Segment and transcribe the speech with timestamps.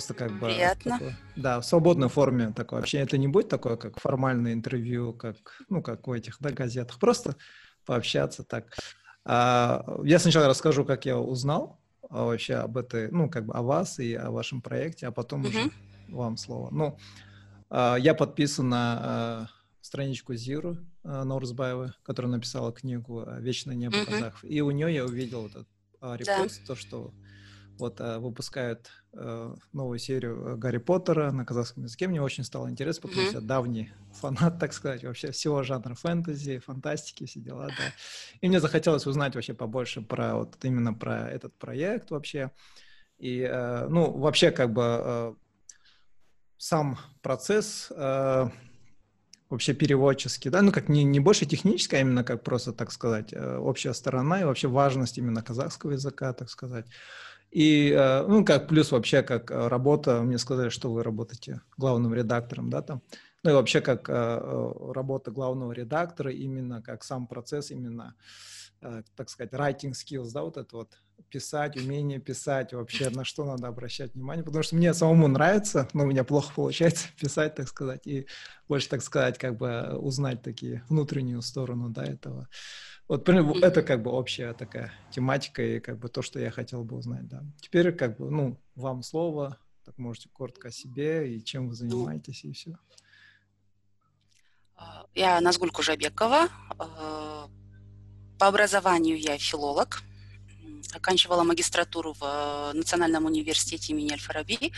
[0.00, 0.46] просто как бы...
[0.46, 0.92] Приятно.
[0.92, 3.04] Такое, да, в свободной форме такое общение.
[3.04, 5.36] Это не будет такое, как формальное интервью, как,
[5.68, 6.98] ну, как в этих, да, газетах.
[6.98, 7.36] Просто
[7.84, 8.74] пообщаться так.
[9.26, 11.78] А, я сначала расскажу, как я узнал
[12.08, 15.42] а, вообще об этой, ну, как бы о вас и о вашем проекте, а потом
[15.42, 15.48] uh-huh.
[15.48, 15.70] уже
[16.08, 16.70] вам слово.
[16.70, 16.98] Ну,
[17.68, 19.46] а, я подписан на а,
[19.82, 24.06] страничку Зиру а, Норсбаевой, которая написала книгу «Вечное небо uh-huh.
[24.06, 24.44] казахов».
[24.44, 25.68] И у нее я увидел этот
[26.00, 26.66] репост, да.
[26.68, 27.12] то, что
[27.80, 28.90] вот выпускают
[29.72, 32.06] новую серию Гарри Поттера на казахском языке.
[32.06, 36.58] Мне очень стало интересно, потому что я давний фанат, так сказать, вообще всего жанра фэнтези,
[36.58, 37.92] фантастики, все дела, да.
[38.40, 42.52] И мне захотелось узнать вообще побольше про вот именно про этот проект вообще.
[43.18, 43.46] И,
[43.88, 45.36] ну, вообще как бы
[46.60, 48.48] сам процесс э,
[49.48, 53.32] вообще переводческий, да, ну как не, не больше технический, а именно как просто, так сказать,
[53.32, 56.84] э, общая сторона и вообще важность именно казахского языка, так сказать.
[57.50, 62.70] И, э, ну, как плюс вообще как работа, мне сказали, что вы работаете главным редактором,
[62.70, 63.02] да, там,
[63.42, 68.14] ну и вообще как э, работа главного редактора, именно как сам процесс, именно,
[68.82, 73.44] э, так сказать, writing skills, да, вот это вот писать, умение писать, вообще на что
[73.44, 77.66] надо обращать внимание, потому что мне самому нравится, но у меня плохо получается писать, так
[77.66, 78.26] сказать, и
[78.68, 82.48] больше, так сказать, как бы узнать такие внутреннюю сторону, да, этого.
[83.10, 86.96] Вот это как бы общая такая тематика и как бы то, что я хотел бы
[86.96, 87.42] узнать, да.
[87.60, 92.44] Теперь как бы, ну, вам слово, так можете коротко о себе и чем вы занимаетесь
[92.44, 92.78] и все.
[94.76, 96.50] А, я Назгуль Кужабекова.
[96.78, 97.48] А,
[98.38, 100.04] по образованию я филолог,
[100.94, 104.72] оканчивала магистратуру в Национальном университете имени Аль-Фараби.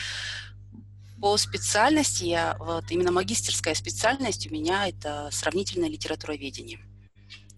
[1.21, 6.81] По специальности я, вот именно магистерская специальность у меня это сравнительное литературоведение.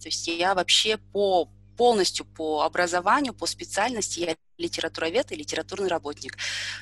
[0.04, 6.36] То есть я вообще по полностью по образованию, по специальности я литературовед и литературный работник.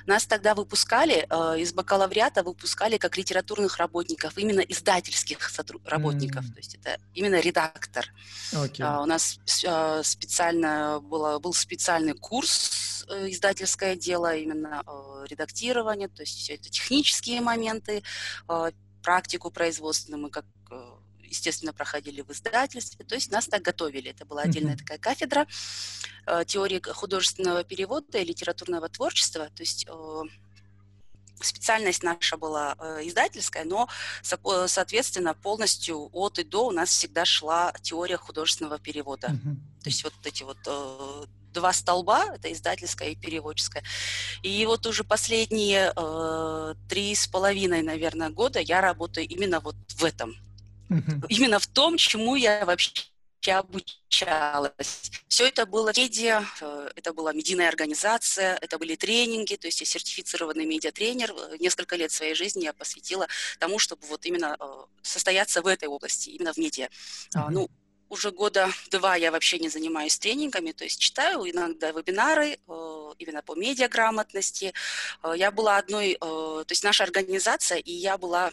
[0.07, 6.53] Нас тогда выпускали, э, из бакалавриата выпускали как литературных работников, именно издательских сотру- работников, mm.
[6.53, 8.07] то есть это именно редактор.
[8.53, 8.81] Okay.
[8.81, 16.09] Uh, у нас uh, специально было, был специальный курс uh, издательское дело, именно uh, редактирование,
[16.09, 18.03] то есть все это технические моменты,
[18.49, 20.45] uh, практику производственную мы как
[21.33, 23.05] естественно, проходили в издательстве.
[23.05, 24.11] То есть нас так готовили.
[24.11, 24.79] Это была отдельная mm-hmm.
[24.79, 25.47] такая кафедра
[26.27, 29.51] э, теории художественного перевода и литературного творчества.
[29.55, 30.23] То есть э,
[31.41, 33.89] специальность наша была э, издательская, но,
[34.23, 39.29] со, соответственно, полностью от и до у нас всегда шла теория художественного перевода.
[39.29, 39.83] Mm-hmm.
[39.83, 43.83] То есть вот эти вот э, два столба, это издательская и переводческая.
[44.43, 50.05] И вот уже последние э, три с половиной, наверное, года я работаю именно вот в
[50.05, 50.35] этом.
[51.29, 53.13] Именно в том, чему я вообще
[53.51, 55.11] обучалась.
[55.27, 59.87] Все это было медиа, э, это была медийная организация, это были тренинги, то есть я
[59.87, 61.33] сертифицированный медиатренер.
[61.33, 63.27] Э, несколько лет своей жизни я посвятила
[63.59, 64.65] тому, чтобы вот именно э,
[65.03, 66.89] состояться в этой области, именно в медиа.
[67.35, 67.49] Uh-huh.
[67.51, 67.71] Ну,
[68.09, 72.59] уже года два я вообще не занимаюсь тренингами, то есть читаю иногда вебинары
[73.19, 74.75] именно по медиаграмотности.
[75.35, 78.53] Я была одной, то есть наша организация, и я была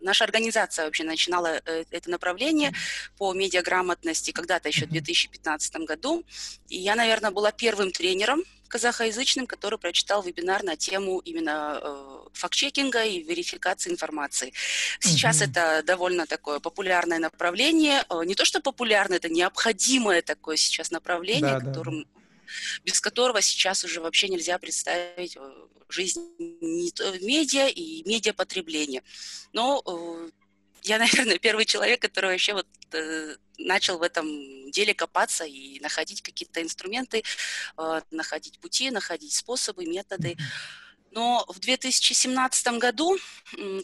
[0.00, 2.72] наша организация вообще начинала э, это направление
[3.18, 6.24] по медиаграмотности когда-то еще в 2015 году.
[6.68, 13.04] И я, наверное, была первым тренером казахоязычным, который прочитал вебинар на тему именно э, факт-чекинга
[13.04, 14.52] и верификации информации.
[15.00, 15.50] Сейчас mm-hmm.
[15.50, 18.04] это довольно такое популярное направление.
[18.10, 22.08] Э, не то, что популярное, это необходимое такое сейчас направление, да, которым да
[22.84, 25.52] без которого сейчас уже вообще нельзя представить э,
[25.88, 29.02] жизнь медиа и медиапотребление.
[29.52, 30.30] Но э,
[30.82, 36.22] я, наверное, первый человек, который вообще вот э, начал в этом деле копаться и находить
[36.22, 37.22] какие-то инструменты,
[38.10, 40.36] находить пути, находить способы, методы.
[41.16, 43.16] Но в 2017 году,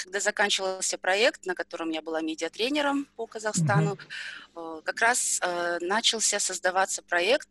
[0.01, 3.97] когда заканчивался проект, на котором я была медиатренером по Казахстану,
[4.55, 4.83] mm-hmm.
[4.83, 7.49] как раз э, начался создаваться проект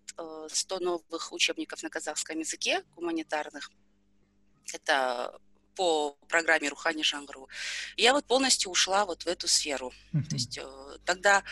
[0.49, 3.71] 100 э, новых учебников на казахском языке гуманитарных.
[4.73, 5.39] Это
[5.75, 7.47] по программе Рухани Жангру.
[7.97, 9.93] Я вот полностью ушла вот в эту сферу.
[10.13, 10.29] Mm-hmm.
[10.29, 10.59] То есть
[11.05, 11.43] тогда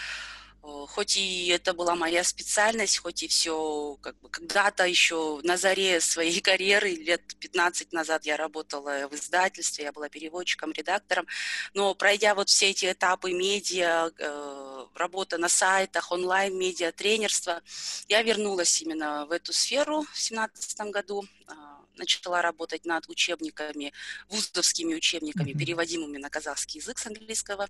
[0.63, 5.57] Э, хоть и это была моя специальность, хоть и все, как бы когда-то еще на
[5.57, 11.27] заре своей карьеры, лет 15 назад я работала в издательстве, я была переводчиком, редактором,
[11.73, 17.61] но пройдя вот все эти этапы медиа, э, работа на сайтах, онлайн-медиа, тренерство,
[18.07, 23.93] я вернулась именно в эту сферу в 2017 году, а, начала работать над учебниками,
[24.29, 25.59] вузовскими учебниками, mm-hmm.
[25.59, 27.67] переводимыми на казахский язык с английского.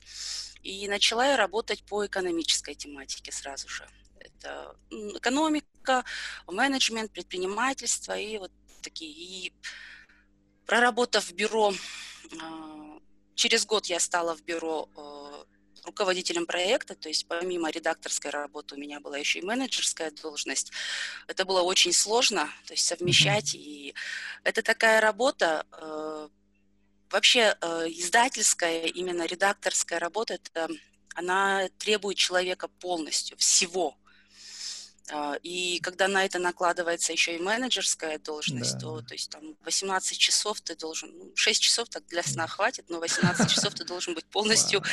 [0.63, 3.85] И начала я работать по экономической тематике сразу же.
[4.19, 6.05] Это экономика,
[6.47, 9.11] менеджмент, предпринимательство и вот такие.
[9.11, 9.53] И
[10.69, 11.73] Проработав в бюро,
[12.39, 12.99] а,
[13.33, 15.45] через год я стала в бюро а,
[15.85, 20.71] руководителем проекта, то есть помимо редакторской работы у меня была еще и менеджерская должность.
[21.27, 23.55] Это было очень сложно, то есть совмещать.
[23.55, 23.59] Mm-hmm.
[23.59, 23.95] И
[24.43, 26.29] это такая работа, э,
[27.09, 30.69] вообще э, издательская, именно редакторская работа, это,
[31.15, 33.98] она требует человека полностью, всего.
[35.11, 38.79] А, и когда на это накладывается еще и менеджерская должность, да.
[38.79, 42.85] то, то есть там 18 часов ты должен, ну, 6 часов так для сна хватит,
[42.89, 44.83] но 18 часов ты должен быть полностью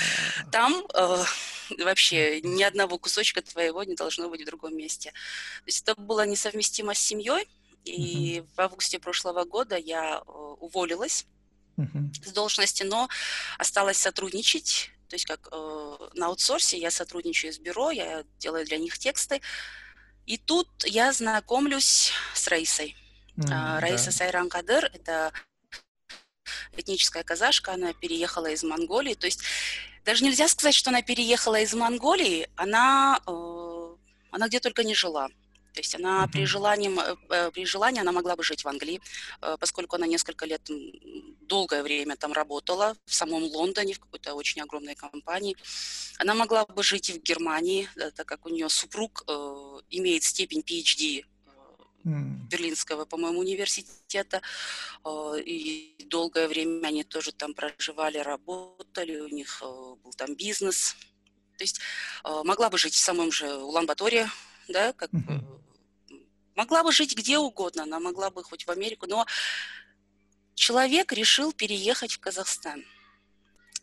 [0.51, 1.25] там, э,
[1.79, 5.11] вообще ни одного кусочка твоего не должно быть в другом месте.
[5.11, 7.49] То есть это было несовместимо с семьей,
[7.85, 10.31] и в августе прошлого года я э,
[10.61, 11.27] уволилась
[12.25, 13.09] с должности, но
[13.59, 16.79] осталась сотрудничать то есть как э, на аутсорсе.
[16.79, 19.41] Я сотрудничаю с бюро, я делаю для них тексты,
[20.27, 22.97] и тут я знакомлюсь с Раисой.
[23.37, 24.13] Mm, Раиса да.
[24.13, 25.33] Сайран Кадыр– это
[26.77, 29.15] этническая казашка, она переехала из Монголии.
[29.15, 29.43] То есть
[30.05, 33.97] даже нельзя сказать, что она переехала из Монголии, она, э,
[34.31, 35.29] она где только не жила.
[35.77, 38.99] То есть она при, желании, э, э, при желании она могла бы жить в Англии,
[39.43, 40.63] э, поскольку она несколько лет,
[41.43, 45.55] долгое время там работала, в самом Лондоне, в какой-то очень огромной компании.
[46.17, 50.61] Она могла бы жить и в Германии, так как у нее супруг э, имеет степень
[50.61, 51.27] PhD
[52.05, 54.41] Берлинского, по-моему, университета.
[55.45, 60.97] И долгое время они тоже там проживали, работали, у них был там бизнес.
[61.59, 61.81] То есть
[62.25, 64.31] могла бы жить в самом же Улан-Баторе,
[64.69, 65.56] да, как uh-huh.
[66.57, 69.27] Могла бы жить где угодно, она могла бы хоть в Америку, но
[70.55, 72.85] человек решил переехать в Казахстан.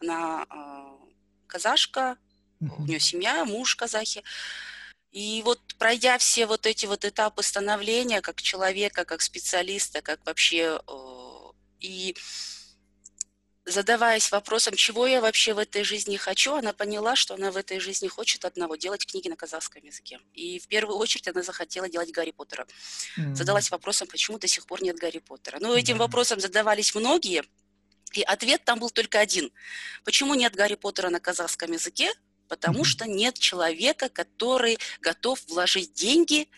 [0.01, 1.07] Она э,
[1.47, 2.17] казашка,
[2.59, 4.23] у нее семья, муж казахи.
[5.11, 10.81] И вот пройдя все вот эти вот этапы становления как человека, как специалиста, как вообще
[10.87, 12.15] э, и
[13.65, 17.79] задаваясь вопросом, чего я вообще в этой жизни хочу, она поняла, что она в этой
[17.79, 20.19] жизни хочет одного– делать книги на казахском языке.
[20.33, 22.67] И в первую очередь она захотела делать Гарри Поттера.
[23.17, 23.35] Mm-hmm.
[23.35, 25.59] Задалась вопросом, почему до сих пор нет Гарри Поттера.
[25.59, 25.99] Но этим mm-hmm.
[25.99, 27.43] вопросом задавались многие,
[28.11, 29.51] и ответ там был только один.
[30.03, 32.11] Почему нет Гарри Поттера на казахском языке?
[32.49, 32.85] Потому mm-hmm.
[32.85, 36.49] что нет человека, который готов вложить деньги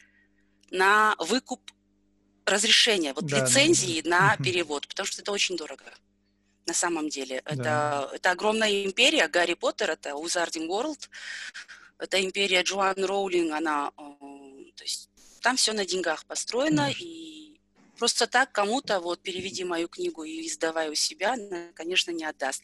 [0.72, 1.62] на выкуп
[2.46, 4.10] разрешения, вот да, лицензии да.
[4.10, 5.84] на перевод, потому что это очень дорого
[6.66, 7.42] на самом деле.
[7.46, 7.54] Да.
[7.54, 9.28] Это, это огромная империя.
[9.28, 11.10] Гарри Поттер— это Wizarding World.
[11.98, 13.92] Это империя Джоан Роулинг, она...
[13.98, 15.10] Э, то есть
[15.42, 16.96] там все на деньгах построено, mm.
[17.00, 17.62] и
[17.98, 22.64] просто так кому-то вот переведи мою книгу и издавай у себя, она, конечно, не отдаст.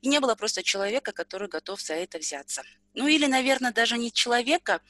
[0.00, 2.62] И не было просто человека, который готов за это взяться.
[2.94, 4.80] Ну или, наверное, даже не человека,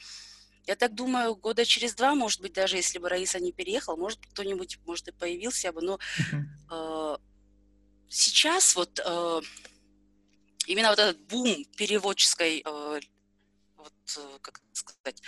[0.65, 4.19] я так думаю, года через два, может быть, даже если бы Раиса не переехал, может,
[4.19, 7.15] кто-нибудь, может, и появился бы, но uh-huh.
[7.15, 7.17] э,
[8.09, 9.41] сейчас вот э,
[10.67, 12.99] именно вот этот бум переводческой, э,
[13.77, 15.21] вот, э, как сказать,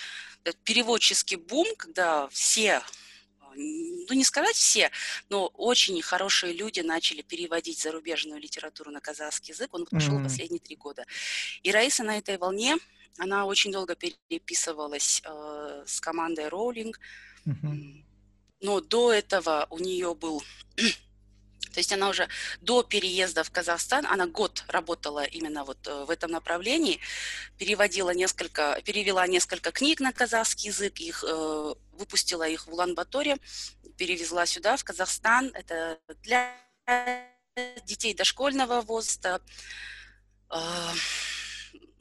[0.64, 2.82] переводческий бум, когда все
[3.56, 4.92] ну не сказать все,
[5.30, 9.74] но очень хорошие люди начали переводить зарубежную литературу на казахский язык.
[9.74, 10.24] Он пошел mm-hmm.
[10.24, 11.06] последние три года.
[11.64, 12.78] И Раиса на этой волне,
[13.18, 17.00] она очень долго переписывалась э, с командой Роулинг.
[17.46, 18.06] Mm-hmm.
[18.62, 20.44] Но до этого у нее был
[21.72, 22.28] то есть она уже
[22.62, 27.00] до переезда в Казахстан, она год работала именно вот э, в этом направлении,
[27.58, 33.38] переводила несколько, перевела несколько книг на казахский язык, их, э, выпустила их в Улан-Баторе,
[33.98, 35.52] перевезла сюда, в Казахстан.
[35.54, 36.56] Это для
[37.86, 39.42] детей дошкольного возраста.
[40.50, 40.60] Э,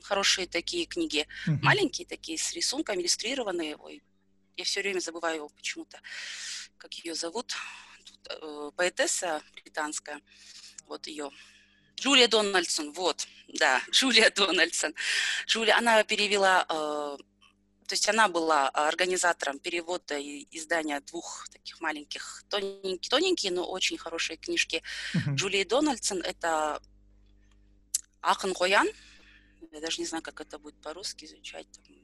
[0.03, 1.59] хорошие такие книги, mm-hmm.
[1.62, 3.77] маленькие такие, с рисунками, иллюстрированные.
[3.77, 4.03] Ой,
[4.57, 6.00] я все время забываю почему-то,
[6.79, 7.55] как ее зовут.
[8.29, 10.21] Э, поэтесса британская,
[10.87, 11.31] вот ее,
[11.97, 14.95] Джулия Дональдсон, вот, да, Джулия Дональдсон.
[15.47, 17.17] Джулия, она перевела, э,
[17.87, 23.99] то есть она была организатором перевода и издания двух таких маленьких, тоненькие, тоненькие но очень
[23.99, 24.83] хорошие книжки.
[25.15, 25.35] Uh-huh.
[25.35, 26.81] Джулии Дональдсон– это
[28.21, 28.89] Ахан Коян,
[29.73, 32.00] я даже не знаю, как это будет по-русски звучать, там,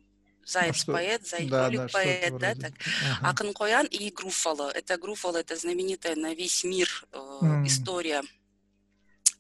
[0.46, 2.72] Заяц а поэт, Заяц да, да, поэт, да, так.
[3.04, 3.30] Ага.
[3.30, 4.70] Акын Коян и Груфало.
[4.70, 7.66] Это Груфало, это знаменитая на весь мир э, mm.
[7.66, 8.22] история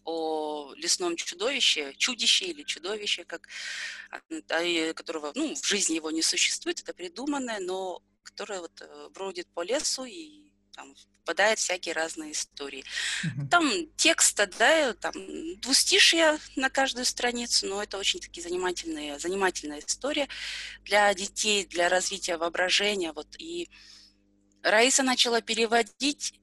[0.04, 3.48] о лесном чудовище, чудище или чудовище, как,
[4.10, 9.46] а, которого, ну, в жизни его не существует, это придуманное, но которое вот э, бродит
[9.48, 10.45] по лесу и
[10.76, 12.84] там попадают всякие разные истории.
[13.50, 15.12] Там текста, да, там
[15.60, 20.28] двустишья на каждую страницу, но это очень такие занимательные, занимательная история
[20.84, 23.12] для детей, для развития воображения.
[23.12, 23.34] Вот.
[23.38, 23.68] И
[24.62, 26.34] Раиса начала переводить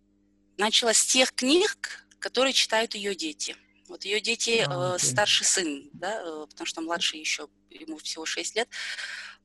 [0.58, 3.56] начала с тех книг, которые читают ее дети.
[3.88, 8.26] Вот ее дети, а, э, старший сын, да, э, потому что младший еще, ему всего
[8.26, 8.70] 6 лет,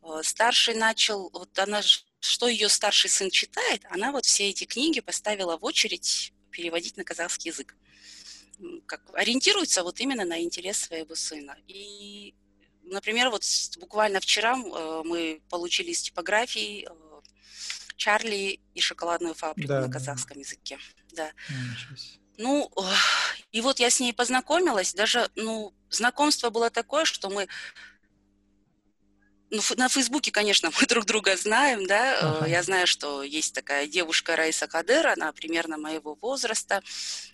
[0.03, 1.83] э, старший начал, вот она,
[2.21, 7.05] что ее старший сын читает, она вот все эти книги поставила в очередь переводить на
[7.05, 7.77] казахский язык.
[8.87, 11.57] Как, ориентируется вот именно на интерес своего сына.
[11.69, 12.35] И,
[12.83, 13.45] например, вот
[13.79, 17.21] буквально вчера э, мы получили из типографии э,
[17.97, 20.41] Чарли и шоколадную фабрику да, на казахском да.
[20.41, 20.79] языке.
[21.13, 21.33] Да.
[22.37, 22.71] Ну,
[23.51, 27.49] и вот я с ней познакомилась, даже, ну, знакомство было такое, что мы
[29.51, 32.15] ну, на Фейсбуке, конечно, мы друг друга знаем, да.
[32.15, 32.47] Э, ага.
[32.47, 36.83] Я знаю, что есть такая девушка Раиса Кадыр, она примерно моего возраста,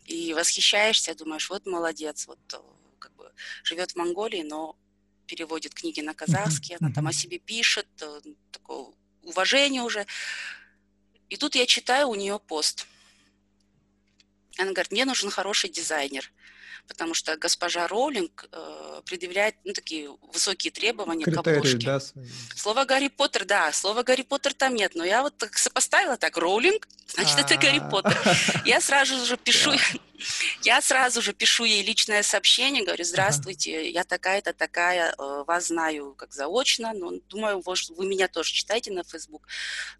[0.06, 2.58] и восхищаешься, думаешь, вот молодец, вот э,
[2.98, 4.76] как бы живет в Монголии, но
[5.26, 8.86] переводит книги на казахский, она там о себе пишет, э, такое
[9.22, 10.06] уважение уже.
[11.30, 12.86] И тут я читаю у нее пост–
[14.58, 16.30] она говорит, мне нужен хороший дизайнер,
[16.88, 21.86] потому что госпожа Роулинг э, предъявляет ну, такие высокие требования Критерии, к обложке.
[21.86, 22.00] Да,
[22.56, 26.36] слово Гарри Поттер, да, слова Гарри Поттер там нет, но я вот так сопоставила так,
[26.36, 27.88] Роулинг, значит, это Гарри а.
[27.88, 28.18] Поттер.
[28.64, 29.72] Я сразу же пишу,
[30.62, 36.14] я сразу же пишу ей личное сообщение, говорю, здравствуйте, я такая-то, такая, э, вас знаю
[36.14, 39.46] как заочно, но думаю, вы меня тоже читаете на Facebook.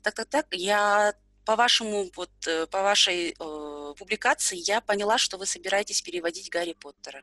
[0.03, 1.15] Так-так-так, я
[1.45, 6.75] по вашему, вот, э, по вашей э, публикации я поняла, что вы собираетесь переводить Гарри
[6.79, 7.23] Поттера.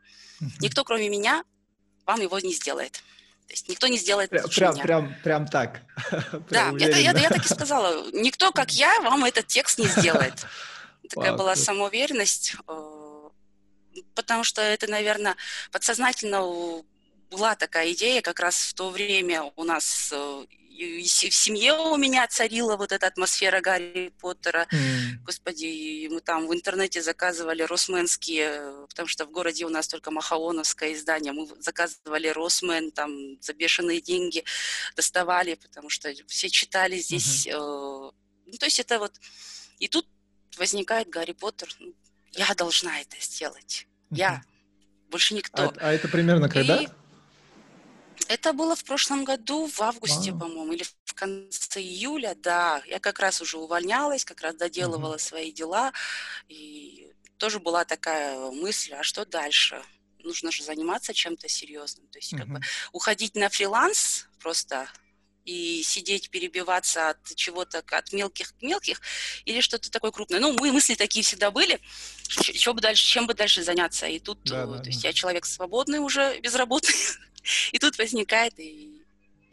[0.59, 1.43] Никто, кроме меня,
[2.05, 3.03] вам его не сделает.
[3.47, 4.83] То есть никто не сделает прям, прям, меня.
[4.83, 5.81] Прям, прям так.
[6.49, 8.09] Да, это, я, я так и сказала.
[8.11, 10.45] Никто, как я, вам этот текст не сделает.
[11.09, 13.29] Такая была самоуверенность, э,
[14.15, 15.35] потому что это, наверное,
[15.71, 16.41] подсознательно
[17.29, 20.13] была такая идея, как раз в то время у нас
[20.81, 24.67] э, в семье у меня царила вот эта атмосфера Гарри Поттера.
[24.71, 25.23] Mm.
[25.25, 30.93] Господи, мы там в интернете заказывали росменские, потому что в городе у нас только махаоновское
[30.93, 31.33] издание.
[31.33, 34.43] Мы заказывали Росмен там за бешеные деньги,
[34.95, 37.47] доставали, потому что все читали здесь.
[37.47, 38.13] Mm-hmm.
[38.47, 39.13] Ну, то есть это вот...
[39.79, 40.07] И тут
[40.57, 41.69] возникает Гарри Поттер.
[41.79, 41.93] Ну,
[42.33, 43.87] я должна это сделать.
[44.09, 44.17] Mm-hmm.
[44.17, 44.43] Я.
[45.09, 45.63] Больше никто.
[45.63, 46.77] А, а это примерно когда?
[46.77, 46.87] И
[48.27, 50.39] это было в прошлом году, в августе, wow.
[50.39, 52.81] по-моему, или в конце июля, да.
[52.87, 55.29] Я как раз уже увольнялась, как раз доделывала mm-hmm.
[55.29, 55.91] свои дела.
[56.47, 59.81] И тоже была такая мысль, а что дальше?
[60.19, 62.07] Нужно же заниматься чем-то серьезным.
[62.07, 62.37] То есть mm-hmm.
[62.37, 62.61] как бы
[62.91, 64.89] уходить на фриланс просто
[65.45, 69.01] и сидеть, перебиваться от чего-то, от мелких к мелких,
[69.45, 70.39] или что-то такое крупное.
[70.39, 71.79] Ну, мы мысли такие всегда были,
[72.27, 74.05] что бы дальше, чем бы дальше заняться.
[74.07, 76.93] И тут, да, да, то есть я человек свободный уже, безработный,
[77.71, 79.01] И тут возникает, и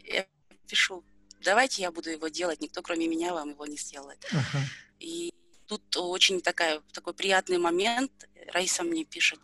[0.03, 0.25] я
[0.67, 1.03] пишу,
[1.43, 4.19] давайте я буду его делать, никто кроме меня вам его не сделает.
[4.31, 4.63] Uh-huh.
[4.99, 5.33] И
[5.67, 8.11] тут очень такая, такой приятный момент,
[8.53, 9.39] Раиса мне пишет,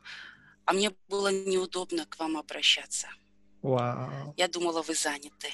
[0.65, 3.07] а мне было неудобно к вам обращаться.
[3.61, 4.33] Wow.
[4.37, 5.49] Я думала, вы заняты.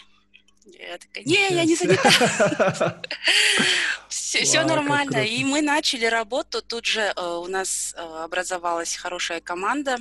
[0.65, 3.01] Я такая, не, я не занята.
[4.10, 5.25] Все нормально.
[5.25, 6.62] И мы начали работу.
[6.62, 9.98] Тут же э, у нас э, образовалась хорошая команда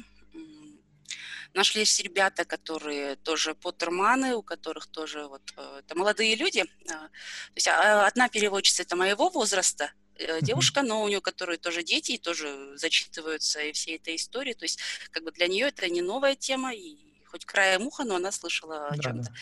[1.55, 6.65] Нашлись ребята, которые тоже поттерманы, у которых тоже вот э, это молодые люди.
[6.89, 11.59] А, то есть а, одна переводчица это моего возраста, э, девушка, но у нее, которые
[11.59, 14.53] тоже дети, и тоже зачитываются и все этой истории.
[14.53, 14.79] То есть
[15.11, 18.89] как бы для нее это не новая тема, и хоть краем уха, но она слышала
[18.89, 19.31] о чем-то.
[19.31, 19.35] Да.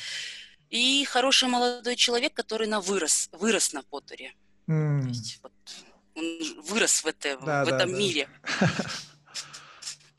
[0.70, 4.34] И хороший молодой человек, который на вырос, вырос на Поттере.
[4.66, 5.02] Mm.
[5.02, 5.52] То есть вот
[6.14, 7.98] он вырос в, это, да, в да, этом да.
[7.98, 8.28] мире.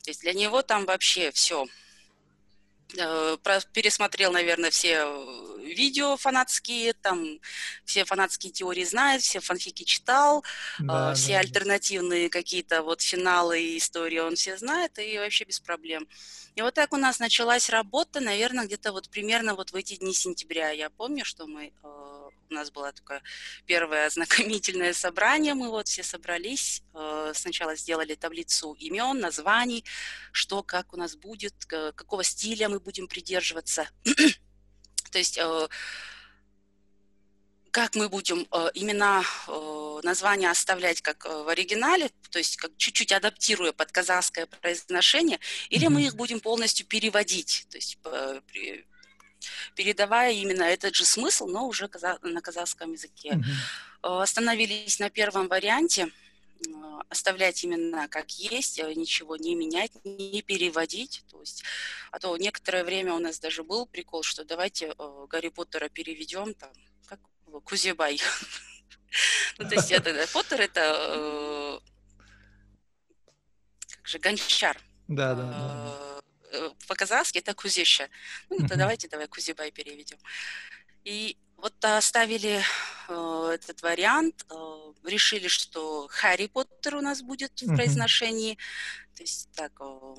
[0.10, 1.68] То есть для него там вообще все.
[2.98, 3.38] Э,
[3.74, 7.40] пересмотрел, наверное, все э, видео фанатские, там
[7.86, 10.44] все фанатские теории знает, все фанфики читал,
[10.80, 12.32] э, да, все да, альтернативные да.
[12.32, 16.08] какие-то вот финалы и истории он все знает, и вообще без проблем.
[16.56, 20.16] И вот так у нас началась работа, наверное, где-то вот примерно вот в эти дни
[20.16, 20.72] сентября.
[20.72, 21.72] Я помню, что мы
[22.50, 23.22] у нас было такое
[23.66, 29.86] первое ознакомительное собрание, мы вот все собрались, э, сначала сделали таблицу имен, названий,
[30.32, 33.88] что, как у нас будет, какого стиля мы будем придерживаться.
[35.12, 35.68] То есть э,
[37.72, 39.24] как мы будем э, имена,
[40.02, 45.40] названия оставлять как в оригинале, то есть как чуть-чуть адаптируя под казахское произношение,
[45.70, 45.90] или mm-hmm.
[45.90, 47.98] мы их будем полностью переводить, то есть
[49.76, 51.90] передавая именно этот же смысл, но уже
[52.22, 53.34] на казахском языке.
[53.34, 54.22] Mm-hmm.
[54.22, 56.72] Остановились на первом варианте, э,
[57.10, 61.24] оставлять именно как есть, э, ничего не менять, не переводить.
[61.30, 61.64] То есть,
[62.12, 64.94] а то некоторое время у нас даже был прикол, что давайте
[65.30, 66.72] Гарри Поттера переведем там,
[67.06, 67.20] как
[67.64, 68.22] Кузебай.
[69.58, 71.82] Ну, то есть это Поттер это
[74.10, 74.78] же гончар.
[75.08, 76.09] Да, да, да.
[76.88, 78.10] По-казахски это кузеща.
[78.50, 80.18] Ну, то давайте давай кузибай переведем.
[81.04, 82.64] И вот оставили
[83.08, 88.58] э, этот вариант, э, решили, что Харри Поттер у нас будет в произношении,
[89.16, 90.16] то есть так э,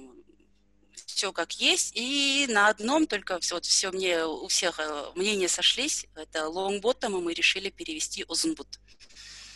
[1.07, 5.49] все как есть, и на одном только все, вот все мне у всех э, мнения
[5.49, 8.79] сошлись, это лонгботом, и мы решили перевести Озунбут.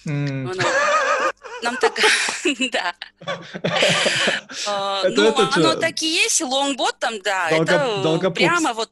[0.05, 1.99] Нам так,
[2.73, 2.95] да.
[4.67, 8.91] А, ну, оно так и есть, лонгботом, да, это прямо вот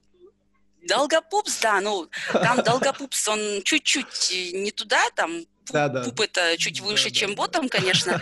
[0.89, 6.03] Долгопупс, да, ну, там Долгопупс, он чуть-чуть не туда, там пуп, да, да.
[6.03, 8.21] пуп это чуть выше, да, чем ботом, конечно.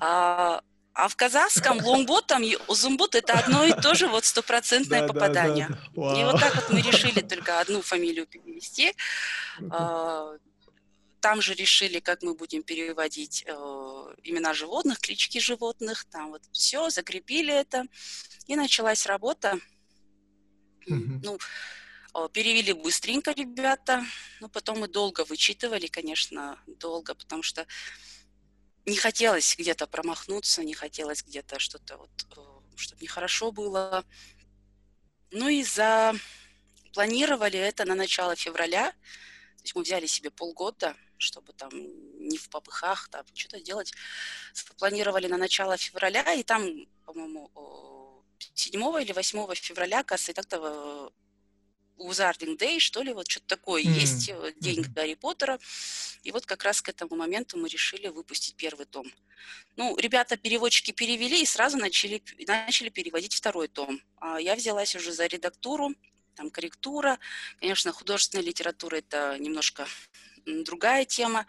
[0.00, 0.60] А,
[0.94, 5.68] а в казахском лонгботом и узумбот это одно и то же вот стопроцентное да, попадание.
[5.94, 6.20] Да, да.
[6.20, 8.94] И вот так вот мы решили только одну фамилию перевести.
[9.70, 10.32] А,
[11.20, 13.52] там же решили, как мы будем переводить э,
[14.22, 16.04] имена животных, клички животных.
[16.10, 17.84] Там вот все, закрепили это.
[18.46, 19.58] И началась работа.
[20.88, 21.20] Mm-hmm.
[21.22, 21.38] Ну,
[22.32, 24.04] Перевели быстренько ребята,
[24.40, 27.66] но потом мы долго вычитывали, конечно, долго, потому что
[28.86, 34.04] не хотелось где-то промахнуться, не хотелось где-то что-то вот, э, чтобы нехорошо было.
[35.30, 36.14] Ну и за
[36.92, 42.48] планировали это на начало февраля, то есть мы взяли себе полгода, чтобы там не в
[42.48, 43.92] попыхах, там что-то делать.
[44.78, 47.50] Планировали на начало февраля, и там, по-моему,
[48.54, 51.12] 7 или 8 февраля, кажется, и так-то
[51.98, 54.00] Wizarding Day, что ли, вот что-то такое mm-hmm.
[54.00, 54.92] есть, э, день mm-hmm.
[54.92, 55.58] Гарри Поттера.
[56.22, 59.10] И вот как раз к этому моменту мы решили выпустить первый том.
[59.76, 64.00] Ну, ребята, переводчики перевели и сразу начали, начали переводить второй том.
[64.16, 65.94] А я взялась уже за редактуру,
[66.34, 67.18] там корректура.
[67.58, 69.86] Конечно, художественная литература– это немножко
[70.64, 71.46] другая тема.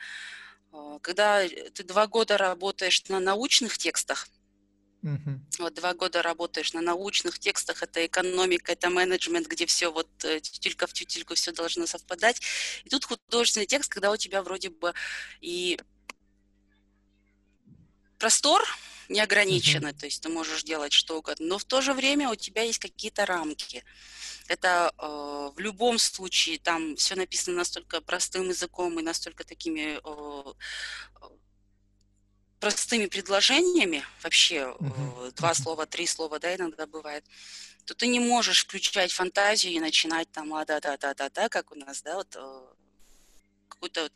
[0.72, 4.28] А, когда ты два года работаешь на научных текстах–
[5.02, 5.40] Uh-huh.
[5.60, 10.42] Вот два года работаешь на научных текстах, это экономика, это менеджмент, где все вот э,
[10.42, 12.42] тютелька в тютельку все должно совпадать.
[12.84, 14.94] И тут художественный текст, когда у тебя вроде бы
[15.40, 15.80] и
[18.18, 18.62] простор
[19.10, 20.00] неограниченный, uh-huh.
[20.00, 22.80] то есть ты можешь делать что угодно, но в то же время у тебя есть
[22.80, 23.84] какие-то рамки.
[24.48, 30.54] Это э, в любом случае там все написано настолько простым языком и настолько такими э,
[32.60, 35.32] простыми предложениями, вообще uh-huh.
[35.36, 37.26] два слова, три слова, да, иногда бывает,
[37.86, 41.50] то ты не можешь включать фантазию и начинать там, а, да, да, да, да, да,
[41.50, 42.62] как у нас, да, вот э,
[43.70, 44.14] какой-то вот,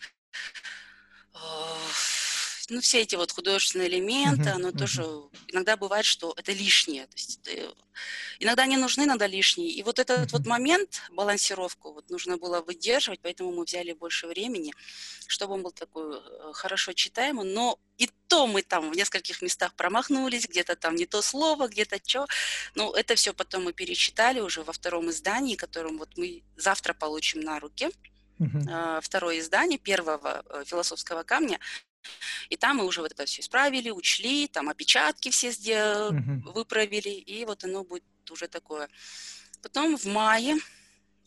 [2.69, 4.77] ну, все эти вот художественные элементы, uh-huh, оно uh-huh.
[4.77, 5.03] тоже
[5.49, 7.05] иногда бывает, что это лишнее.
[7.07, 7.73] То есть это,
[8.39, 9.71] иногда не нужны, иногда лишние.
[9.71, 10.31] И вот этот uh-huh.
[10.31, 14.73] вот момент, балансировку, вот нужно было выдерживать, поэтому мы взяли больше времени,
[15.27, 19.73] чтобы он был такой э, хорошо читаемый, но и то мы там в нескольких местах
[19.75, 22.27] промахнулись, где-то там не то слово, где-то что.
[22.75, 27.41] Но это все потом мы перечитали уже во втором издании, которым вот мы завтра получим
[27.41, 27.89] на руки.
[28.39, 28.99] Uh-huh.
[29.01, 31.59] Второе издание первого э, философского камня.
[32.49, 36.53] И там мы уже вот это все исправили, учли, там опечатки все сделали, uh-huh.
[36.53, 38.89] выправили, и вот оно будет уже такое.
[39.61, 40.57] Потом в мае,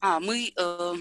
[0.01, 0.95] а, мы э,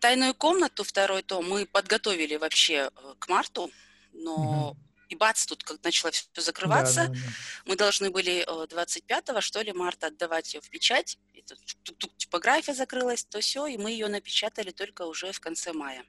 [0.00, 3.70] тайную комнату, второй том, мы подготовили вообще э, к марту,
[4.12, 5.08] но uh-huh.
[5.08, 7.20] и бац, тут как начало все закрываться, да, да, да.
[7.66, 12.16] мы должны были 25 что ли, марта отдавать ее в печать, и тут, тут, тут
[12.18, 16.04] типография закрылась, то все, и мы ее напечатали только уже в конце мая.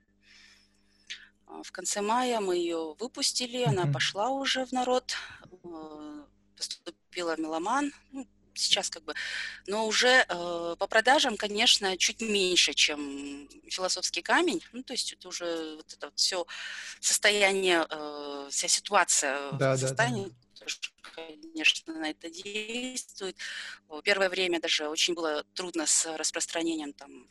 [1.54, 3.70] А, в конце мая мы ее выпустили, mm-hmm.
[3.70, 5.16] она пошла уже в народ,
[5.64, 6.24] э,
[6.56, 7.94] поступила меломан.
[8.12, 9.14] Ну, сейчас как бы,
[9.68, 14.64] но уже э, по продажам, конечно, чуть меньше, чем философский камень.
[14.72, 16.46] Ну, то есть это уже вот это вот все
[17.00, 21.24] состояние, э, вся ситуация да, в состоянии, да, да.
[21.54, 23.38] конечно, на это действует.
[24.04, 27.28] Первое время даже очень было трудно с распространением там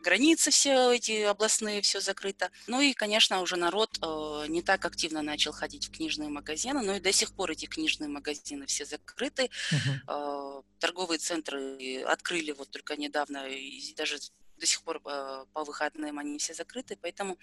[0.00, 2.50] границы все эти областные, все закрыто.
[2.66, 6.96] Ну и, конечно, уже народ э, не так активно начал ходить в книжные магазины, но
[6.96, 9.50] и до сих пор эти книжные магазины все закрыты.
[9.72, 10.60] Uh-huh.
[10.60, 14.18] Э, торговые центры открыли вот только недавно, и даже
[14.56, 17.38] до сих пор э, по выходным они все закрыты, поэтому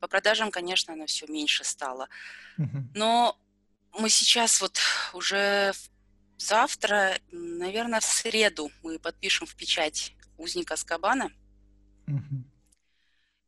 [0.00, 2.08] по продажам, конечно, оно все меньше стало.
[2.58, 2.82] Uh-huh.
[2.94, 3.38] Но
[3.98, 4.78] мы сейчас вот
[5.12, 5.72] уже
[6.38, 11.30] завтра, наверное, в среду мы подпишем в печать узника Скабана.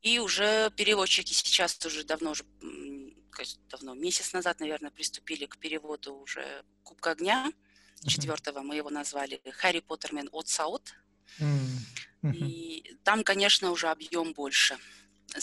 [0.00, 2.44] И уже переводчики сейчас уже давно, уже,
[3.68, 7.52] давно, месяц назад, наверное, приступили к переводу уже Кубка огня.
[8.06, 10.94] Четвертого мы его назвали Харри Поттермен от Саут.
[12.22, 14.78] И там, конечно, уже объем больше.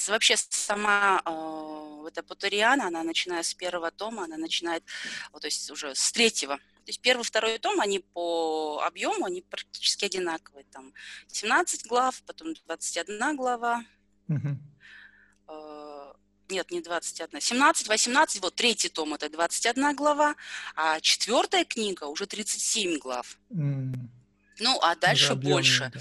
[0.08, 4.84] Вообще сама э, эта Потуриана, она начиная с первого тома, она начинает,
[5.32, 6.58] то есть уже с третьего.
[6.58, 10.66] То есть первый, второй том, они по объему, они практически одинаковые.
[10.72, 10.94] Там
[11.28, 13.84] 17 глав, потом 21 глава.
[14.30, 14.56] Uh-huh.
[15.48, 16.14] Э,
[16.50, 20.36] нет, не 21, 17, 18, вот третий том это 21 глава,
[20.76, 23.38] а четвертая книга уже 37 глав.
[23.50, 23.96] Mm.
[24.60, 25.92] Ну, а дальше больше.
[25.94, 26.00] Да.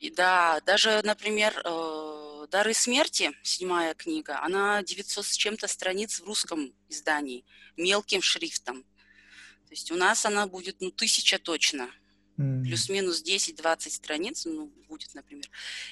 [0.00, 6.24] И да, даже, например, э, «Дары смерти», седьмая книга, она 900 с чем-то страниц в
[6.24, 7.44] русском издании,
[7.76, 8.82] мелким шрифтом.
[8.82, 11.90] То есть у нас она будет, ну, тысяча точно.
[12.38, 12.64] Mm.
[12.64, 15.48] Плюс-минус 10-20 страниц, ну, будет, например.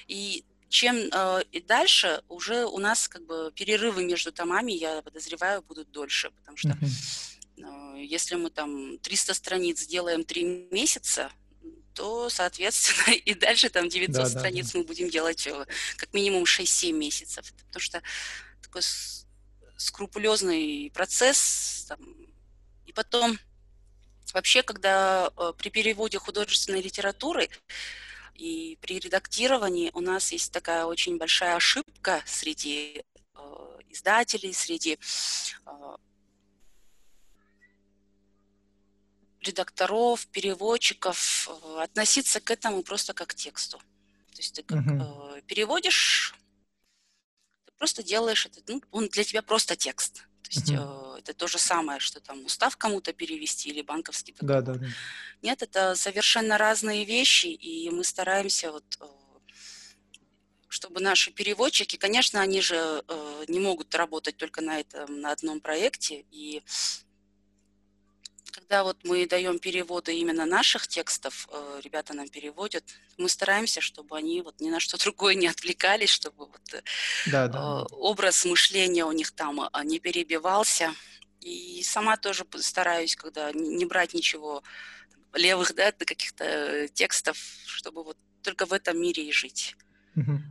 [0.07, 5.61] И чем э, и дальше уже у нас как бы перерывы между томами, я подозреваю,
[5.61, 6.77] будут дольше, потому что
[7.57, 11.31] э, если мы там 300 страниц делаем 3 месяца,
[11.99, 14.79] то, соответственно, и дальше там 900 да, страниц да, да.
[14.79, 15.65] мы будем делать э,
[15.97, 17.53] как минимум 6-7 месяцев.
[17.67, 18.01] Потому что
[18.61, 18.81] такой
[19.75, 21.87] скрупулезный процесс.
[21.89, 21.99] Там,
[22.85, 23.37] и потом,
[24.33, 27.49] вообще, когда э, при переводе художественной литературы
[28.33, 33.03] и при редактировании у нас есть такая очень большая ошибка среди
[33.35, 34.97] э, издателей, среди
[39.41, 43.77] редакторов, переводчиков э, относиться к этому просто как к тексту.
[43.77, 45.37] То есть ты как uh-huh.
[45.37, 46.35] э, переводишь,
[47.65, 50.25] ты просто делаешь это, ну, он для тебя просто текст.
[50.43, 51.15] То есть uh-huh.
[51.15, 54.63] э, это то же самое, что там устав кому-то перевести или банковский договор.
[54.63, 54.87] Да, да, да.
[55.41, 59.05] Нет, это совершенно разные вещи, и мы стараемся вот э,
[60.69, 65.59] чтобы наши переводчики, конечно, они же э, не могут работать только на этом, на одном
[65.59, 66.63] проекте, и
[68.51, 72.83] когда вот мы даем переводы именно наших текстов, э, ребята нам переводят,
[73.17, 76.81] мы стараемся, чтобы они вот ни на что другое не отвлекались, чтобы вот э,
[77.27, 77.83] да, да.
[77.91, 80.93] образ мышления у них там а, не перебивался.
[81.41, 84.61] И сама тоже стараюсь, когда не брать ничего
[85.33, 89.75] левых, да, каких-то текстов, чтобы вот только в этом мире и жить.
[90.15, 90.41] Угу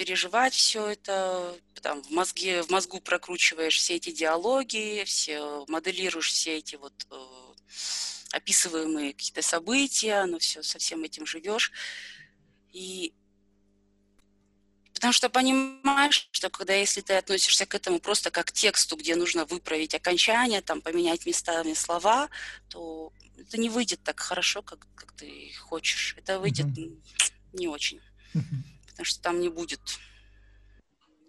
[0.00, 6.56] переживать все это, там, в, мозге, в мозгу прокручиваешь все эти диалоги, все, моделируешь все
[6.56, 7.16] эти вот э,
[8.32, 11.70] описываемые какие-то события, ну все, со всем этим живешь.
[12.72, 13.12] И
[14.94, 19.16] Потому что понимаешь, что когда если ты относишься к этому просто как к тексту, где
[19.16, 22.30] нужно выправить окончание, там, поменять местами слова,
[22.68, 26.14] то это не выйдет так хорошо, как, как ты хочешь.
[26.16, 27.02] Это выйдет mm-hmm.
[27.52, 28.00] не очень.
[28.34, 28.69] Mm-hmm
[29.00, 29.80] потому что там не будет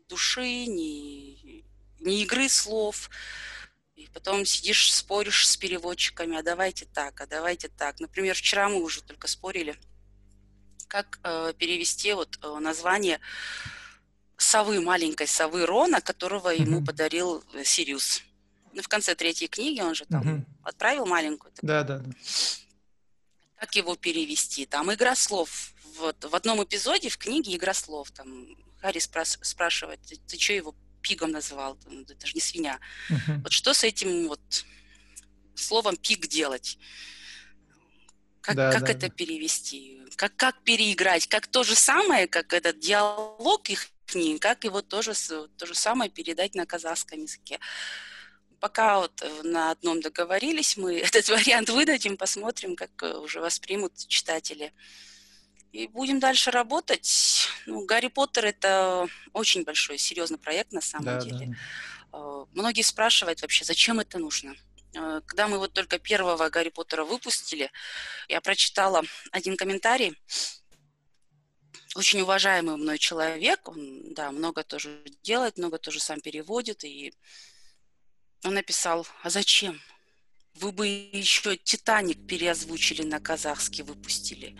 [0.09, 1.63] души, ни,
[2.01, 3.09] ни игры слов.
[3.95, 8.01] И потом сидишь, споришь с переводчиками, а давайте так, а давайте так.
[8.01, 9.77] Например, вчера мы уже только спорили,
[10.89, 13.21] как э, перевести вот э, название
[14.35, 16.61] совы, маленькой совы Рона, которого mm-hmm.
[16.61, 18.21] ему подарил э, Сириус.
[18.73, 20.45] Ну, в конце третьей книги он же там mm-hmm.
[20.63, 21.53] отправил маленькую.
[21.61, 22.11] Да, да, да.
[23.55, 24.65] Как его перевести?
[24.65, 30.01] Там игра слов вот в одном эпизоде в книге «Игра слов» там Харри спрас- спрашивает,
[30.01, 31.77] ты, ты что его пигом называл?
[32.09, 32.79] Это же не свинья.
[33.09, 33.41] Uh-huh.
[33.43, 34.41] Вот что с этим вот
[35.55, 36.77] словом пиг делать?
[38.41, 39.09] Как, да, как да, это да.
[39.09, 40.01] перевести?
[40.15, 41.27] Как, как переиграть?
[41.27, 45.13] Как то же самое, как этот диалог их книг, как его тоже
[45.57, 47.59] то же самое передать на казахском языке?
[48.59, 53.93] Пока вот э, на одном договорились, мы этот вариант выдадим, посмотрим, как э, уже воспримут
[54.07, 54.73] читатели.
[55.71, 57.47] И будем дальше работать.
[57.65, 61.57] Ну, Гарри Поттер это очень большой, серьезный проект на самом да, деле.
[62.11, 62.45] Да.
[62.51, 64.55] Многие спрашивают вообще, зачем это нужно.
[64.93, 67.71] Э, когда мы вот только первого Гарри Поттера выпустили,
[68.27, 70.17] я прочитала один комментарий.
[71.95, 77.13] Очень уважаемый мной человек, он, да, много тоже делает, много тоже сам переводит, и
[78.43, 79.81] он написал, а зачем?
[80.55, 84.57] Вы бы еще «Титаник» переозвучили на казахский, выпустили.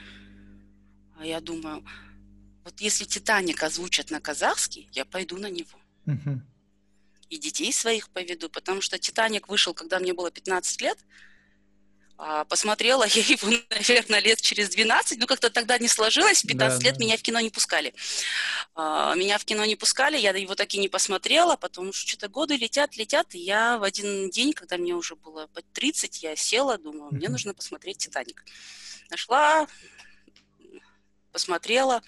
[1.22, 1.86] А я думаю,
[2.66, 5.80] вот если «Титаник» озвучат на казахский, я пойду на него.
[7.30, 10.98] И детей своих поведу, потому что «Титаник» вышел, когда мне было 15 лет,
[12.18, 16.80] а посмотрела я его, наверное, лет через 12, ну как-то тогда не сложилось, в 15
[16.80, 17.06] да, лет да.
[17.06, 17.94] меня в кино не пускали.
[18.74, 22.30] А, меня в кино не пускали, я его так и не посмотрела, потому что что-то
[22.30, 26.36] годы летят, летят, и я в один день, когда мне уже было под 30, я
[26.36, 28.44] села, думаю, мне нужно посмотреть «Титаник».
[29.12, 29.68] Нашла
[31.32, 32.02] посмотрела.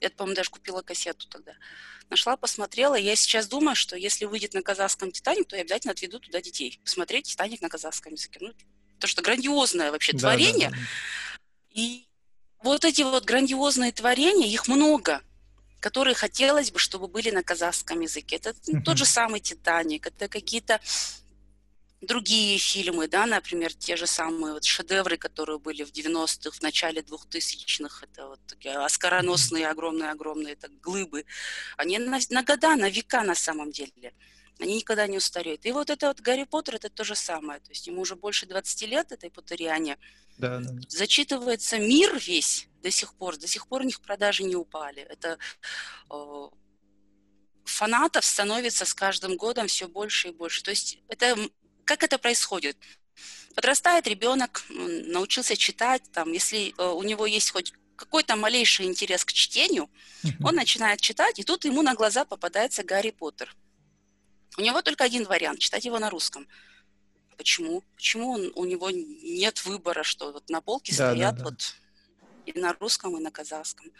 [0.00, 1.52] Я, по-моему, даже купила кассету тогда.
[2.08, 2.94] Нашла, посмотрела.
[2.94, 6.80] Я сейчас думаю, что если выйдет на казахском «Титаник», то я обязательно отведу туда детей.
[6.84, 8.38] Посмотреть «Титаник» на казахском языке.
[8.42, 8.52] Ну,
[8.98, 10.70] то, что грандиозное вообще да, творение.
[10.70, 10.82] Да, да.
[11.70, 12.06] И
[12.62, 15.22] вот эти вот грандиозные творения, их много.
[15.80, 18.36] которые хотелось бы, чтобы были на казахском языке.
[18.36, 18.82] Это uh-huh.
[18.84, 20.80] тот же самый «Титаник», это какие-то
[22.00, 27.02] другие фильмы, да, например, те же самые вот шедевры, которые были в 90-х, в начале
[27.02, 31.24] 2000-х, это вот такие оскароносные, огромные-огромные так, глыбы,
[31.76, 34.14] они на, на года, на века на самом деле.
[34.58, 35.64] Они никогда не устареют.
[35.64, 37.60] И вот это вот Гарри Поттер, это то же самое.
[37.60, 39.96] То есть ему уже больше 20 лет, этой Поттериане.
[40.36, 40.70] Да, да.
[40.86, 43.38] Зачитывается мир весь до сих пор.
[43.38, 45.02] До сих пор у них продажи не упали.
[45.02, 45.38] Это
[46.10, 46.48] э,
[47.64, 50.62] фанатов становится с каждым годом все больше и больше.
[50.62, 51.36] То есть это
[51.90, 52.76] как это происходит?
[53.56, 59.32] Подрастает ребенок, научился читать, там, если э, у него есть хоть какой-то малейший интерес к
[59.32, 59.90] чтению,
[60.44, 63.56] он начинает читать, и тут ему на глаза попадается Гарри Поттер.
[64.56, 66.46] У него только один вариант– читать его на русском.
[67.36, 67.82] Почему?
[67.96, 71.44] Почему он, у него нет выбора, что вот на полке да, стоят да, да.
[71.44, 71.74] вот
[72.46, 73.90] и на русском, и на казахском.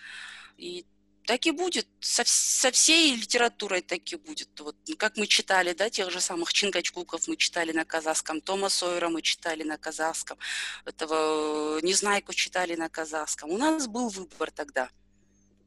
[0.57, 0.85] И
[1.27, 1.87] так и будет.
[2.01, 4.49] Со, со всей литературой так и будет.
[4.61, 9.09] Вот, как мы читали, да, тех же самых Чингачгуков мы читали на казахском, Тома Сойера
[9.09, 10.39] мы читали на казахском,
[10.85, 13.51] этого э, Незнайку читали на казахском.
[13.51, 14.91] У нас был выбор тогда.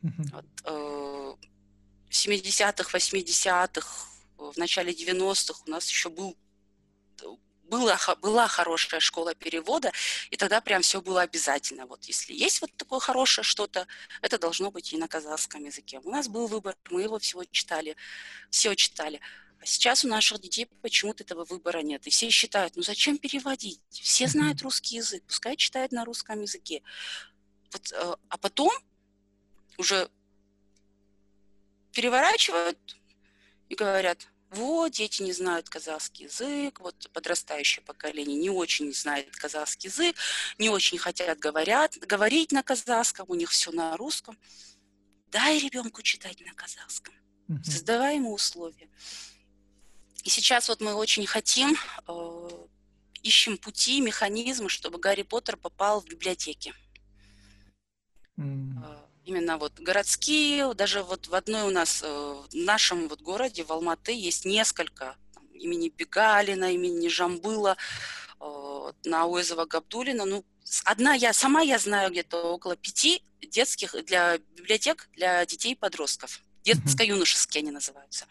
[0.04, 0.32] Mm-hmm.
[0.32, 1.36] Вот, э,
[2.10, 6.38] в 70-х, 80-х, в начале 90-х у нас еще был
[7.80, 9.92] была, была хорошая школа перевода,
[10.30, 11.86] и тогда прям все было обязательно.
[11.86, 13.88] Вот если есть вот такое хорошее что-то,
[14.22, 16.00] это должно быть и на казахском языке.
[16.04, 17.96] У нас был выбор, мы его всего читали,
[18.50, 19.20] все читали.
[19.60, 22.06] А сейчас у наших детей почему-то этого выбора нет.
[22.06, 23.82] И все считают, ну зачем переводить?
[23.90, 26.84] Все знают русский язык, пускай читают на русском языке.
[27.72, 28.72] Вот, э, а потом
[29.78, 30.10] уже
[31.92, 32.78] переворачивают
[33.70, 39.90] и говорят, вот, дети не знают казахский язык, вот подрастающее поколение не очень знает казахский
[39.90, 40.16] язык,
[40.58, 44.38] не очень хотят говорят, говорить на казахском, у них все на русском.
[45.28, 47.16] Дай ребенку читать на казахском,
[47.50, 47.64] mm-hmm.
[47.64, 48.90] создавай ему условия.
[50.24, 51.76] И сейчас вот мы очень хотим,
[52.08, 52.50] э,
[53.24, 56.74] ищем пути, механизмы, чтобы Гарри Поттер попал в библиотеки.
[58.38, 63.64] Mm именно вот городские, даже вот в одной у нас, э, в нашем вот городе,
[63.64, 67.78] в Алматы, есть несколько там, имени Бегалина, имени Жамбыла,
[68.40, 70.26] э, на Уэзова Габдулина.
[70.26, 70.44] Ну,
[70.86, 76.42] одна я, сама я знаю где-то около пяти детских для библиотек для детей и подростков.
[76.64, 78.26] Детско-юношеские они называются.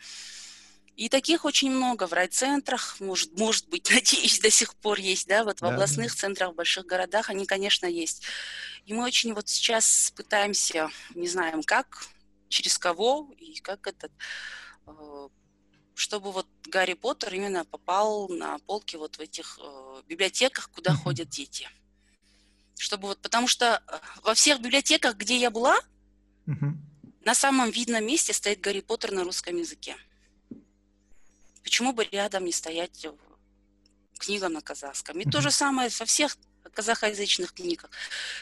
[0.96, 5.44] И таких очень много в райцентрах, может, может быть, надеюсь, до сих пор есть, да,
[5.44, 5.68] вот в да.
[5.68, 8.24] областных центрах, в больших городах они, конечно, есть.
[8.85, 12.07] И мы очень вот сейчас пытаемся, не знаем как,
[12.48, 14.12] через кого и как этот,
[14.87, 15.28] э,
[15.94, 20.96] чтобы вот Гарри Поттер именно попал на полки вот в этих э, библиотеках, куда uh-huh.
[20.96, 21.68] ходят дети.
[22.76, 25.78] Чтобы вот, потому что э, во всех библиотеках, где я была,
[26.46, 26.74] uh-huh.
[27.24, 29.96] на самом видном месте стоит Гарри Поттер на русском языке.
[31.62, 33.07] Почему бы рядом не стоять
[34.18, 35.20] книга на казахском?
[35.20, 36.37] И то же самое со всех
[36.75, 37.90] казахоязычных книгах.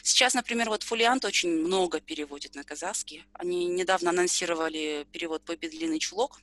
[0.02, 3.24] Сейчас, например, вот Фолиант очень много переводит на казахский.
[3.32, 6.40] Они недавно анонсировали перевод «Пеппи длинный чулок».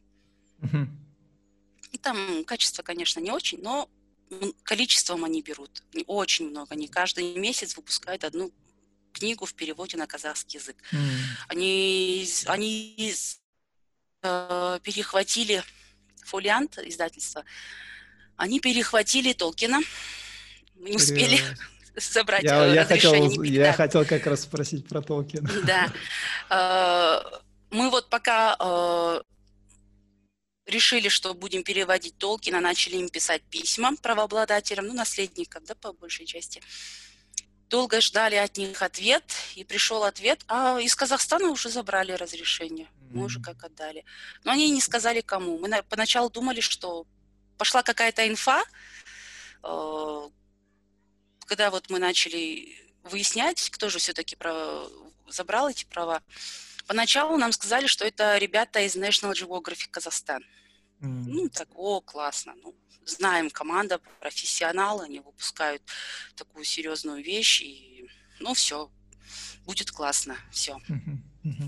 [1.91, 3.89] И там качество, конечно, не очень, но
[4.63, 5.83] количеством они берут.
[6.05, 6.73] Очень много.
[6.73, 8.51] Они каждый месяц выпускают одну
[9.13, 10.75] книгу в переводе на казахский язык.
[10.91, 10.97] Mm.
[11.47, 13.13] Они, они
[14.21, 15.63] э, перехватили
[16.27, 17.43] фолиант издательства,
[18.35, 19.79] они перехватили Толкина.
[20.75, 21.39] Мы не успели
[21.95, 25.49] забрать я, я хотел, я хотел как раз спросить про Толкина.
[25.65, 25.91] Да.
[26.49, 27.19] Э,
[27.71, 29.21] мы вот пока э,
[30.65, 36.25] решили, что будем переводить Толкина, начали им писать письма правообладателям, ну, наследникам, да, по большей
[36.25, 36.61] части.
[37.69, 39.23] Долго ждали от них ответ,
[39.55, 44.05] и пришел ответ, а из Казахстана уже забрали разрешение мы уже как отдали.
[44.43, 45.57] Но они не сказали кому.
[45.57, 47.05] Мы поначалу думали, что
[47.57, 48.63] пошла какая-то инфа,
[49.63, 50.29] э,
[51.45, 54.37] когда вот мы начали выяснять, кто же все-таки
[55.27, 56.21] забрал эти права.
[56.87, 60.43] Поначалу нам сказали, что это ребята из National Geographic Казахстан.
[61.01, 61.23] Mm.
[61.27, 62.53] Ну, так, о, классно.
[62.63, 62.75] Ну,
[63.09, 65.81] знаем, команда, профессионалы, они выпускают
[66.35, 68.91] такую серьезную вещь, и, ну, все,
[69.65, 70.77] будет классно, все.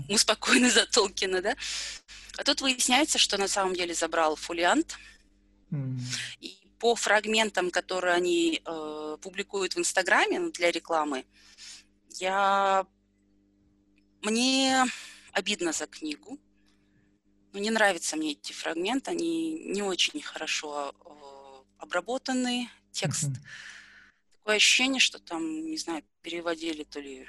[0.08, 1.56] Мы спокойны за Толкина, да?
[2.36, 4.98] А тут выясняется, что на самом деле забрал фолиант.
[6.40, 11.24] И по фрагментам, которые они э, публикуют в Инстаграме ну, для рекламы,
[12.18, 12.86] я...
[14.22, 14.84] Мне
[15.32, 16.38] обидно за книгу.
[17.52, 20.94] Ну, не нравятся мне эти фрагменты, они не очень хорошо
[21.80, 23.24] обработаны, текст.
[23.24, 24.38] Mm-hmm.
[24.38, 27.26] Такое ощущение, что там, не знаю, переводили то ли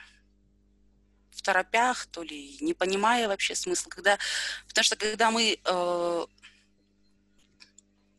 [1.32, 4.18] в торопях, то ли не понимая вообще смысла, когда,
[4.68, 6.28] потому что когда мы, э, то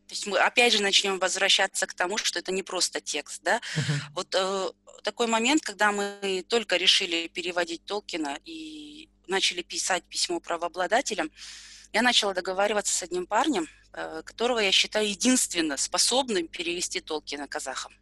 [0.08, 4.00] есть мы опять же начнем возвращаться к тому, что это не просто текст, да, uh-huh.
[4.14, 4.70] вот э,
[5.02, 11.30] такой момент, когда мы только решили переводить Толкина и начали писать письмо правообладателям,
[11.92, 13.68] я начала договариваться с одним парнем,
[14.24, 17.92] которого я считаю единственно способным перевести Толкина казахам.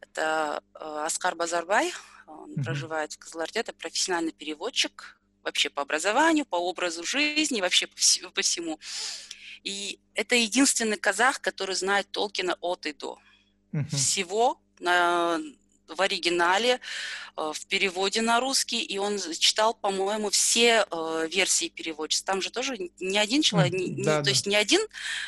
[0.00, 1.92] Это э, Аскар Базарбай,
[2.26, 2.64] он mm-hmm.
[2.64, 8.30] проживает в Казаларте, это профессиональный переводчик, вообще по образованию, по образу жизни, вообще по, всему,
[8.30, 8.78] по всему.
[9.62, 13.18] И это единственный казах, который знает Толкина от и до.
[13.72, 13.96] Mm-hmm.
[13.96, 15.40] Всего на,
[15.94, 16.80] в оригинале,
[17.36, 22.32] э, в переводе на русский, и он читал, по-моему, все э, версии переводчества.
[22.32, 24.80] Там же тоже не один человек, не, да, то есть не один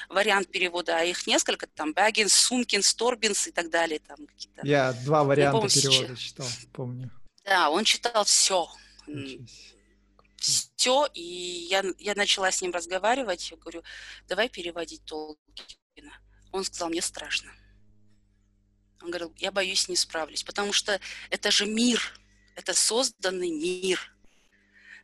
[0.08, 4.00] вариант перевода, а их несколько, там Багинс, Сумкинс, Торбинс и так далее.
[4.00, 4.66] Там какие-то.
[4.66, 7.10] Я два варианта помню, перевода читал, помню.
[7.44, 8.68] Да, он читал все.
[10.36, 11.22] Все, и
[11.70, 13.82] я, я начала с ним разговаривать, я говорю,
[14.28, 16.12] давай переводить Толкина.
[16.52, 17.50] Он сказал, мне страшно.
[19.04, 22.00] Он говорил, я боюсь, не справлюсь, потому что это же мир,
[22.56, 24.00] это созданный мир,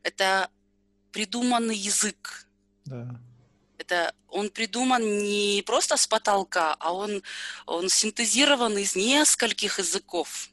[0.02, 0.48] это
[1.12, 2.46] придуманный язык.
[2.86, 3.20] Да.
[3.76, 7.22] Это он придуман не просто с потолка, а он,
[7.66, 10.48] он синтезирован из нескольких языков.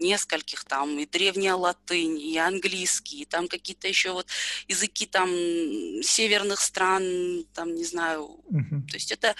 [0.00, 4.26] Нескольких там, и древняя латынь, и английский, и там какие-то еще вот
[4.66, 5.28] языки там
[6.02, 8.24] северных стран, там, не знаю.
[8.24, 8.86] Угу.
[8.88, 9.36] То есть это,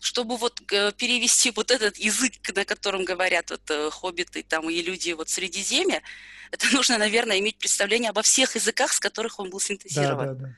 [0.00, 4.82] чтобы вот э, перевести вот этот язык, на котором говорят вот э, хоббиты там и
[4.82, 6.02] люди вот Средиземья,
[6.50, 10.26] это нужно, наверное, иметь представление обо всех языках, с которых он был синтезирован.
[10.26, 10.48] Да, да, да.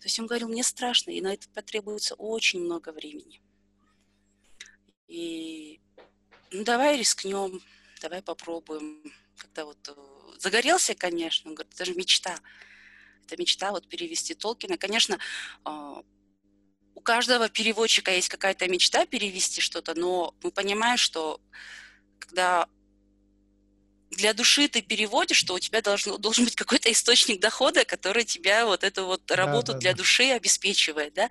[0.00, 3.40] То есть он говорил, мне страшно, и на это потребуется очень много времени.
[5.06, 5.80] И
[6.50, 7.60] ну, давай рискнем,
[8.00, 9.02] давай попробуем.
[9.36, 9.94] Когда вот э,
[10.38, 12.36] загорелся, конечно, он говорит, это же мечта.
[13.24, 14.76] Это мечта вот перевести Толкина.
[14.76, 15.18] Конечно,
[15.64, 16.02] а,
[16.98, 21.40] у каждого переводчика есть какая-то мечта перевести что-то, но мы понимаем, что
[22.18, 22.66] когда
[24.10, 28.64] для души ты переводишь, что у тебя должен, должен быть какой-то источник дохода, который тебя
[28.66, 29.98] вот эту вот работу да, для да.
[29.98, 31.28] души обеспечивает, да.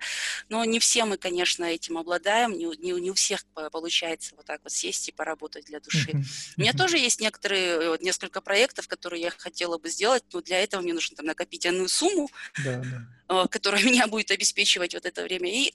[0.48, 4.60] Но не все мы, конечно, этим обладаем, не, не, не у всех получается вот так
[4.62, 6.12] вот сесть и поработать для души.
[6.56, 10.62] У меня тоже есть некоторые, вот несколько проектов, которые я хотела бы сделать, но для
[10.62, 12.30] этого мне нужно там накопить одну сумму,
[12.64, 12.82] да,
[13.28, 13.42] да.
[13.42, 15.50] Э, которая меня будет обеспечивать вот это время.
[15.50, 15.74] И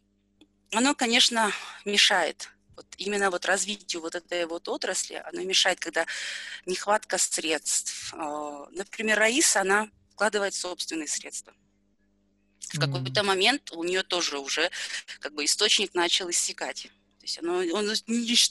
[0.72, 1.52] оно, конечно,
[1.86, 6.06] мешает вот именно вот развитию вот этой вот отрасли, оно мешает, когда
[6.66, 8.14] нехватка средств.
[8.14, 11.54] Э, например, Раиса, она вкладывает собственные средства.
[12.74, 14.72] В какой-то момент у нее тоже уже
[15.20, 16.84] как бы источник начал иссякать.
[17.20, 17.90] То есть оно, он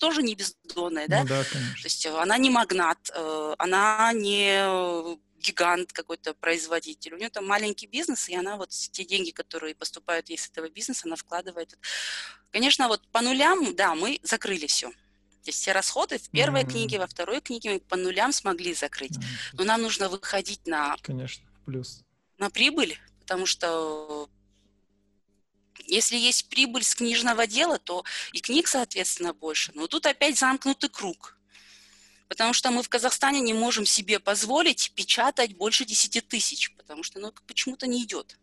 [0.00, 1.22] тоже не бездонное, да?
[1.22, 1.74] Ну, да, конечно.
[1.74, 7.14] То есть она не магнат, э, она не гигант какой-то производитель.
[7.14, 10.70] У нее там маленький бизнес, и она вот те деньги, которые поступают ей с этого
[10.70, 11.76] бизнеса, она вкладывает.
[12.50, 14.90] Конечно, вот по нулям, да, мы закрыли все.
[14.90, 16.70] То есть все расходы в первой mm-hmm.
[16.70, 19.16] книге, во второй книге мы по нулям смогли закрыть.
[19.18, 19.54] Mm-hmm.
[19.54, 20.96] Но нам нужно выходить на...
[21.02, 22.04] Конечно, плюс.
[22.38, 24.28] На прибыль, потому что
[25.86, 29.72] если есть прибыль с книжного дела, то и книг, соответственно, больше.
[29.74, 31.36] Но тут опять замкнутый круг.
[32.32, 37.20] Потому что мы в Казахстане не можем себе позволить печатать больше 10 тысяч, потому что
[37.20, 38.38] ну, почему-то не идет.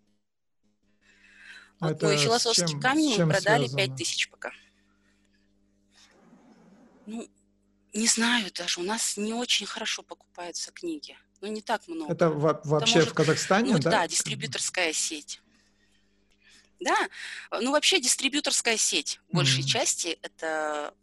[1.80, 3.88] Вот Это мой философский чем, камень мы продали связано?
[3.88, 4.52] 5 тысяч пока.
[7.08, 7.28] Ну,
[7.91, 11.17] не знаю даже, у нас не очень хорошо покупаются книги.
[11.41, 12.13] Ну, не так много.
[12.13, 13.89] Это вообще может, в Казахстане, ну, да?
[13.89, 15.41] Да, дистрибьюторская сеть.
[16.80, 17.10] Да,
[17.60, 19.67] ну вообще дистрибьюторская сеть в большей mm-hmm.
[19.67, 20.93] части это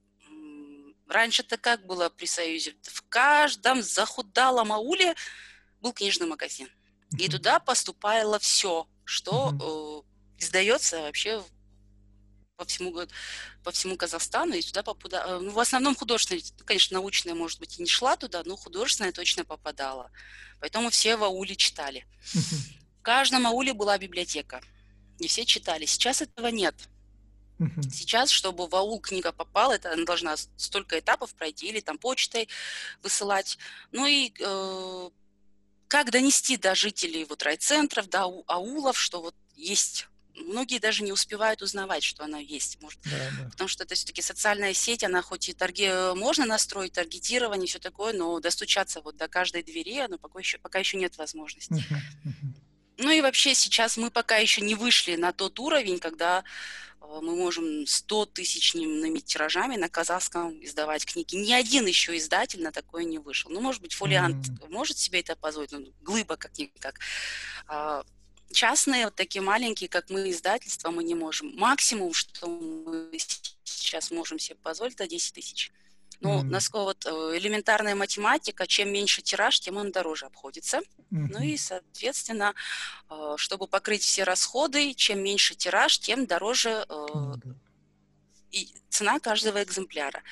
[1.08, 2.74] Раньше-то как было при Союзе?
[2.82, 5.14] В каждом захудалом ауле
[5.80, 6.68] был книжный магазин.
[7.18, 10.04] И туда поступало все, что
[10.38, 11.42] э, издается вообще
[12.56, 13.06] по всему,
[13.62, 17.82] по всему Казахстану, и туда попадала, ну, в основном художественная, конечно, научная, может быть, и
[17.82, 20.11] не шла туда, но художественная точно попадала.
[20.61, 22.07] Поэтому все в ауле читали.
[22.98, 24.61] В каждом ауле была библиотека,
[25.18, 25.86] и все читали.
[25.86, 26.74] Сейчас этого нет.
[27.90, 32.48] Сейчас, чтобы в аул книга попала, это она должна столько этапов пройти или там почтой
[33.02, 33.59] высылать.
[33.92, 35.11] Ну и э,
[35.88, 41.62] как донести до жителей вот райцентров, до аулов, что вот есть многие даже не успевают
[41.62, 42.80] узнавать, что она есть.
[42.82, 43.48] Может, да, да.
[43.50, 46.14] Потому что это все-таки социальная сеть, она хоть и тарги...
[46.14, 50.78] можно настроить таргетирование, все такое, но достучаться вот до каждой двери, оно пока еще, пока
[50.78, 51.72] еще нет возможности.
[51.72, 51.96] Uh-huh,
[52.26, 52.62] uh-huh.
[52.98, 56.44] Ну и вообще сейчас мы пока еще не вышли на тот уровень, когда
[56.95, 61.36] Э, мы можем 100 тысячными тиражами на казахском издавать книги.
[61.36, 63.50] Ни один еще издатель на такое не вышел.
[63.50, 64.68] Ну, может быть, фолиант mm-hmm.
[64.70, 66.98] может себе это позволить, ну, глыба как-никак.
[67.66, 68.04] А,
[68.52, 71.54] частные, вот такие маленькие, как мы, издательства, мы не можем.
[71.57, 73.09] Максимум, что мы
[73.64, 75.72] сейчас можем себе позволить, это 10 тысяч.
[76.20, 76.44] Ну, mm-hmm.
[76.44, 80.78] насколько вот э, элементарная математика, чем меньше тираж, тем он дороже обходится.
[80.78, 81.28] Mm-hmm.
[81.30, 82.54] Ну и, соответственно,
[83.10, 87.54] э, чтобы покрыть все расходы, чем меньше тираж, тем дороже mm-hmm.
[88.52, 90.22] и цена каждого экземпляра.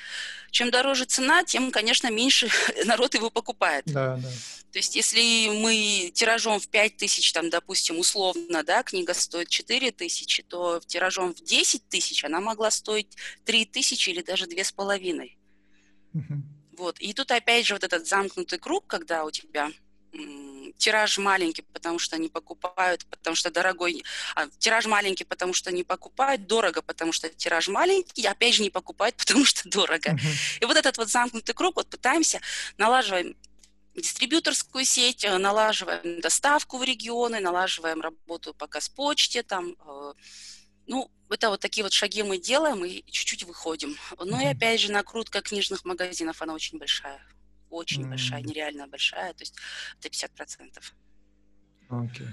[0.49, 2.49] Чем дороже цена, тем, конечно, меньше
[2.85, 3.85] народ его покупает.
[3.85, 4.29] Да, да.
[4.71, 9.91] То есть если мы тиражом в 5 тысяч, там, допустим, условно, да, книга стоит 4
[9.91, 13.15] тысячи, то тиражом в 10 тысяч она могла стоить
[13.45, 15.31] 3 тысячи или даже 2,5.
[16.77, 16.99] Вот.
[16.99, 19.71] И тут опять же вот этот замкнутый круг, когда у тебя
[20.77, 24.03] тираж маленький, потому что не покупают, потому что дорогой,
[24.35, 28.63] а, тираж маленький, потому что не покупают, дорого, потому что тираж маленький, и опять же
[28.63, 30.11] не покупают, потому что дорого.
[30.11, 30.59] Uh-huh.
[30.61, 32.39] И вот этот вот замкнутый круг, вот пытаемся,
[32.77, 33.35] налаживаем
[33.95, 40.13] дистрибьюторскую сеть, э, налаживаем доставку в регионы, налаживаем работу по Газпочте, там, э,
[40.87, 43.97] ну, это вот такие вот шаги мы делаем и чуть-чуть выходим.
[44.17, 47.21] Ну и опять же, накрутка книжных магазинов, она очень большая.
[47.69, 48.09] Очень mm-hmm.
[48.09, 49.33] большая, нереально большая.
[49.33, 49.55] То есть
[49.99, 50.81] это 50%.
[51.89, 52.27] Okay.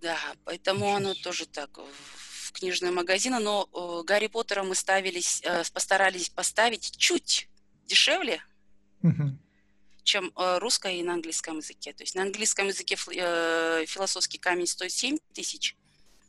[0.00, 3.38] Да, поэтому оно тоже так в книжные магазины.
[3.40, 7.48] Но э, Гарри Поттера мы ставились, э, постарались поставить чуть
[7.86, 8.42] дешевле,
[9.02, 9.30] mm-hmm.
[10.04, 11.92] чем э, русское и на английском языке.
[11.92, 15.76] То есть на английском языке э, философский камень стоит 7 тысяч,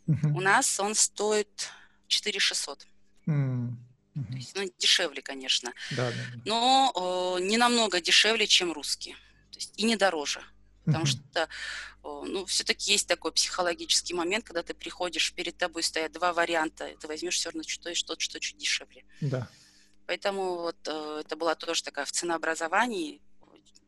[0.08, 1.70] У нас он стоит
[2.08, 2.88] 4 600.
[3.28, 4.32] Uh-huh.
[4.32, 5.74] То есть, ну, дешевле, конечно.
[5.92, 6.42] Да, да, да.
[6.46, 9.14] Но э, не намного дешевле, чем русский.
[9.52, 10.42] То есть, и не дороже.
[10.86, 11.08] Потому uh-huh.
[11.08, 11.48] что, э,
[12.04, 16.96] ну, все-таки есть такой психологический момент, когда ты приходишь, перед тобой стоят два варианта, и
[16.96, 19.04] ты возьмешь все равно что-то, что-то, что чуть дешевле.
[19.22, 19.48] Да.
[20.08, 23.22] Поэтому вот э, это была тоже такая в ценообразовании.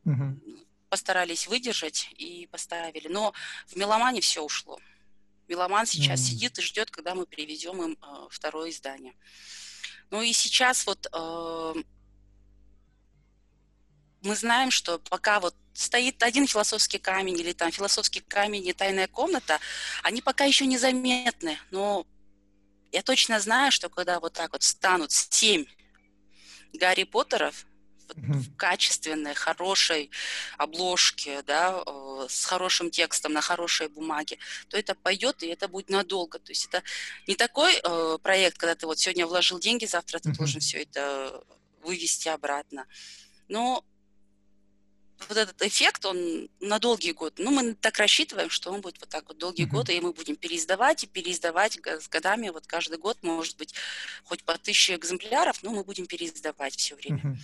[0.05, 0.65] Uh-huh.
[0.89, 3.07] Постарались выдержать и поставили.
[3.07, 3.33] Но
[3.67, 4.79] в меломане все ушло.
[5.49, 6.23] Меломан сейчас mm.
[6.23, 9.15] сидит и ждет, когда мы привезем им э, второе издание.
[10.11, 11.73] Ну и сейчас вот э,
[14.21, 19.07] мы знаем, что пока вот стоит один философский камень или там философский камень и тайная
[19.07, 19.59] комната,
[20.03, 21.57] они пока еще незаметны.
[21.71, 22.05] Но
[22.91, 25.65] я точно знаю, что когда вот так вот станут семь
[26.73, 27.65] Гарри Поттеров,
[28.15, 30.11] в качественной, хорошей
[30.57, 34.37] обложке, да, э, с хорошим текстом на хорошей бумаге,
[34.67, 36.39] то это пойдет, и это будет надолго.
[36.39, 36.83] То есть это
[37.27, 41.43] не такой э, проект, когда ты вот сегодня вложил деньги, завтра ты должен все это
[41.81, 42.85] вывести обратно.
[43.47, 43.83] Но
[45.27, 47.33] вот этот эффект, он на долгий год.
[47.37, 49.69] Ну, мы так рассчитываем, что он будет вот так вот долгие mm-hmm.
[49.69, 52.49] годы, и мы будем переиздавать и переиздавать с годами.
[52.49, 53.73] Вот каждый год, может быть,
[54.23, 57.21] хоть по тысяче экземпляров, но мы будем переиздавать все время.
[57.21, 57.37] Mm-hmm.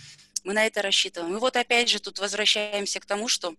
[0.46, 1.36] Мы на это рассчитываем.
[1.36, 3.56] И вот опять же тут возвращаемся к тому, что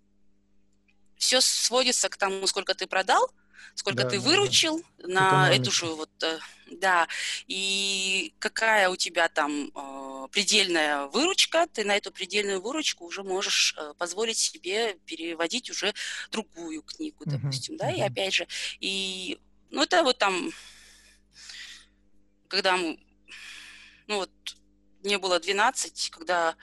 [1.17, 3.29] все сводится к тому, сколько ты продал,
[3.75, 5.07] сколько да, ты выручил да.
[5.07, 5.61] на Экономика.
[5.61, 6.39] эту же вот, э,
[6.71, 7.09] да,
[7.45, 13.75] и какая у тебя там э, предельная выручка, ты на эту предельную выручку уже можешь
[13.77, 15.93] э, позволить себе переводить уже
[16.31, 17.97] другую книгу, uh-huh, допустим, да, uh-huh.
[17.97, 18.47] и опять же,
[18.79, 19.37] и,
[19.71, 20.51] ну, это вот там,
[22.47, 22.95] когда, ну,
[24.07, 24.31] вот,
[25.07, 26.55] мне было 12, когда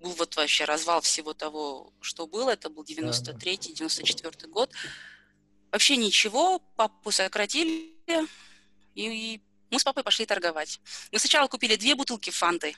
[0.00, 4.72] был вот вообще развал всего того, что было, это был 93-й, 94 год.
[5.72, 7.96] Вообще ничего, папу сократили,
[8.94, 10.80] и мы с папой пошли торговать.
[11.12, 12.76] Мы сначала купили две бутылки фанты,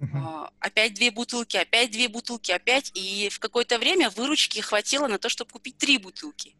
[0.00, 0.50] Uh-huh.
[0.60, 2.90] Опять две бутылки, опять две бутылки, опять.
[2.94, 6.54] И в какое-то время выручки хватило на то, чтобы купить три бутылки.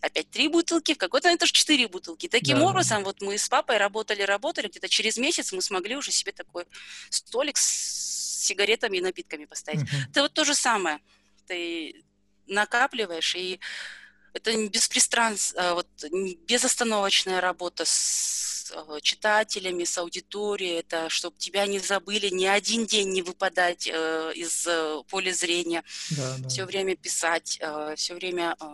[0.00, 2.28] Опять три бутылки, в какой-то момент тоже четыре бутылки.
[2.28, 2.66] Таким да.
[2.66, 6.66] образом, вот мы с папой работали, работали, где-то через месяц мы смогли уже себе такой
[7.08, 9.82] столик с сигаретами и напитками поставить.
[9.82, 10.10] Uh-huh.
[10.10, 11.00] Это вот то же самое.
[11.46, 12.04] Ты
[12.46, 13.60] накапливаешь, и
[14.34, 15.88] это беспристрастно, вот,
[16.46, 23.10] безостановочная работа с Э, читателями, с аудиторией, это чтобы тебя не забыли, ни один день
[23.10, 26.48] не выпадать э, из э, поля зрения, да, да.
[26.48, 28.64] все время писать, э, все время э,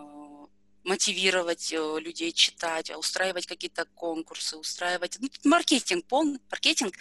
[0.83, 6.95] мотивировать э, людей читать, устраивать какие-то конкурсы, устраивать ну, маркетинг, полный маркетинг.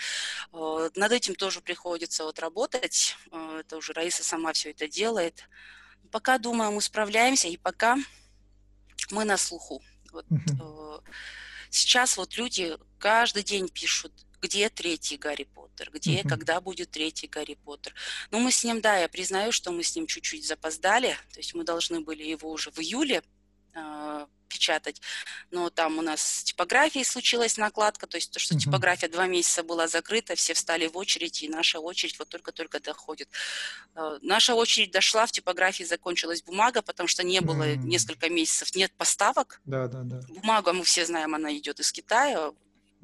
[0.52, 3.16] Над этим тоже приходится вот работать.
[3.58, 5.48] Это уже Раиса сама все это делает.
[6.10, 7.96] Пока, думаю, мы справляемся, и пока
[9.10, 9.82] мы на слуху.
[10.12, 10.98] Вот, э,
[11.70, 16.28] Сейчас вот люди каждый день пишут, где третий Гарри Поттер, где, uh-huh.
[16.28, 17.94] когда будет третий Гарри Поттер.
[18.30, 21.54] Ну, мы с ним, да, я признаю, что мы с ним чуть-чуть запоздали, то есть
[21.54, 23.22] мы должны были его уже в июле
[24.48, 25.00] печатать.
[25.50, 28.60] Но там у нас с типографией случилась накладка, то есть то, что uh-huh.
[28.60, 33.28] типография два месяца была закрыта, все встали в очередь, и наша очередь вот только-только доходит.
[33.94, 37.76] Э, наша очередь дошла, в типографии закончилась бумага, потому что не было uh-huh.
[37.76, 39.60] несколько месяцев, нет поставок.
[39.64, 40.20] Да, да, да.
[40.28, 42.52] Бумага, мы все знаем, она идет из Китая,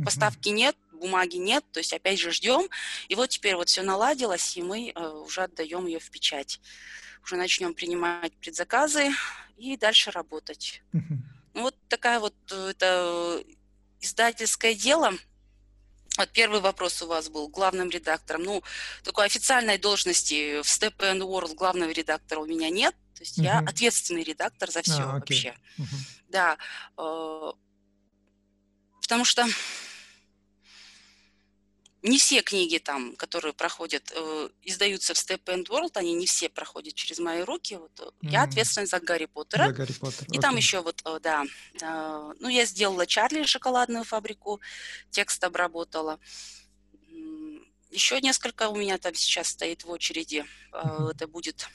[0.04, 0.52] поставки uh-huh.
[0.52, 2.68] нет, бумаги нет, то есть опять же ждем.
[3.08, 6.60] И вот теперь вот все наладилось, и мы э, уже отдаем ее в печать.
[7.24, 9.10] Уже начнем принимать предзаказы
[9.56, 10.82] и дальше работать.
[11.54, 13.42] Ну, вот такая вот э, это
[14.00, 15.12] издательское дело.
[16.18, 18.42] Вот первый вопрос у вас был главным редактором.
[18.42, 18.62] Ну,
[19.04, 22.94] такой официальной должности в Step and World главного редактора у меня нет.
[23.14, 23.44] То есть uh-huh.
[23.44, 25.54] я ответственный редактор за все а, вообще.
[25.78, 25.84] Uh-huh.
[26.28, 26.58] Да.
[26.98, 27.52] Э,
[29.00, 29.46] потому что
[32.04, 36.50] не все книги там, которые проходят, э, издаются в Step and World, они не все
[36.50, 37.76] проходят через мои руки.
[37.76, 38.30] Вот, mm-hmm.
[38.30, 39.68] Я ответственна за Гарри Поттера.
[39.68, 40.26] За Гарри Поттер.
[40.28, 40.40] И okay.
[40.40, 41.44] там еще вот, э, да,
[41.80, 44.60] э, ну, я сделала Чарли шоколадную фабрику,
[45.10, 46.20] текст обработала.
[47.90, 50.44] Еще несколько у меня там сейчас стоит в очереди.
[50.72, 51.10] Mm-hmm.
[51.12, 51.68] Это будет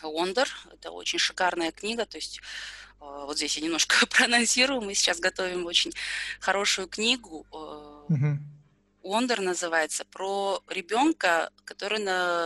[0.00, 0.46] Wonder.
[0.72, 2.40] Это очень шикарная книга, то есть
[3.00, 4.80] вот здесь я немножко проанонсирую.
[4.80, 5.92] Мы сейчас готовим очень
[6.38, 7.44] хорошую книгу.
[8.08, 8.59] Mm-hmm
[9.02, 12.04] Уондер называется, про ребенка, который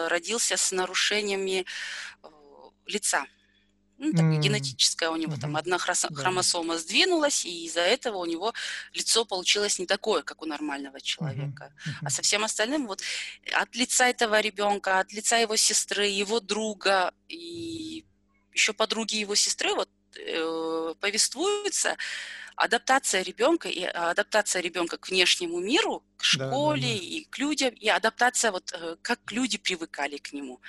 [0.09, 1.65] родился с нарушениями
[2.23, 2.29] э,
[2.87, 3.27] лица.
[3.97, 4.41] Ну, так, mm.
[4.41, 5.41] генетическая у него mm-hmm.
[5.41, 8.53] там одна хромосома сдвинулась, и из-за этого у него
[8.93, 11.73] лицо получилось не такое, как у нормального человека.
[11.73, 11.93] Mm-hmm.
[12.03, 13.03] А со всем остальным вот
[13.53, 18.05] от лица этого ребенка, от лица его сестры, его друга и
[18.53, 21.97] еще подруги его сестры вот э, повествуется
[22.57, 27.05] адаптация ребенка и а, адаптация ребенка к внешнему миру, к школе да, да, да.
[27.05, 30.61] и к людям, и адаптация вот э, как люди привыкали к нему.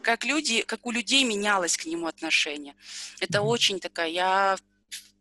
[0.00, 2.74] Как люди, как у людей менялось к нему отношение.
[3.20, 4.56] Это очень такая, я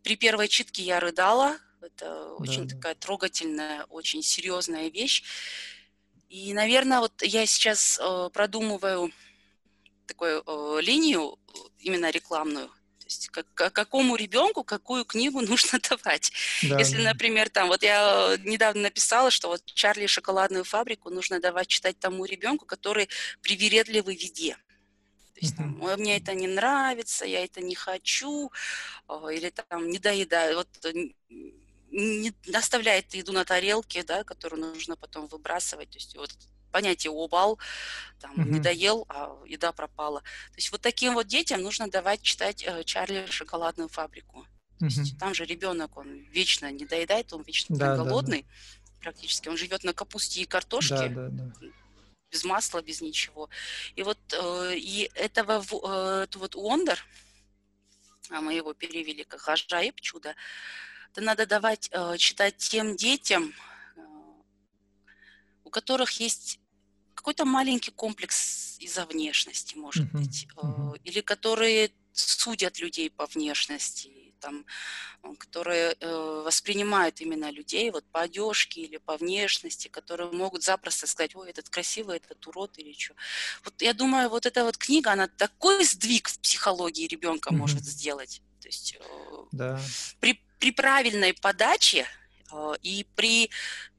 [0.01, 5.23] при первой читке я рыдала, это очень да, такая трогательная, очень серьезная вещь.
[6.29, 9.11] И, наверное, вот я сейчас э, продумываю
[10.05, 11.37] такую э, линию,
[11.79, 12.69] именно рекламную,
[13.07, 16.31] то есть как, какому ребенку какую книгу нужно давать.
[16.63, 21.09] Да, Если, например, там, вот я э, недавно написала, что вот Чарли и шоколадную фабрику
[21.09, 23.09] нужно давать читать тому ребенку, который
[23.41, 24.57] привередливый в еде.
[25.33, 28.51] То есть там, мне это не нравится, я это не хочу,
[29.31, 30.57] или там не доедаю.
[30.57, 31.09] Вот э,
[31.91, 35.89] не оставляет еду на тарелке, да, которую нужно потом выбрасывать.
[35.91, 36.31] То есть вот
[36.71, 37.59] понятие обал,
[38.19, 38.49] там, mm-hmm.
[38.49, 40.21] не доел, а еда пропала.
[40.21, 44.45] То есть вот таким вот детям нужно давать читать э, Чарли шоколадную фабрику.
[44.79, 44.89] То mm-hmm.
[44.89, 49.01] есть там же ребенок, он вечно не доедает, он вечно да, голодный да, да.
[49.01, 49.49] практически.
[49.49, 51.09] Он живет на капусте и картошке.
[51.09, 51.67] Да, да, да
[52.31, 53.49] без масла, без ничего.
[53.95, 57.03] И вот э, и этого э, это вот Уондер,
[58.29, 60.35] а мы его перевели как Ажаиб, чудо,
[61.11, 63.53] это надо давать э, читать тем детям,
[65.67, 66.59] у которых есть
[67.13, 70.19] какой-то маленький комплекс из-за внешности, может uh-huh.
[70.19, 70.99] быть, uh-huh.
[71.03, 74.65] или которые судят людей по внешности, там,
[75.37, 81.35] которые э, воспринимают именно людей вот по одежке или по внешности, которые могут запросто сказать,
[81.35, 83.13] ой, этот красивый, этот урод или что.
[83.65, 87.57] Вот я думаю, вот эта вот книга, она такой сдвиг в психологии ребенка mm-hmm.
[87.57, 88.41] может сделать.
[88.61, 89.03] То есть э,
[89.51, 89.81] да.
[90.19, 92.26] при, при правильной подаче Э,
[92.81, 93.49] и при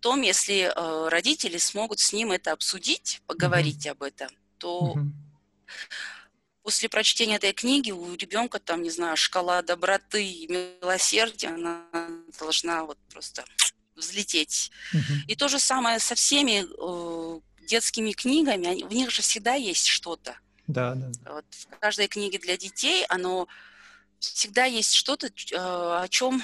[0.00, 3.90] том, если э, родители смогут с ним это обсудить, поговорить mm-hmm.
[3.90, 4.28] об этом,
[4.58, 5.10] то mm-hmm.
[6.62, 11.84] после прочтения этой книги у ребенка там, не знаю, шкала доброты и милосердия, она
[12.38, 13.44] должна вот просто
[13.94, 14.70] взлететь.
[14.94, 15.26] Mm-hmm.
[15.28, 19.86] И то же самое со всеми э, детскими книгами, они, в них же всегда есть
[19.86, 20.38] что-то.
[20.66, 21.32] Да, да.
[21.32, 23.48] Вот в каждой книге для детей оно
[24.20, 26.42] всегда есть что-то, э, о чем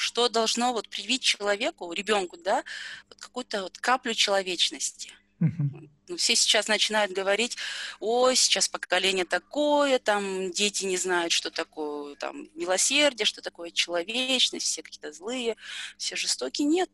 [0.00, 2.64] что должно вот привить человеку, ребенку, да,
[3.08, 5.12] вот какую-то вот каплю человечности.
[5.40, 6.16] Uh-huh.
[6.16, 7.56] Все сейчас начинают говорить,
[7.98, 14.66] ой, сейчас поколение такое, там дети не знают, что такое там милосердие, что такое человечность,
[14.66, 15.56] все какие-то злые,
[15.98, 16.66] все жестокие.
[16.66, 16.90] Нет.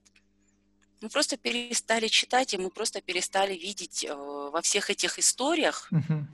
[1.00, 6.24] Мы просто перестали читать, и мы просто перестали видеть э, во всех этих историях, uh-huh.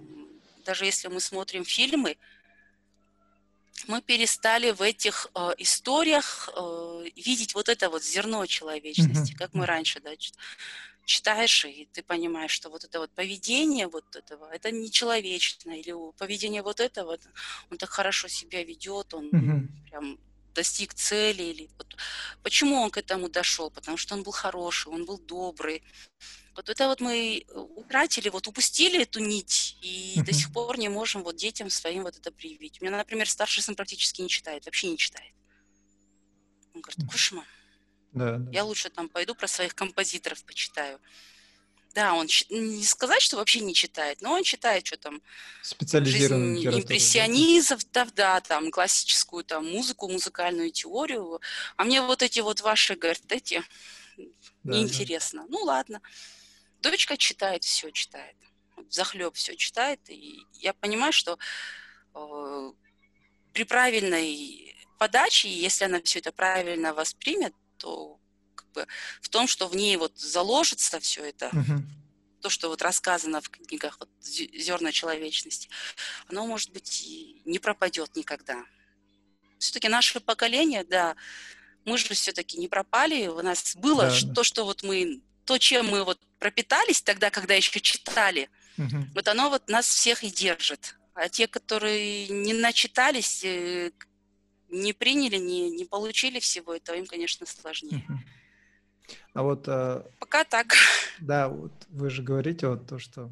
[0.64, 2.16] даже если мы смотрим фильмы,
[3.89, 9.39] мы перестали в этих э, историях э, видеть вот это вот зерно человечности, mm-hmm.
[9.39, 10.11] как мы раньше, да,
[11.05, 16.62] читаешь, и ты понимаешь, что вот это вот поведение вот этого, это нечеловечно, или поведение
[16.62, 17.18] вот этого,
[17.70, 19.91] он так хорошо себя ведет, он mm-hmm.
[19.91, 20.18] прям
[20.53, 21.96] достиг цели, или вот,
[22.42, 25.82] почему он к этому дошел, потому что он был хороший, он был добрый.
[26.55, 30.24] Вот это вот мы утратили, вот упустили эту нить, и uh-huh.
[30.24, 32.80] до сих пор не можем вот детям своим вот это привить.
[32.80, 35.32] У меня, например, старший сын практически не читает, вообще не читает.
[36.74, 37.46] Он говорит, кошмар.
[38.12, 38.50] Да, да.
[38.50, 41.00] Я лучше там пойду про своих композиторов почитаю.
[41.95, 45.20] Да, он не сказать, что вообще не читает, но он читает, что там
[45.62, 51.40] жизнь импрессионизмов, да, да, там классическую там музыку, музыкальную теорию.
[51.76, 53.62] А мне вот эти вот ваши, говорят, эти
[54.16, 55.43] да, неинтересно.
[55.43, 55.49] Да.
[55.51, 56.01] Ну ладно.
[56.80, 58.36] Дочка читает, все читает.
[58.88, 60.01] Захлеб все читает.
[60.09, 61.38] И я понимаю, что
[62.14, 62.72] э,
[63.53, 68.18] при правильной подаче, если она все это правильно воспримет, то
[68.72, 68.86] бы
[69.20, 71.82] в том, что в ней вот заложится все это, угу.
[72.40, 75.68] то, что вот рассказано в книгах вот, «Зерна человечности»,
[76.28, 78.64] оно, может быть, и не пропадет никогда.
[79.58, 81.14] Все-таки наше поколение, да,
[81.84, 85.86] мы же все-таки не пропали, у нас было да, то, что вот мы, то, чем
[85.86, 89.06] мы вот пропитались тогда, когда еще читали, угу.
[89.14, 90.96] вот оно вот нас всех и держит.
[91.14, 93.90] А те, которые не начитались, э,
[94.68, 98.04] не приняли, не, не получили всего этого, им, конечно, сложнее.
[98.08, 98.18] Угу.
[99.34, 99.64] А вот...
[99.66, 100.74] Э, Пока так.
[101.20, 103.30] Да, вот вы же говорите вот то, что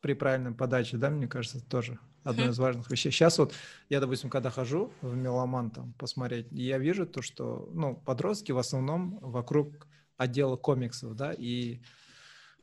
[0.00, 3.10] при правильной подаче, да, мне кажется, тоже одно из важных вещей.
[3.10, 3.54] Сейчас вот
[3.88, 8.58] я, допустим, когда хожу в меломан там посмотреть, я вижу то, что, ну, подростки в
[8.58, 9.86] основном вокруг
[10.16, 11.80] отдела комиксов, да, и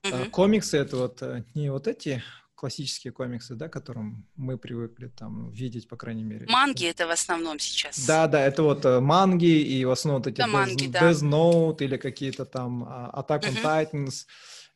[0.04, 0.30] uh-huh.
[0.30, 2.24] комиксы это вот э, не вот эти
[2.62, 6.46] классические комиксы, да, к которым мы привыкли там видеть, по крайней мере.
[6.48, 8.06] Манги это в основном сейчас.
[8.06, 11.00] Да, да, это вот э, манги и в основном вот эти да, Death, манги, да.
[11.00, 13.92] Death Note или какие-то там uh, Attack on uh-huh.
[13.92, 14.28] Titans.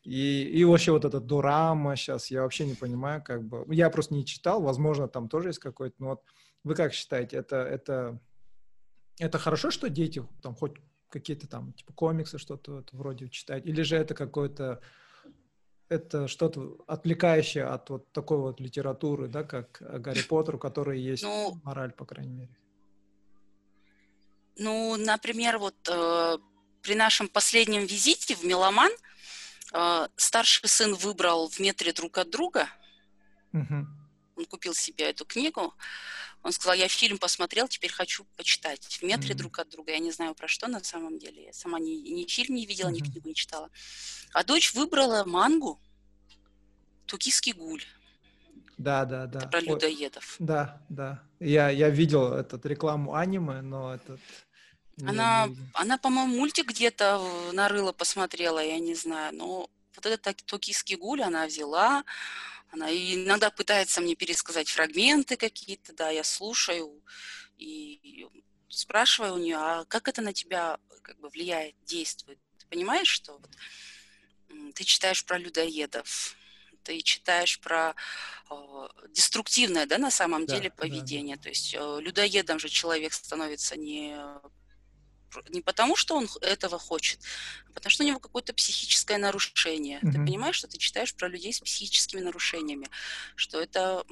[0.01, 4.15] И, и вообще вот этот Дорама сейчас, я вообще не понимаю, как бы, я просто
[4.15, 6.23] не читал, возможно, там тоже есть какой-то, но вот
[6.63, 8.19] вы как считаете, это, это,
[9.19, 10.73] это хорошо, что дети там хоть
[11.09, 14.81] какие-то там, типа, комиксы, что-то вот вроде читать, или же это какой-то
[15.89, 21.23] это что-то отвлекающее от вот такой вот литературы, да, как Гарри Поттер, у которой есть
[21.23, 22.57] ну, мораль, по крайней мере.
[24.57, 26.37] Ну, например, вот э,
[26.81, 28.91] при нашем последнем визите в Меломан
[29.73, 32.67] э, старший сын выбрал в метре друг от друга.
[33.53, 33.87] Угу.
[34.37, 35.73] Он купил себе эту книгу.
[36.45, 38.85] Он сказал, я фильм посмотрел, теперь хочу почитать.
[38.85, 39.37] В метре mm-hmm.
[39.37, 39.93] друг от друга.
[39.93, 41.45] Я не знаю про что на самом деле.
[41.45, 42.91] Я сама ни, ни фильм не видела, mm-hmm.
[42.91, 43.71] ни книгу не читала.
[44.31, 45.81] А дочь выбрала мангу
[47.07, 47.83] «Тукиский гуль».
[48.77, 49.39] Да, да, да.
[49.39, 50.35] Это про людоедов.
[50.39, 51.23] Ой, да, да.
[51.39, 54.21] Я, я видел этот рекламу аниме, но этот...
[55.03, 59.35] Она, она, по-моему, мультик где-то нарыла, посмотрела, я не знаю.
[59.35, 62.03] Но вот этот токийский гуль она взяла,
[62.75, 67.01] она иногда пытается мне пересказать фрагменты какие-то, да, я слушаю
[67.57, 68.27] и
[68.69, 72.37] спрашиваю у нее, а как это на тебя как бы влияет, действует?
[72.59, 73.49] Ты понимаешь, что вот,
[74.75, 76.35] ты читаешь про людоедов,
[76.83, 77.95] ты читаешь про
[78.51, 81.37] э, деструктивное, да, на самом да, деле поведение.
[81.37, 81.43] Да.
[81.43, 84.17] То есть э, людоедом же человек становится не
[85.49, 87.19] не потому, что он этого хочет,
[87.69, 89.99] а потому что у него какое-то психическое нарушение.
[89.99, 90.11] Mm-hmm.
[90.11, 92.89] Ты понимаешь, что ты читаешь про людей с психическими нарушениями,
[93.35, 94.03] что это,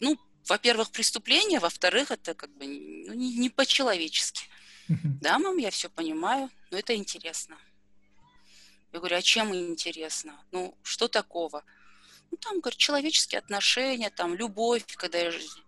[0.00, 4.44] ну, во-первых, преступление, во-вторых, это как бы ну, не, не по-человечески.
[4.88, 5.18] Mm-hmm.
[5.20, 7.58] Да, мам, я все понимаю, но это интересно.
[8.92, 10.38] Я говорю, а чем интересно?
[10.52, 11.64] Ну, что такого?
[12.30, 15.18] Ну, там, говорит, человеческие отношения, там, любовь, когда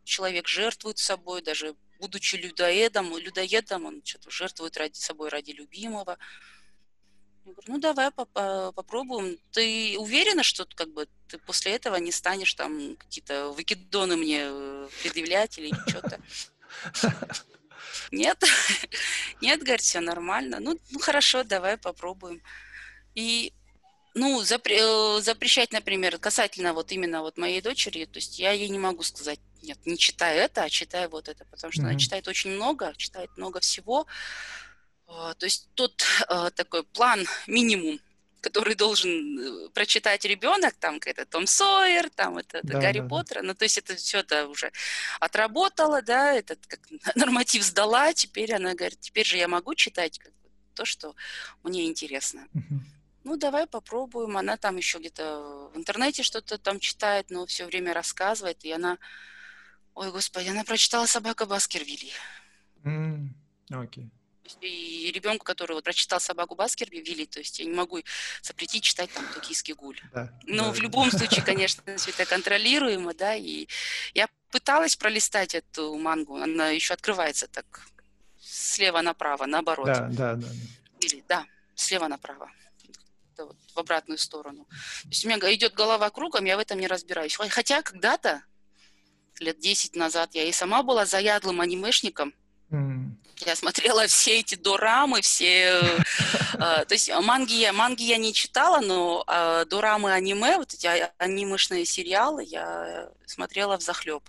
[0.04, 6.18] человек жертвует собой, даже будучи людоедом, людоедом он что-то жертвует ради собой, ради любимого.
[7.44, 9.38] Я говорю, ну давай попробуем.
[9.52, 14.88] Ты уверена, что как бы ты после этого не станешь там какие-то выкидоны мне э,
[15.02, 16.20] предъявлять или что-то?
[18.10, 18.42] Нет,
[19.40, 20.58] нет, говорит, все нормально.
[20.60, 22.42] Ну, ну хорошо, давай попробуем.
[23.14, 23.52] И
[24.16, 28.70] ну, запре э, запрещать, например, касательно вот именно вот моей дочери, то есть я ей
[28.70, 31.90] не могу сказать, нет, не читай это, а читай вот это, потому что mm-hmm.
[31.90, 34.06] она читает очень много, читает много всего.
[35.06, 38.00] А, то есть тот а, такой план минимум,
[38.40, 43.08] который должен э, прочитать ребенок, там это Том Сойер, там это, это да, Гарри да,
[43.08, 44.72] Поттер, ну то есть это все это уже
[45.20, 46.80] отработала, да, этот как
[47.16, 50.32] норматив сдала, теперь она говорит, теперь же я могу читать как
[50.72, 51.14] то, что
[51.62, 52.46] мне интересно.
[52.54, 52.95] Uh-huh
[53.26, 54.36] ну, давай попробуем.
[54.36, 58.98] Она там еще где-то в интернете что-то там читает, но все время рассказывает, и она,
[59.94, 62.12] ой, господи, она прочитала «Собака Баскервилли».
[62.84, 63.30] Mm,
[63.72, 64.04] окей.
[64.04, 64.10] Okay.
[64.60, 67.98] И ребенку, который вот прочитал собаку Баскерби, ввели, то есть я не могу
[68.42, 70.00] запретить читать там токийский гуль.
[70.14, 71.18] Да, Но да, в любом да.
[71.18, 73.66] случае, конечно, все это контролируемо, да, и
[74.14, 77.88] я пыталась пролистать эту мангу, она еще открывается так
[78.40, 79.86] слева направо, наоборот.
[79.86, 80.48] Да, да, да.
[81.00, 82.48] Или, да, слева направо
[83.44, 84.64] вот, в обратную сторону.
[85.02, 87.36] То есть у меня идет голова кругом, я в этом не разбираюсь.
[87.36, 88.42] Хотя когда-то,
[89.40, 92.34] лет 10 назад, я и сама была заядлым анимешником.
[92.70, 93.10] Mm.
[93.44, 95.80] Я смотрела все эти дорамы, все...
[96.54, 100.86] Э, то есть манги я, манги я не читала, но э, дорамы аниме, вот эти
[100.86, 104.22] а, анимешные сериалы я смотрела в захлеб.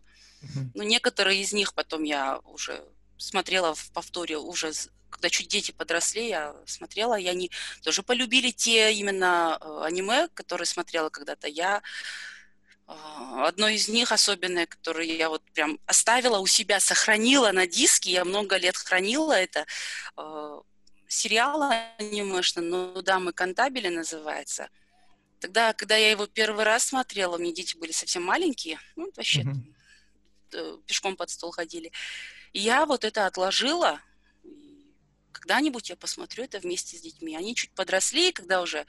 [0.73, 2.83] Ну, некоторые из них потом я уже
[3.17, 4.71] смотрела в повторе уже
[5.17, 7.49] когда чуть дети подросли, я смотрела, и они
[7.81, 11.81] тоже полюбили те именно э, аниме, которые смотрела когда-то я.
[12.85, 18.11] А, одно из них особенное, которое я вот прям оставила у себя, сохранила на диске,
[18.11, 19.65] я много лет хранила это,
[20.17, 20.61] э,
[21.07, 21.63] сериал
[21.97, 24.69] анимешный, но «Дамы Кантабели» называется.
[25.39, 29.41] Тогда, когда я его первый раз смотрела, у меня дети были совсем маленькие, ну, вообще
[30.51, 30.83] mm-hmm.
[30.85, 31.91] пешком под стол ходили.
[32.53, 33.99] И я вот это отложила,
[35.39, 37.35] когда-нибудь я посмотрю это вместе с детьми.
[37.35, 38.85] Они чуть подросли, когда уже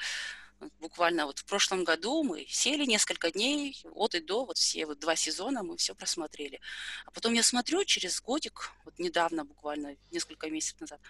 [0.80, 4.98] буквально вот в прошлом году мы сели несколько дней от и до, вот все вот
[4.98, 6.60] два сезона мы все просмотрели.
[7.06, 11.00] А потом я смотрю через годик, вот недавно буквально, несколько месяцев назад,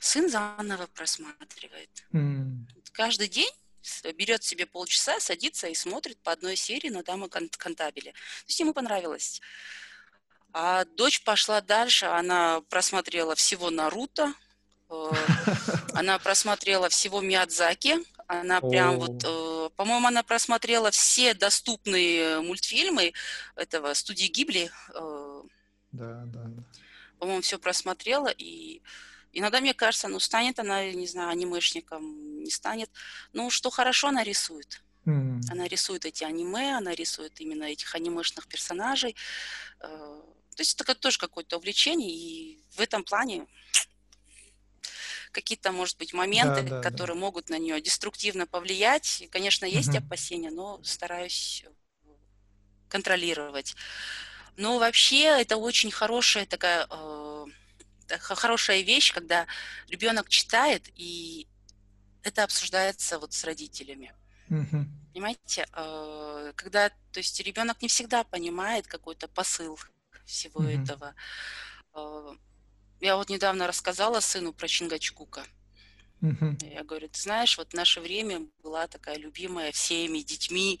[0.00, 1.90] сын заново просматривает.
[2.12, 2.66] Mm.
[2.92, 3.50] Каждый день
[4.14, 8.12] берет себе полчаса, садится и смотрит по одной серии на дамы Кантабеле.
[8.12, 9.40] То есть ему понравилось.
[10.52, 14.47] А дочь пошла дальше, она просмотрела всего Наруто, э,
[15.92, 23.14] она просмотрела всего Миядзаки, она прям вот, э, по-моему, она просмотрела все доступные мультфильмы
[23.56, 24.70] этого студии Гибли.
[24.94, 25.42] Э,
[25.92, 26.50] да, да.
[27.18, 28.82] По-моему, все просмотрела, и
[29.32, 32.90] иногда мне кажется, ну, станет она, не знаю, анимешником, не станет.
[33.32, 34.82] Ну, что хорошо она рисует.
[35.06, 35.40] Mm.
[35.50, 39.16] Она рисует эти аниме, она рисует именно этих анимешных персонажей.
[39.80, 43.46] Э, то есть это тоже какое-то увлечение, и в этом плане
[45.38, 47.20] какие-то, может быть, моменты, да, да, которые да.
[47.20, 49.22] могут на нее деструктивно повлиять.
[49.22, 49.98] И, конечно, есть угу.
[49.98, 52.08] опасения, но стараюсь э,
[52.88, 53.76] контролировать.
[54.56, 57.46] Но вообще это очень хорошая такая э,
[58.18, 59.46] хорошая вещь, когда
[59.88, 61.46] ребенок читает и
[62.22, 64.12] это обсуждается вот с родителями.
[64.50, 64.84] Угу.
[65.12, 69.78] Понимаете, э, когда, то есть ребенок не всегда понимает какой-то посыл
[70.24, 70.68] всего угу.
[70.68, 71.14] этого.
[71.94, 72.34] Э,
[73.00, 75.44] я вот недавно рассказала сыну про Чингачгука.
[76.20, 76.56] Uh-huh.
[76.74, 80.80] Я говорю, ты знаешь, вот в наше время была такая любимая всеми детьми,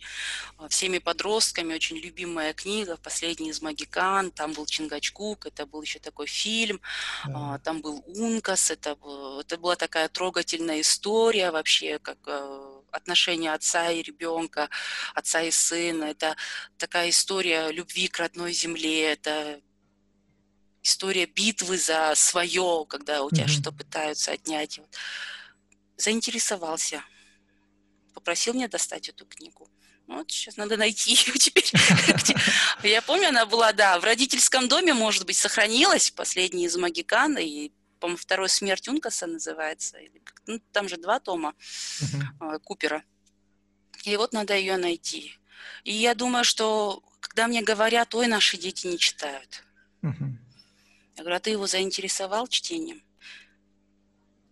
[0.56, 6.00] а, всеми подростками, очень любимая книга «Последний из магикан», там был Чингачгук, это был еще
[6.00, 6.80] такой фильм,
[7.24, 7.60] uh-huh.
[7.60, 8.98] там был Ункас, это,
[9.40, 14.68] это была такая трогательная история вообще, как а, отношения отца и ребенка,
[15.14, 16.36] отца и сына, это
[16.78, 19.60] такая история любви к родной земле, это
[20.82, 23.48] история битвы за свое, когда у тебя mm-hmm.
[23.48, 24.80] что пытаются отнять.
[25.96, 27.02] Заинтересовался,
[28.14, 29.68] попросил меня достать эту книгу.
[30.08, 31.70] Ну, вот сейчас надо найти ее теперь.
[32.82, 37.72] Я помню, она была, да, в родительском доме, может быть, сохранилась, последняя из Магикана, и,
[38.00, 39.98] по-моему, второй «Смерть Ункаса» называется.
[40.46, 41.54] Ну, там же два тома
[42.00, 42.58] uh-huh.
[42.60, 43.04] Купера.
[44.04, 45.36] И вот надо ее найти.
[45.84, 49.62] И я думаю, что когда мне говорят, ой, наши дети не читают,
[50.02, 50.38] uh-huh.
[51.18, 53.02] Я говорю, а ты его заинтересовал чтением?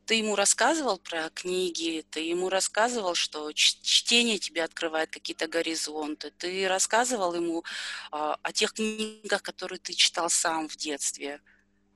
[0.05, 6.67] Ты ему рассказывал про книги, ты ему рассказывал, что чтение тебе открывает какие-то горизонты, ты
[6.67, 7.65] рассказывал ему
[8.11, 11.41] а, о тех книгах, которые ты читал сам в детстве.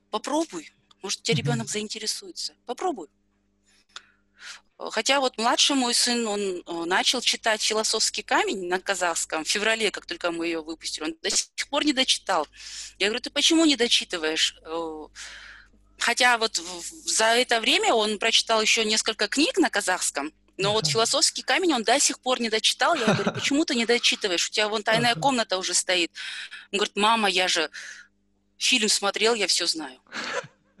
[0.09, 2.55] Попробуй, может, у тебя ребенок заинтересуется.
[2.65, 3.09] Попробуй.
[4.89, 9.91] Хотя вот младший мой сын, он э, начал читать «Философский камень» на казахском в феврале,
[9.91, 11.03] как только мы ее выпустили.
[11.03, 12.47] Он до сих пор не дочитал.
[12.97, 14.57] Я говорю, ты почему не дочитываешь?
[14.63, 15.07] Э,
[15.99, 21.43] хотя вот за это время он прочитал еще несколько книг на казахском, но вот «Философский
[21.43, 22.95] камень» он до сих пор не дочитал.
[22.95, 24.47] Я говорю, почему ты не дочитываешь?
[24.47, 26.11] У тебя вон тайная комната уже стоит.
[26.71, 27.69] Он говорит, мама, я же
[28.57, 29.99] фильм смотрел, я все знаю.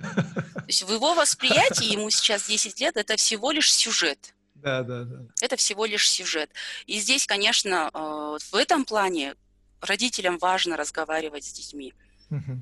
[0.01, 4.33] То есть в его восприятии, ему сейчас 10 лет, это всего лишь сюжет.
[4.55, 5.25] Да, да, да.
[5.41, 6.51] Это всего лишь сюжет.
[6.85, 9.35] И здесь, конечно, э, в этом плане
[9.81, 11.93] родителям важно разговаривать с детьми.
[12.29, 12.61] Угу.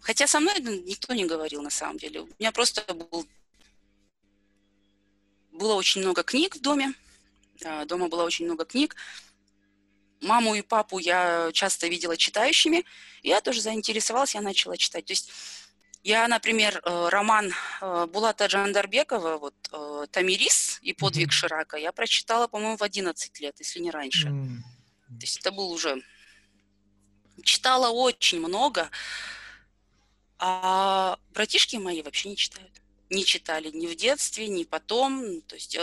[0.00, 2.20] Хотя со мной никто не говорил на самом деле.
[2.20, 3.26] У меня просто был...
[5.52, 6.92] было очень много книг в доме.
[7.86, 8.94] Дома было очень много книг.
[10.20, 12.84] Маму и папу я часто видела читающими.
[13.22, 15.06] И я тоже заинтересовалась, я начала читать.
[15.06, 15.30] То есть
[16.04, 21.32] Я, например, э, роман э, Булата Джандарбекова, вот э, «Тамирис» и «Подвиг mm-hmm.
[21.32, 24.28] Ширака» я прочитала, по-моему, в 11 лет, если не раньше.
[24.28, 24.58] Mm-hmm.
[25.08, 26.02] То есть это был уже...
[27.42, 28.90] Читала очень много,
[30.38, 32.82] а братишки мои вообще не читают.
[33.10, 35.40] Не читали ни в детстве, ни потом.
[35.42, 35.78] То есть,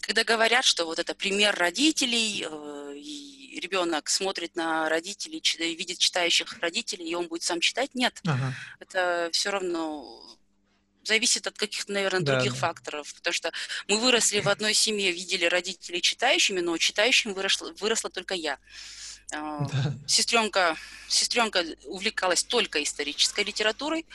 [0.00, 2.44] когда говорят, что вот это пример родителей,
[2.96, 5.40] и ребенок смотрит на родителей,
[5.74, 8.20] видит читающих родителей, и он будет сам читать, нет.
[8.26, 8.54] Ага.
[8.80, 10.24] Это все равно
[11.04, 12.58] зависит от каких-то, наверное, да, других да.
[12.58, 13.14] факторов.
[13.14, 13.52] Потому что
[13.86, 18.58] мы выросли в одной семье, видели родителей читающими, но читающим выросла, выросла только я.
[19.30, 19.68] Да.
[20.06, 20.76] Сестренка,
[21.08, 24.06] сестренка увлекалась только исторической литературой,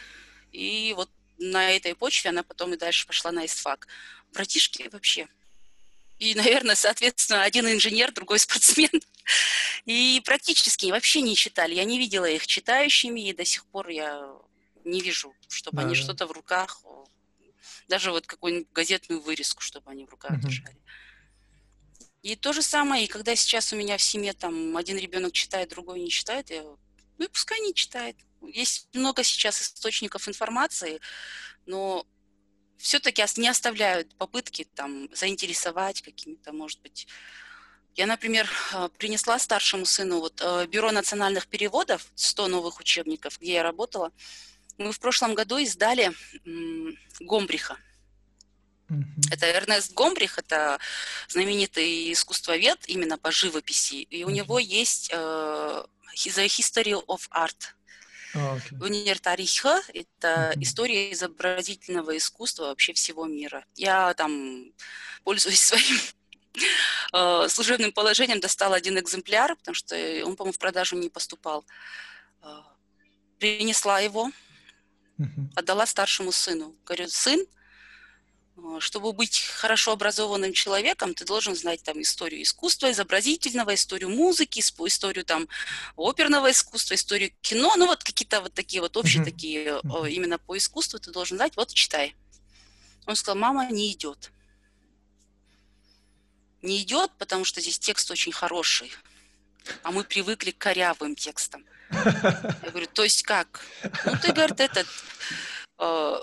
[0.51, 1.09] и вот
[1.51, 3.87] на этой почве она потом и дальше пошла на ИСФАК.
[4.33, 5.27] Братишки вообще.
[6.19, 9.01] И, наверное, соответственно, один инженер, другой спортсмен.
[9.85, 11.75] И практически вообще не читали.
[11.75, 14.25] Я не видела их читающими, и до сих пор я
[14.85, 16.01] не вижу, чтобы да, они да.
[16.01, 16.81] что-то в руках,
[17.87, 20.41] даже вот какую-нибудь газетную вырезку, чтобы они в руках uh-huh.
[20.41, 20.77] держали.
[22.21, 25.69] И то же самое, и когда сейчас у меня в семье там один ребенок читает,
[25.69, 26.63] другой не читает, я,
[27.23, 28.17] ну и пускай не читает.
[28.41, 30.99] Есть много сейчас источников информации,
[31.65, 32.05] но
[32.77, 37.07] все-таки не оставляют попытки там заинтересовать какими-то, может быть.
[37.95, 43.53] Я, например, а, принесла старшему сыну вот э, бюро национальных переводов, 100 новых учебников, где
[43.53, 44.11] я работала.
[44.77, 46.11] Мы в прошлом году издали
[47.21, 47.77] Гомбриха.
[49.31, 50.79] Это Эрнест Гомбрих, это
[51.27, 54.33] знаменитый искусствовед именно по живописи, и у mm-hmm.
[54.33, 57.75] него есть uh, The History of Art.
[58.35, 58.83] Okay.
[58.83, 60.63] Универ Тариха– это mm-hmm.
[60.63, 63.65] история изобразительного искусства вообще всего мира.
[63.75, 64.71] Я там,
[65.23, 65.99] пользуюсь своим
[67.13, 71.65] uh, служебным положением, достала один экземпляр, потому что он, по-моему, в продажу не поступал.
[72.41, 72.63] Uh,
[73.39, 74.31] принесла его,
[75.19, 75.25] uh-huh.
[75.55, 76.75] отдала старшему сыну.
[76.85, 77.45] Говорю, сын, э,
[78.79, 85.25] чтобы быть хорошо образованным человеком, ты должен знать там историю искусства, изобразительного, историю музыки, историю
[85.25, 85.47] там
[85.97, 89.25] оперного искусства, историю кино, ну вот какие-то вот такие вот общие uh-huh.
[89.25, 90.09] такие uh-huh.
[90.09, 92.15] именно по искусству ты должен знать, вот читай.
[93.05, 94.31] Он сказал, мама, не идет.
[96.61, 98.91] Не идет, потому что здесь текст очень хороший,
[99.81, 101.65] а мы привыкли к корявым текстам.
[101.91, 103.65] Я говорю, то есть как?
[104.05, 104.87] Ну, ты, говорит, этот,
[105.79, 106.15] э,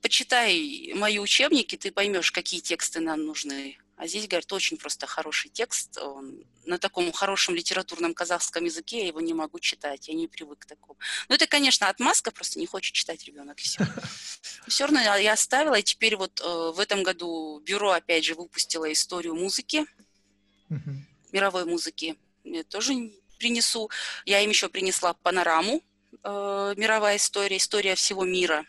[0.00, 3.78] почитай мои учебники, ты поймешь, какие тексты нам нужны.
[3.96, 5.98] А здесь, говорит, очень просто хороший текст.
[5.98, 10.60] Он на таком хорошем литературном казахском языке я его не могу читать, я не привык
[10.60, 10.98] к такому.
[11.28, 13.86] Ну, это, конечно, отмазка, просто не хочет читать ребенок, все.
[14.66, 18.90] Все равно я оставила, и теперь вот э, в этом году бюро, опять же, выпустило
[18.90, 19.84] историю музыки,
[21.32, 22.16] мировой музыки.
[22.44, 22.94] Я тоже
[23.38, 23.90] принесу.
[24.24, 25.82] Я им еще принесла панораму
[26.22, 28.64] э, «Мировая история», история всего мира.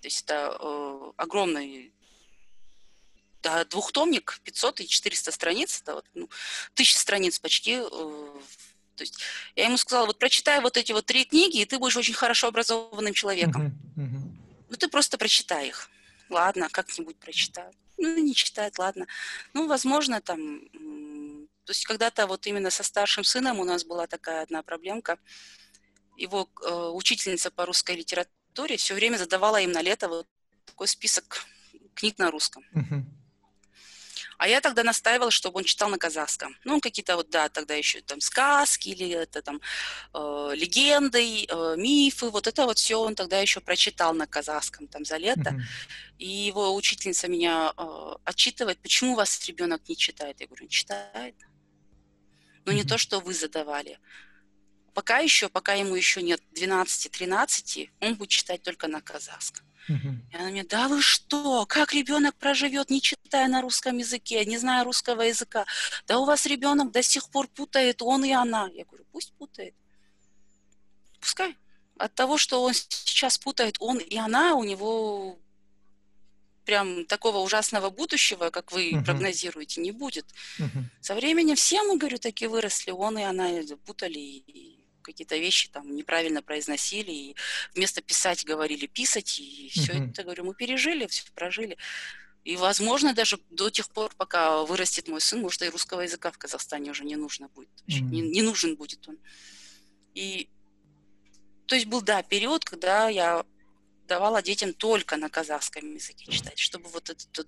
[0.00, 1.92] То есть это э, огромный
[3.42, 6.28] да, двухтомник, 500 и 400 страниц, это вот, ну,
[6.74, 7.76] тысяча страниц почти.
[7.76, 8.40] Э,
[8.96, 9.18] то есть
[9.56, 12.48] я ему сказала, вот прочитай вот эти вот три книги, и ты будешь очень хорошо
[12.48, 13.68] образованным человеком.
[13.96, 14.66] Uh-huh, uh-huh.
[14.68, 15.88] Ну ты просто прочитай их.
[16.28, 17.72] Ладно, как-нибудь прочитаю.
[17.96, 19.06] Ну, не читает, ладно.
[19.52, 20.60] Ну, возможно, там
[21.64, 25.18] то есть когда-то вот именно со старшим сыном у нас была такая одна проблемка.
[26.16, 28.39] Его э, учительница по русской литературе
[28.76, 30.26] все время задавала им на лето вот
[30.66, 31.46] такой список
[31.94, 32.64] книг на русском.
[32.74, 33.02] Uh-huh.
[34.38, 36.56] А я тогда настаивала, чтобы он читал на казахском.
[36.64, 39.60] Ну, какие-то вот, да, тогда еще там сказки или это там
[40.14, 45.04] э, легенды, э, мифы, вот это вот все он тогда еще прочитал на казахском там
[45.04, 45.60] за лето.
[46.18, 50.40] И его учительница меня э, отчитывает, почему вас ребенок не читает.
[50.40, 51.34] Я говорю, не читает
[52.64, 53.98] но не то, что вы задавали.
[54.94, 59.64] Пока еще, пока ему еще нет 12-13, он будет читать только на казахском.
[59.88, 60.14] Uh-huh.
[60.32, 64.58] И она мне, да вы что, как ребенок проживет, не читая на русском языке, не
[64.58, 65.66] зная русского языка?
[66.06, 68.68] Да у вас ребенок до сих пор путает он и она.
[68.74, 69.74] Я говорю, пусть путает.
[71.18, 71.56] Пускай.
[71.98, 75.38] От того, что он сейчас путает он и она, у него
[76.64, 79.04] прям такого ужасного будущего, как вы uh-huh.
[79.04, 80.26] прогнозируете, не будет.
[80.58, 80.84] Uh-huh.
[81.00, 83.48] Со временем все мы, говорю, такие выросли, он и она
[83.84, 87.36] путали, и какие-то вещи там неправильно произносили, и
[87.74, 90.10] вместо писать говорили писать, и все uh-huh.
[90.10, 91.76] это, говорю, мы пережили, все прожили.
[92.44, 96.38] И, возможно, даже до тех пор, пока вырастет мой сын, может, и русского языка в
[96.38, 97.68] Казахстане уже не нужно будет.
[97.86, 98.00] Mm-hmm.
[98.00, 99.18] Не, не нужен будет он.
[100.14, 100.48] И
[101.66, 103.44] то есть был, да, период, когда я
[104.08, 107.44] давала детям только на казахском языке читать, чтобы вот это, это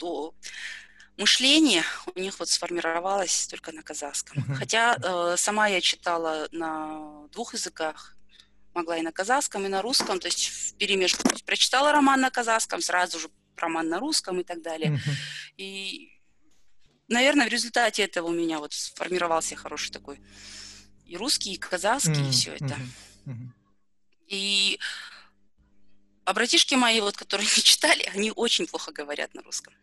[1.22, 4.42] мышление у них вот сформировалось только на казахском.
[4.54, 8.16] Хотя э, сама я читала на двух языках,
[8.74, 11.22] могла и на казахском, и на русском, то есть в перемешку.
[11.30, 15.00] Есть прочитала роман на казахском, сразу же роман на русском и так далее.
[15.56, 16.10] И,
[17.08, 20.20] наверное, в результате этого у меня вот сформировался хороший такой
[21.06, 22.76] и русский, и казахский, и все это.
[24.26, 24.78] И
[26.24, 29.74] а братишки мои, вот, которые не читали, они очень плохо говорят на русском.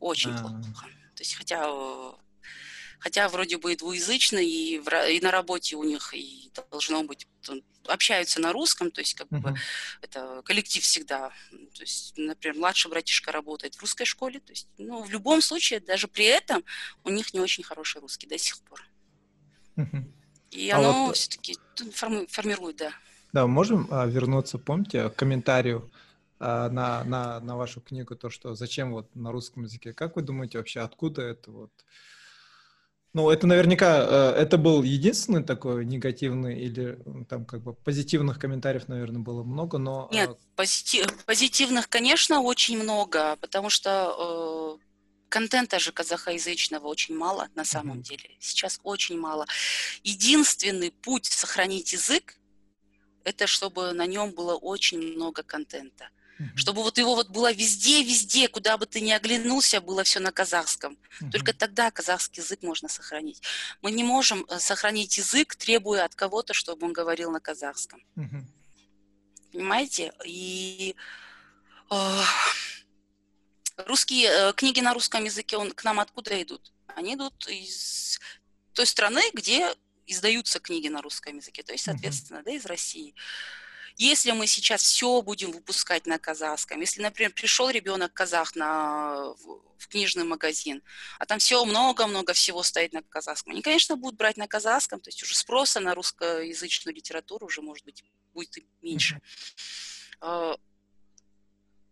[0.00, 0.60] Очень А-а-а.
[0.62, 0.86] плохо.
[1.14, 1.68] То есть, хотя
[3.00, 7.26] хотя вроде бы и двуязычный, и, в, и на работе у них и должно быть,
[7.88, 9.40] общаются на русском, то есть как uh-huh.
[9.40, 9.54] бы
[10.02, 15.02] это коллектив всегда, то есть, например, младший братишка работает в русской школе, то есть, ну,
[15.02, 16.62] в любом случае, даже при этом
[17.04, 18.82] у них не очень хороший русский до сих пор.
[19.76, 20.04] Uh-huh.
[20.50, 21.16] И а оно вот...
[21.16, 21.56] все-таки
[21.92, 22.92] форми- формирует, да.
[23.32, 25.90] Да, можем а, вернуться, помните, к комментарию
[26.40, 29.92] на, на, на вашу книгу, то, что зачем вот на русском языке.
[29.92, 31.70] Как вы думаете вообще, откуда это вот
[33.12, 36.96] ну, это наверняка, э, это был единственный такой негативный или
[37.28, 40.08] там как бы позитивных комментариев, наверное, было много, но...
[40.12, 44.84] Э, Нет, позитив, позитивных, конечно, очень много, потому что э,
[45.28, 48.02] контента же казахоязычного очень мало на самом mm-hmm.
[48.02, 48.30] деле.
[48.38, 49.46] Сейчас очень мало.
[50.04, 52.36] Единственный путь сохранить язык,
[53.24, 56.10] это чтобы на нем было очень много контента
[56.54, 60.32] чтобы вот его вот было везде, везде, куда бы ты ни оглянулся, было все на
[60.32, 60.98] казахском.
[61.32, 63.42] Только тогда казахский язык можно сохранить.
[63.82, 68.02] Мы не можем э, сохранить язык, требуя от кого-то, чтобы он говорил на казахском.
[69.52, 70.12] Понимаете?
[70.24, 70.94] И
[71.90, 72.22] э,
[73.76, 76.72] русские э, книги на русском языке он, к нам откуда идут?
[76.86, 78.20] Они идут из
[78.72, 79.74] той страны, где
[80.06, 83.14] издаются книги на русском языке, то есть, соответственно, да, из России.
[83.96, 89.34] Если мы сейчас все будем выпускать на казахском, если, например, пришел ребенок казах на,
[89.78, 90.82] в книжный магазин,
[91.18, 95.08] а там все много-много всего стоит на казахском, они, конечно, будут брать на казахском, то
[95.08, 99.20] есть уже спроса на русскоязычную литературу уже, может быть, будет меньше.
[100.20, 100.60] Mm-hmm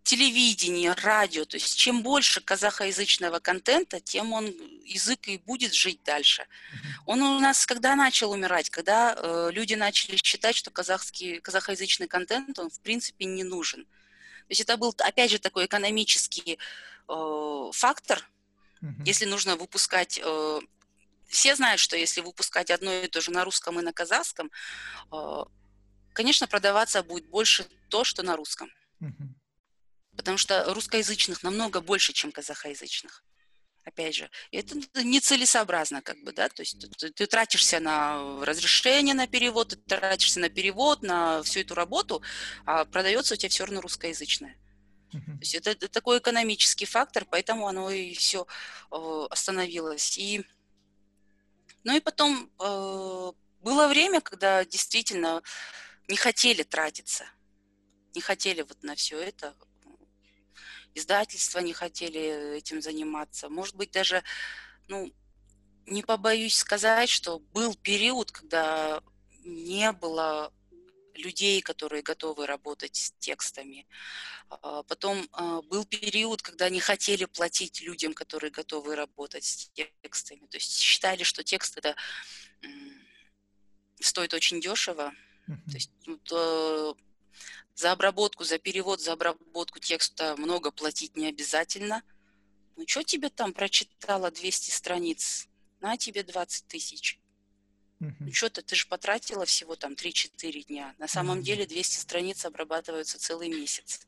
[0.09, 1.45] телевидение, радио.
[1.45, 4.47] То есть чем больше казахоязычного контента, тем он
[4.83, 6.47] язык и будет жить дальше.
[7.05, 12.59] Он у нас когда начал умирать, когда э, люди начали считать, что казахский, казахоязычный контент,
[12.59, 13.85] он в принципе не нужен.
[13.85, 16.59] То есть это был, опять же, такой экономический
[17.07, 18.27] э, фактор.
[18.81, 19.05] Mm-hmm.
[19.05, 20.19] Если нужно выпускать...
[20.25, 20.61] Э,
[21.27, 24.51] все знают, что если выпускать одно и то же на русском и на казахском,
[25.13, 25.45] э,
[26.15, 28.71] конечно, продаваться будет больше то, что на русском.
[29.03, 29.38] Mm-hmm
[30.19, 33.23] потому что русскоязычных намного больше, чем казахоязычных.
[33.85, 39.29] Опять же, это нецелесообразно, как бы, да, то есть ты, ты тратишься на разрешение на
[39.29, 42.21] перевод, ты тратишься на перевод, на всю эту работу,
[42.67, 44.57] а продается у тебя все равно русскоязычное.
[45.13, 48.47] То есть это, это такой экономический фактор, поэтому оно и все
[48.91, 50.19] э, остановилось.
[50.19, 50.45] И,
[51.85, 55.43] ну и потом э, было время, когда действительно
[56.09, 57.25] не хотели тратиться,
[58.15, 59.55] не хотели вот на все это
[60.99, 63.49] издательства не хотели этим заниматься.
[63.49, 64.23] Может быть, даже,
[64.89, 65.13] ну,
[65.87, 69.03] не побоюсь сказать, что был период, когда
[69.45, 70.53] не было
[71.15, 73.87] людей, которые готовы работать с текстами.
[74.51, 80.47] А, потом а, был период, когда не хотели платить людям, которые готовы работать с текстами.
[80.47, 81.97] То есть считали, что текст это
[84.01, 85.13] стоит очень дешево.
[85.47, 85.91] То есть
[86.31, 86.95] э,
[87.79, 92.03] за обработку, за перевод, за обработку текста много платить не обязательно.
[92.77, 95.47] Ну, что тебе там прочитала 200 страниц?
[95.81, 97.21] На тебе 20 тысяч.
[98.01, 100.95] Ну, что-то ты же потратила всего там 3-4 дня.
[100.99, 101.43] На самом uh-huh.
[101.43, 104.01] деле 200 страниц обрабатываются целый месяц.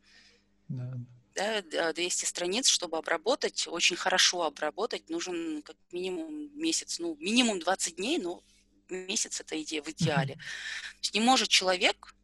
[0.68, 1.04] Uh-huh.
[1.34, 7.96] Да, 200 страниц, чтобы обработать, очень хорошо обработать, нужен как минимум месяц, ну, минимум 20
[7.96, 8.42] дней, но
[8.88, 10.34] месяц это идея в идеале.
[10.34, 10.92] Uh-huh.
[10.94, 12.14] То есть не может человек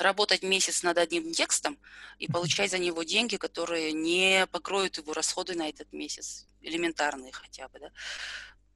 [0.00, 1.78] работать месяц над одним текстом
[2.18, 7.68] и получать за него деньги, которые не покроют его расходы на этот месяц, элементарные хотя
[7.68, 7.88] бы, да.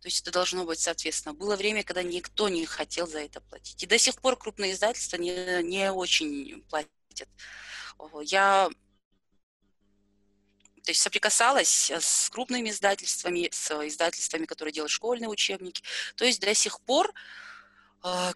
[0.01, 1.35] То есть это должно быть соответственно.
[1.35, 3.83] Было время, когда никто не хотел за это платить.
[3.83, 7.29] И до сих пор крупные издательства не, не очень платят.
[8.23, 8.69] Я
[10.83, 15.83] то есть соприкасалась с крупными издательствами, с издательствами, которые делают школьные учебники.
[16.17, 17.54] То есть до сих пор Э,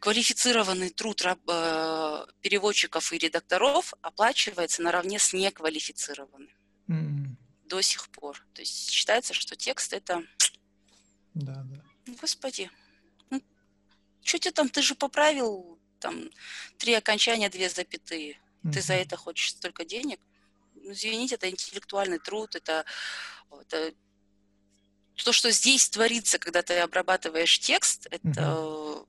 [0.01, 6.51] квалифицированный труд э, переводчиков и редакторов оплачивается наравне с неквалифицированным.
[6.89, 7.37] Mm.
[7.67, 8.43] До сих пор.
[8.55, 10.23] То есть считается, что текст это...
[11.35, 11.85] Да, да.
[12.19, 12.71] Господи,
[13.29, 13.43] ну,
[14.23, 16.31] что тебе там, ты же поправил там
[16.79, 18.39] три окончания, две запятые.
[18.63, 18.73] Mm-hmm.
[18.73, 20.19] Ты за это хочешь столько денег?
[20.77, 22.87] Ну, извините, это интеллектуальный труд, это,
[23.51, 23.93] это
[25.15, 29.08] то, что здесь творится, когда ты обрабатываешь текст, это mm-hmm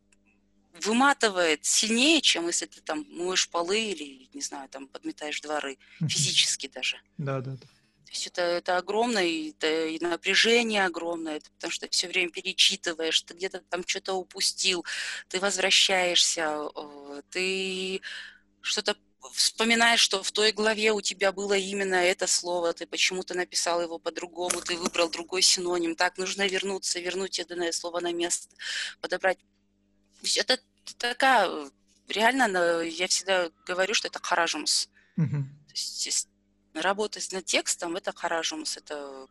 [0.80, 6.68] выматывает сильнее, чем если ты там моешь полы или, не знаю, там подметаешь дворы, физически
[6.68, 7.00] даже.
[7.18, 7.68] Да, да, да.
[8.06, 13.22] То есть это, это огромное, это и напряжение огромное, это потому что все время перечитываешь,
[13.22, 14.84] ты где-то там что-то упустил,
[15.28, 16.70] ты возвращаешься,
[17.30, 18.02] ты
[18.62, 18.96] что-то
[19.34, 24.00] вспоминаешь, что в той главе у тебя было именно это слово, ты почему-то написал его
[24.00, 28.56] по-другому, ты выбрал другой синоним, так, нужно вернуться, вернуть это слово на место,
[29.02, 29.38] подобрать.
[29.38, 30.60] То есть это
[30.98, 31.70] такая,
[32.08, 34.90] реально, я всегда говорю, что это харажумс.
[35.18, 35.44] Mm-hmm.
[35.68, 36.30] То есть
[36.74, 39.28] работать над текстом– это харажумс, это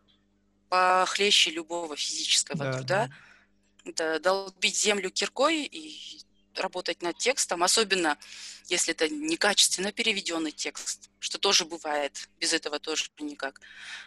[0.68, 3.06] похлеще любого физического да, труда.
[3.06, 3.90] Да.
[3.90, 6.20] Это долбить землю киркой и
[6.54, 8.18] работать над текстом, особенно
[8.66, 13.60] если это некачественно переведенный текст, что тоже бывает, без этого тоже никак.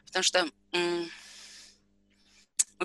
[0.05, 1.09] Потому что мы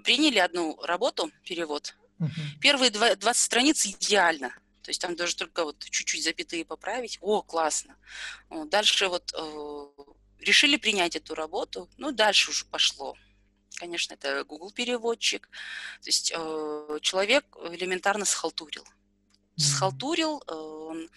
[0.03, 1.95] приняли одну работу, перевод.
[2.19, 2.31] Угу.
[2.61, 4.51] Первые 20 страниц идеально.
[4.83, 7.19] То есть там даже только вот чуть-чуть запятые поправить.
[7.21, 7.97] О, классно.
[8.51, 9.87] Дальше вот э,
[10.39, 13.17] решили принять эту работу, ну, дальше уже пошло.
[13.75, 15.49] Конечно, это Google переводчик.
[16.03, 18.85] То есть э, человек элементарно схалтурил
[19.57, 21.11] схалтурил, э, он,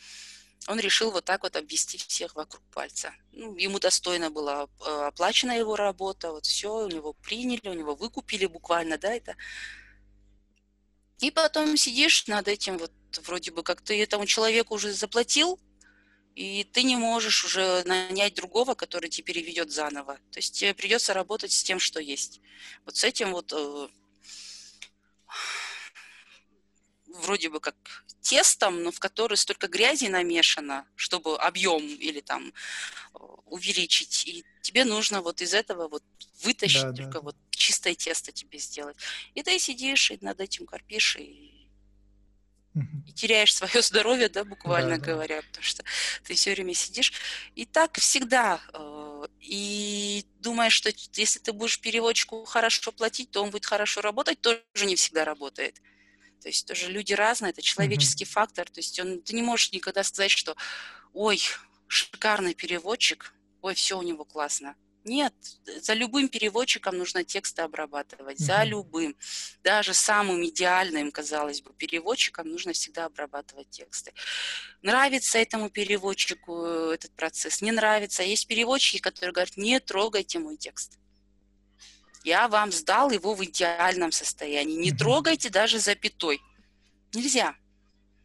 [0.68, 3.14] он решил вот так вот обвести всех вокруг пальца.
[3.32, 7.96] Ну, ему достойно была э, оплачена его работа, вот все, у него приняли, у него
[7.96, 9.36] выкупили буквально, да, это.
[11.20, 12.92] И потом сидишь над этим, вот
[13.24, 15.60] вроде бы как ты этому человеку уже заплатил,
[16.36, 20.16] и ты не можешь уже нанять другого, который тебе переведет заново.
[20.32, 22.40] То есть тебе придется работать с тем, что есть.
[22.86, 23.88] Вот с этим вот э,
[27.14, 27.76] вроде бы как
[28.22, 34.26] тестом, но в который столько грязи намешано, чтобы объем или там э, увеличить.
[34.28, 36.04] И тебе нужно вот из этого вот
[36.44, 37.22] вытащить да, только да.
[37.22, 38.98] вот чистое тесто тебе сделать.
[39.34, 41.68] И ты сидишь и над этим корпишь и,
[43.08, 45.48] и теряешь свое здоровье, да, буквально да, говоря, да.
[45.48, 45.84] потому что
[46.24, 47.14] ты все время сидишь.
[47.56, 48.62] И так всегда.
[48.74, 54.42] Э, и думаешь, что если ты будешь переводчику хорошо платить, то он будет хорошо работать,
[54.42, 55.82] тоже не всегда работает.
[56.42, 58.28] То есть тоже люди разные, это человеческий mm-hmm.
[58.28, 58.70] фактор.
[58.70, 60.56] То есть он, ты не можешь никогда сказать, что
[61.14, 61.42] ой,
[61.88, 64.76] шикарный переводчик, ой, все у него классно.
[65.06, 65.34] Нет,
[65.82, 68.44] за любым переводчиком нужно тексты обрабатывать, mm-hmm.
[68.44, 69.16] за любым.
[69.64, 74.14] Даже самым идеальным, казалось бы, переводчиком нужно всегда обрабатывать тексты.
[74.82, 78.24] Нравится этому переводчику э, этот процесс, не нравится.
[78.24, 81.00] Есть переводчики, которые говорят, не трогайте мой текст.
[82.24, 84.76] Я вам сдал его в идеальном состоянии.
[84.76, 86.42] Не трогайте даже запятой.
[87.14, 87.56] Нельзя.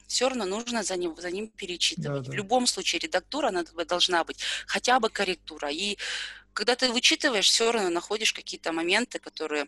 [0.07, 2.22] Все равно нужно за ним, за ним перечитывать.
[2.22, 2.30] Да, да.
[2.30, 5.70] В любом случае редактура она должна быть, хотя бы корректура.
[5.70, 5.97] И
[6.53, 9.66] когда ты вычитываешь, все равно находишь какие-то моменты, которые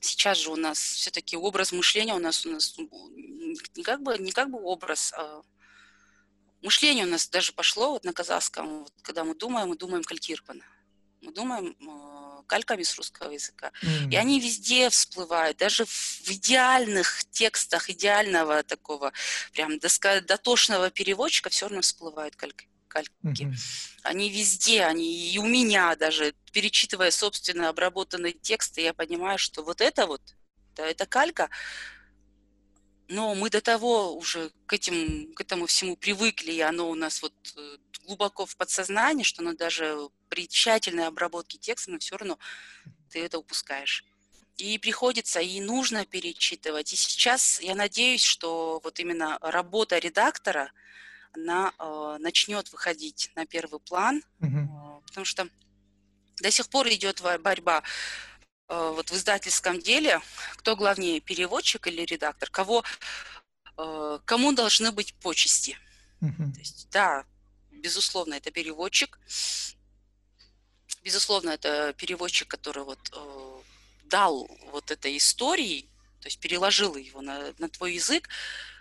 [0.00, 4.30] сейчас же у нас все-таки образ мышления у нас у нас не как бы не
[4.32, 5.42] как бы образ, а
[6.62, 10.64] мышление у нас даже пошло вот на казахском, вот, когда мы думаем, мы думаем калькировано.
[11.22, 13.72] Мы думаем а, кальками с русского языка.
[13.82, 14.10] Mm-hmm.
[14.10, 19.12] И они везде всплывают, даже в идеальных текстах, идеального такого
[19.52, 22.68] прям дотошного переводчика все равно всплывают кальки.
[22.88, 23.12] кальки.
[23.24, 23.54] Mm-hmm.
[24.02, 29.80] Они везде, они и у меня даже, перечитывая собственно обработанные тексты, я понимаю, что вот
[29.80, 30.22] это вот,
[30.74, 31.50] да, это калька,
[33.08, 37.22] но мы до того уже к, этим, к этому всему привыкли, и оно у нас
[37.22, 39.96] вот э, глубоко в подсознании, что оно даже
[40.28, 42.38] при тщательной обработке текста, но все равно
[43.10, 44.04] ты это упускаешь.
[44.56, 46.92] И приходится, и нужно перечитывать.
[46.92, 50.72] И сейчас я надеюсь, что вот именно работа редактора,
[51.32, 54.64] она э, начнет выходить на первый план, mm-hmm.
[54.64, 55.48] э, потому что
[56.40, 57.82] до сих пор идет борьба
[58.68, 60.20] вот в издательском деле,
[60.56, 62.84] кто главнее, переводчик или редактор, кого,
[63.78, 65.78] э, кому должны быть почести.
[66.20, 66.52] Uh-huh.
[66.52, 67.24] То есть, да,
[67.70, 69.18] безусловно, это переводчик,
[71.04, 73.58] безусловно, это переводчик, который вот э,
[74.04, 75.82] дал вот этой истории,
[76.20, 78.28] то есть переложил его на, на твой язык,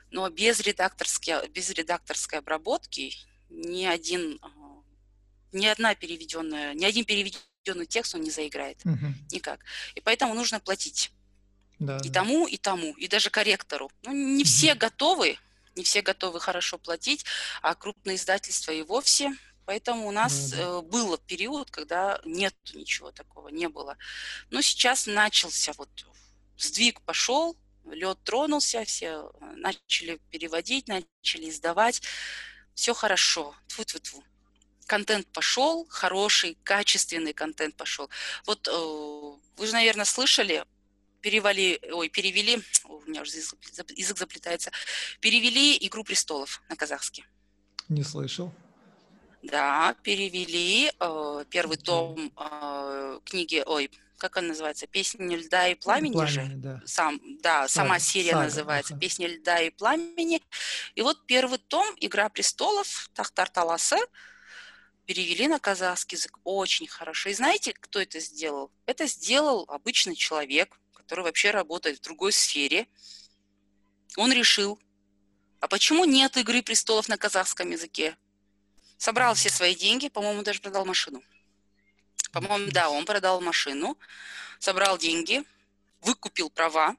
[0.10, 3.14] но без редакторской, без редакторской обработки
[3.50, 4.40] ни один,
[5.52, 8.78] ни одна переведенная, ни один переведенный определенный текст он не заиграет.
[8.86, 9.14] Угу.
[9.32, 9.60] Никак.
[9.96, 11.12] И поэтому нужно платить.
[11.80, 12.22] Да, и да.
[12.22, 13.92] тому, и тому, и даже корректору.
[14.04, 14.46] Ну, не угу.
[14.46, 15.38] все готовы,
[15.76, 17.26] не все готовы хорошо платить,
[17.62, 19.36] а крупные издательства и вовсе.
[19.66, 20.64] Поэтому у нас да, да.
[20.64, 23.98] Э, был период, когда нет ничего такого, не было.
[24.52, 25.90] Но сейчас начался вот
[26.58, 32.04] сдвиг пошел, лед тронулся, все э, начали переводить, начали издавать.
[32.76, 33.56] Все хорошо.
[33.68, 34.24] Тьфу-тьфу-тьфу
[34.86, 38.10] контент пошел, хороший, качественный контент пошел.
[38.46, 38.72] Вот э,
[39.58, 40.66] вы же, наверное, слышали
[41.26, 44.72] перевали, ой, перевели, у меня уже язык, заплетается,
[45.20, 47.26] перевели «Игру престолов» на казахский.
[47.90, 48.54] Не слышал.
[49.42, 53.90] Да, перевели э, первый том э, книги, ой,
[54.20, 56.52] как она называется, «Песня льда и пламени», пламени же?
[56.58, 56.82] Да.
[56.86, 59.02] Сам, да, Сага, сама серия Сага, называется ага.
[59.02, 60.44] «Песня льда и пламени».
[60.94, 63.98] И вот первый том «Игра престолов», Тахтар Таласы,
[65.06, 67.30] перевели на казахский язык очень хорошо.
[67.30, 68.72] И знаете, кто это сделал?
[68.86, 72.88] Это сделал обычный человек, который вообще работает в другой сфере.
[74.18, 74.80] Он решил,
[75.60, 78.18] а почему нет «Игры престолов» на казахском языке?
[78.98, 81.24] Собрал все свои деньги, по-моему, даже продал машину.
[82.32, 83.98] По-моему, да, он продал машину,
[84.60, 85.44] собрал деньги,
[86.02, 86.96] выкупил права,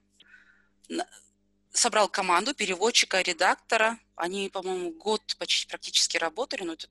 [1.73, 3.99] собрал команду переводчика, редактора.
[4.15, 6.89] Они, по-моему, год почти практически работали, но это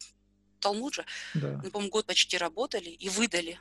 [0.66, 1.06] Талмуд же.
[1.36, 1.60] Да.
[1.64, 3.60] Ну, по-моему, год почти работали и выдали.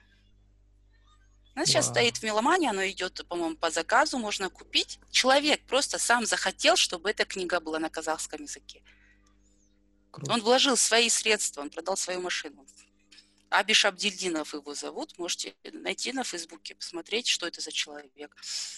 [1.55, 4.99] Она сейчас стоит в меломане, оно идет, по-моему, по заказу, можно купить.
[5.11, 8.83] Человек просто сам захотел, чтобы эта книга была на казахском языке.
[10.11, 10.33] Круто.
[10.33, 12.67] Он вложил свои средства, он продал свою машину.
[13.51, 18.35] Абиш Абдильдинов его зовут, можете найти на Фейсбуке, посмотреть, что это за человек.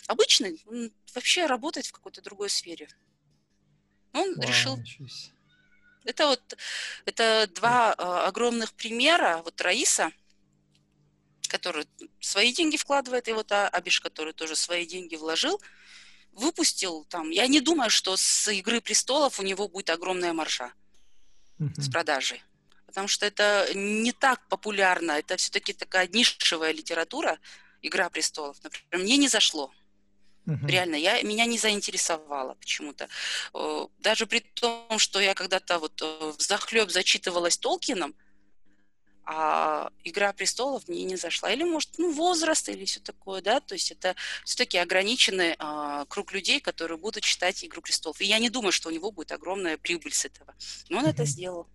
[0.09, 2.89] Обычный, он вообще работает в какой-то другой сфере.
[4.13, 4.79] Он Вау, решил...
[6.07, 6.57] Это вот
[7.05, 9.43] это два э, огромных примера.
[9.45, 10.11] Вот Раиса,
[11.49, 11.87] который
[12.21, 15.61] свои деньги вкладывает, и вот Абиш, который тоже свои деньги вложил,
[16.33, 17.31] выпустил там.
[17.31, 20.73] Я не думаю, что с «Игры престолов» у него будет огромная маржа
[21.59, 21.81] mm-hmm.
[21.81, 22.43] с продажей
[22.97, 27.39] потому что это не так популярно, это все-таки такая нишевая литература,
[27.83, 29.71] «Игра престолов», например, мне не зашло.
[30.47, 30.67] Uh-huh.
[30.69, 33.09] Реально, я, меня не заинтересовало почему-то.
[33.99, 38.15] Даже при том, что я когда-то вот в захлеб зачитывалась Толкином,
[39.29, 41.53] а «Игра престолов» мне не зашла.
[41.53, 44.15] Или, может, ну, возраст или все такое, да, то есть это
[44.45, 48.21] все-таки ограниченный а, круг людей, которые будут читать «Игру престолов».
[48.21, 50.55] И я не думаю, что у него будет огромная прибыль с этого.
[50.89, 51.11] Но он uh-huh.
[51.11, 51.67] это сделал.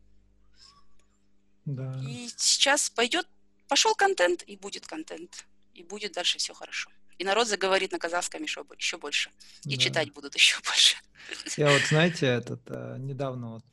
[1.66, 2.02] Да.
[2.08, 3.28] И сейчас пойдет,
[3.68, 5.46] пошел контент, и будет контент.
[5.74, 6.90] И будет дальше все хорошо.
[7.22, 9.30] И народ заговорит на казахском еще, еще больше.
[9.66, 9.78] И да.
[9.78, 10.96] читать будут еще больше.
[11.56, 13.64] Я вот, знаете, этот э, недавно вот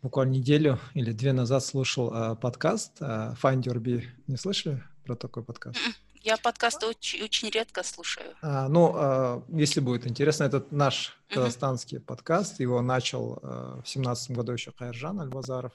[0.00, 4.04] буквально неделю или две назад слушал э, подкаст э, Find Your Bee.
[4.28, 5.76] Не слышали про такой подкаст?
[5.76, 5.94] М-м.
[6.22, 8.36] Я подкасты очень, очень редко слушаю.
[8.42, 12.04] А, ну, а, если будет интересно, этот наш казахстанский uh-huh.
[12.04, 15.72] подкаст, его начал а, в семнадцатом году еще Хайржан Альбазаров.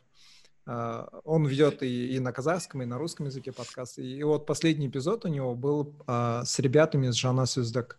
[0.66, 4.04] А, он ведет и, и на казахском, и на русском языке подкасты.
[4.04, 7.98] И вот последний эпизод у него был а, с ребятами из Жана Сюздак.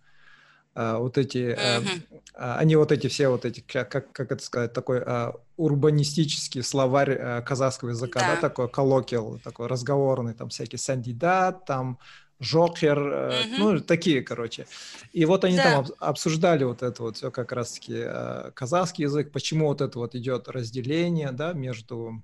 [0.74, 2.22] А, вот эти, mm-hmm.
[2.34, 7.18] а, они вот эти все вот эти, как, как это сказать, такой а, урбанистический словарь
[7.18, 8.34] а, казахского языка, да.
[8.36, 11.98] да, такой коллоквиал, такой разговорный, там всякие сандидат, там
[12.40, 13.54] Жокер, mm-hmm.
[13.58, 14.66] ну, такие, короче.
[15.12, 15.62] И вот они да.
[15.62, 20.16] там обсуждали вот это вот все как раз-таки э, казахский язык, почему вот это вот
[20.16, 22.20] идет разделение, да, между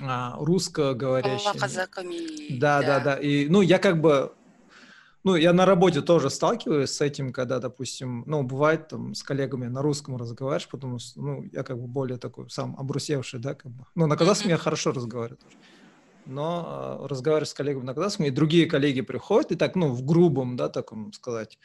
[0.00, 1.58] а, русскоговорящими.
[2.58, 3.14] Да, да, да, да.
[3.16, 4.32] И, ну, я как бы,
[5.24, 9.66] ну, я на работе тоже сталкиваюсь с этим, когда, допустим, ну, бывает там с коллегами
[9.66, 13.70] на русском разговариваешь, потому что, ну, я как бы более такой сам обрусевший, да, как
[13.72, 13.84] бы.
[13.94, 14.52] Ну, на казахском mm-hmm.
[14.52, 15.56] я хорошо разговариваю тоже.
[16.26, 20.04] Но э, разговариваю с коллегами на казахском, и другие коллеги приходят, и так, ну, в
[20.04, 21.58] грубом, да, таком сказать,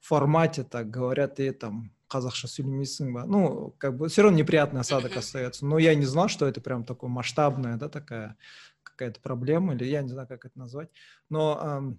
[0.00, 3.24] формате так говорят, и там қазақша сөйлемейсің ба.
[3.26, 6.84] Ну как бы все равно неприятный осадок остается но я не знал что это прям
[6.84, 8.36] такое масштабная да такая
[8.82, 10.88] какая-то проблема или я не знаю как это назвать.
[11.28, 11.98] Но эм,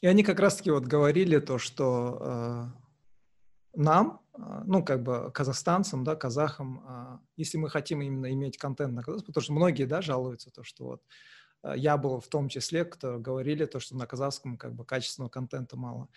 [0.00, 2.66] и они как раз-таки вот говорили то что э,
[3.74, 8.94] нам э, ну как бы казахстанцам да казахам э, если мы хотим именно иметь контент
[8.94, 11.02] на казахском потому что многие да жалуются то что вот
[11.62, 15.30] э, я был в том числе кто говорили то что на казахском как бы качественного
[15.30, 16.08] контента мало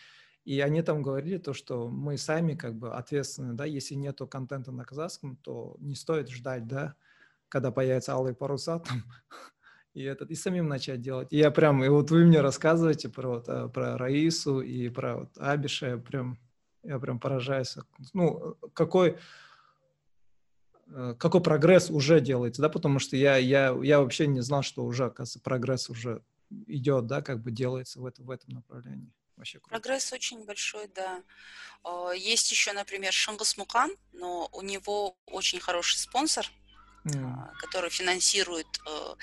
[0.43, 4.72] и они там говорили то, что мы сами как бы ответственны, да, если нету контента
[4.72, 6.95] на казахском, то не стоит ждать, да,
[7.47, 9.03] когда появятся алые паруса там,
[9.93, 11.27] и, этот, и самим начать делать.
[11.31, 15.18] И я прям, и вот вы мне рассказываете про, вот, э, про Раису и про
[15.18, 16.38] вот Абиша, я прям,
[16.84, 17.77] я прям поражаюсь.
[18.13, 19.18] Ну, какой,
[20.88, 24.84] э, какой прогресс уже делается, да, потому что я, я, я вообще не знал, что
[24.85, 26.23] уже, оказывается, прогресс уже
[26.65, 29.13] идет, да, как бы делается в, это, в этом направлении.
[29.41, 29.69] Вообще круто.
[29.72, 31.23] Прогресс очень большой, да.
[31.84, 36.45] А, есть еще, например, Шамбас Мукан, но у него очень хороший спонсор,
[37.05, 37.55] mm.
[37.59, 38.68] который финансирует.
[38.85, 39.15] Э,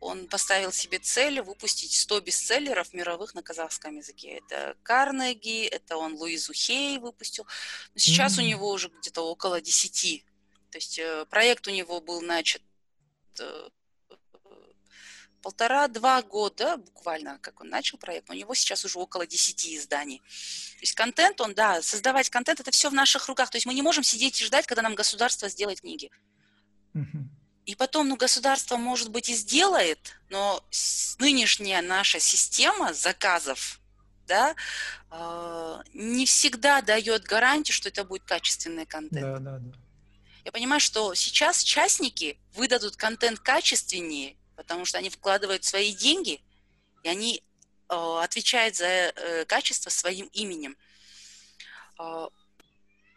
[0.00, 4.40] он поставил себе цель выпустить 100 бестселлеров мировых на казахском языке.
[4.44, 7.46] Это Карнеги, это он Луизу Хей выпустил.
[7.94, 8.42] Но сейчас mm.
[8.42, 10.24] у него уже где-то около 10.
[10.70, 12.62] То есть э, проект у него был начат
[13.38, 13.68] э,
[15.42, 20.18] полтора-два года буквально, как он начал проект, у него сейчас уже около 10 изданий.
[20.18, 23.50] То есть контент, он, да, создавать контент, это все в наших руках.
[23.50, 26.10] То есть мы не можем сидеть и ждать, когда нам государство сделает книги.
[27.64, 30.64] И потом, ну, государство, может быть, и сделает, но
[31.18, 33.80] нынешняя наша система заказов,
[34.26, 34.56] да,
[35.10, 39.22] э, не всегда дает гарантию, что это будет качественный контент.
[39.22, 39.78] Да, да, да.
[40.44, 46.42] Я понимаю, что сейчас частники выдадут контент качественнее, потому что они вкладывают свои деньги,
[47.02, 47.42] и они
[47.88, 50.76] э, отвечают за э, качество своим именем.
[51.98, 52.28] Э,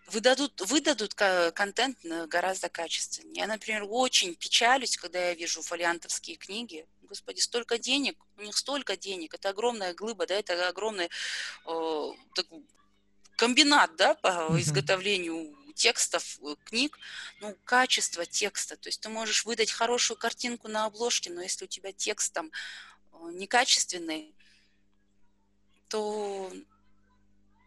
[0.07, 1.97] выдадут, выдадут контент
[2.27, 3.41] гораздо качественнее.
[3.41, 6.85] Я, например, очень печалюсь, когда я вижу фолиантовские книги.
[7.03, 11.09] Господи, столько денег, у них столько денег, это огромная глыба, да, это огромный
[11.65, 12.47] э, так,
[13.35, 16.97] комбинат, да, по изготовлению текстов, э, книг,
[17.41, 18.75] ну, качество текста.
[18.77, 22.51] То есть ты можешь выдать хорошую картинку на обложке, но если у тебя текст там
[23.11, 24.33] э, некачественный,
[25.87, 26.51] то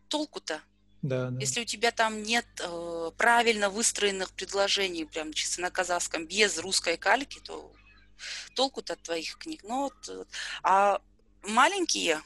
[0.08, 0.60] толку-то?
[1.02, 1.40] Да, да.
[1.40, 6.96] Если у тебя там нет э, правильно выстроенных предложений, прям чисто на казахском, без русской
[6.96, 7.72] кальки, то
[8.54, 9.60] толку-то от твоих книг.
[9.62, 10.24] Ну, вот, э,
[10.64, 11.00] а
[11.42, 12.20] маленькие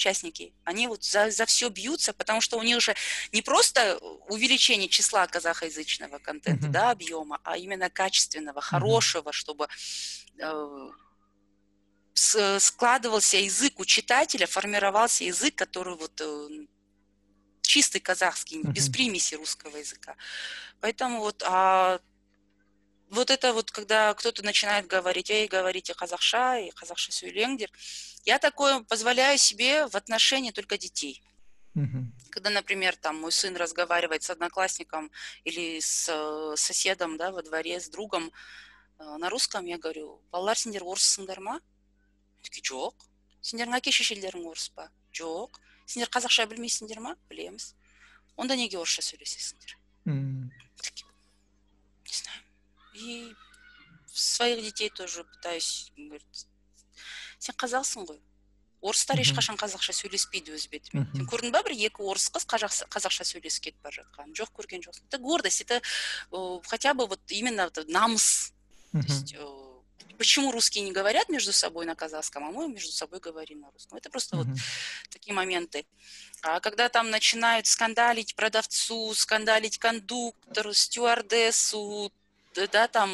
[0.00, 2.94] участники, они вот за, за все бьются, потому что у них же
[3.32, 3.98] не просто
[4.28, 6.72] увеличение числа казахоязычного контента, mm-hmm.
[6.72, 9.32] да, объема, а именно качественного, хорошего, mm-hmm.
[9.32, 9.68] чтобы
[10.38, 10.90] э,
[12.58, 16.48] складывался язык у читателя, формировался язык, который вот э,
[17.60, 18.72] чистый казахский, mm-hmm.
[18.72, 20.16] без примеси русского языка.
[20.80, 22.00] Поэтому вот а,
[23.09, 27.69] вот это вот, когда кто-то начинает говорить, эй, говорите казахша, и казахша сөйлеңдер,
[28.25, 31.21] я такое позволяю себе в отношении только детей.
[31.75, 32.31] Mm-hmm.
[32.31, 35.11] Когда, например, там мой сын разговаривает с одноклассником
[35.43, 38.31] или с э, соседом, да, во дворе, с другом
[38.99, 41.59] э, на русском, я говорю, балалар сендер орыссыңдар ма?
[42.43, 42.95] Такие, жоқ.
[43.41, 44.89] Сендердің әке шешелерің орыс па?
[45.13, 45.59] Жоқ.
[45.85, 47.15] Сендер қазақша білмейсіңдер ма?
[47.29, 47.73] Білеміз.
[48.35, 49.77] Онда неге орысша сөйлесесіңдер?
[50.05, 50.49] Mm.
[52.99, 53.33] Такие, не знаю.
[53.33, 53.35] И
[54.13, 56.23] своих детей тоже пытаюсь, говорит,
[57.39, 58.21] сен қазақсың ғой
[58.85, 63.69] орыстар ешқашан қазақша сөйлеспейді өз бетімен сен көрдің ба бір екі орыс қыз қазақша сөйлесіп
[63.69, 65.81] кетіп бара жатқанын жоқ көрген жоқсың это гордость это
[66.69, 68.53] хотя бы вот именно намыс
[68.91, 69.35] то есть
[70.17, 73.97] почему русские не говорят между собой на казахском, а мы между собой говорим на русском.
[73.97, 74.43] Это просто mm-hmm.
[74.45, 74.59] вот
[75.09, 75.85] такие моменты.
[76.41, 82.13] А когда там начинают скандалить продавцу, скандалить кондуктору, стюардессу,
[82.54, 83.10] да, там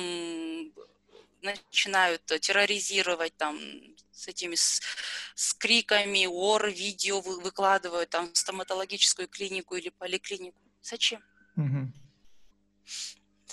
[1.42, 3.58] начинают терроризировать там
[4.12, 4.80] с этими с,
[5.34, 10.60] с криками, ор, видео вы, выкладывают там в стоматологическую клинику или поликлинику.
[10.82, 11.22] Зачем?
[11.56, 11.92] Угу.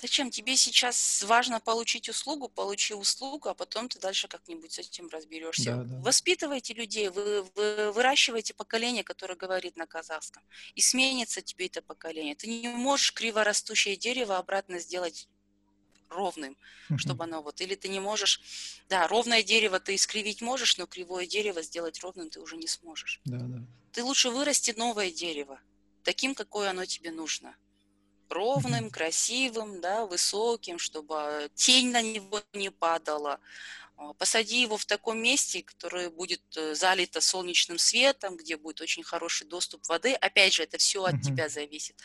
[0.02, 0.32] Зачем?
[0.32, 5.78] Тебе сейчас важно получить услугу, получи услугу, а потом ты дальше как-нибудь с этим разберешься.
[5.78, 6.02] Да, да.
[6.02, 10.44] Воспитывайте людей, вы, вы выращиваете поколение, которое говорит на казахском.
[10.76, 12.36] И сменится тебе это поколение.
[12.36, 15.30] Ты не можешь криворастущее дерево обратно сделать
[16.14, 16.56] ровным,
[16.90, 16.98] uh-huh.
[16.98, 18.42] чтобы оно вот, или ты не можешь,
[18.90, 23.20] да, ровное дерево ты искривить можешь, но кривое дерево сделать ровным ты уже не сможешь.
[23.26, 23.66] Да, да.
[23.92, 25.60] Ты лучше вырасти новое дерево,
[26.04, 27.56] таким, какое оно тебе нужно.
[28.30, 28.92] Ровным, uh-huh.
[28.92, 33.40] красивым, да, высоким, чтобы тень на него не падала.
[33.96, 39.04] А, посади его в таком месте, которое будет э, залито солнечным светом, где будет очень
[39.04, 40.14] хороший доступ воды.
[40.14, 41.22] Опять же, это все от uh-huh.
[41.22, 41.96] тебя зависит.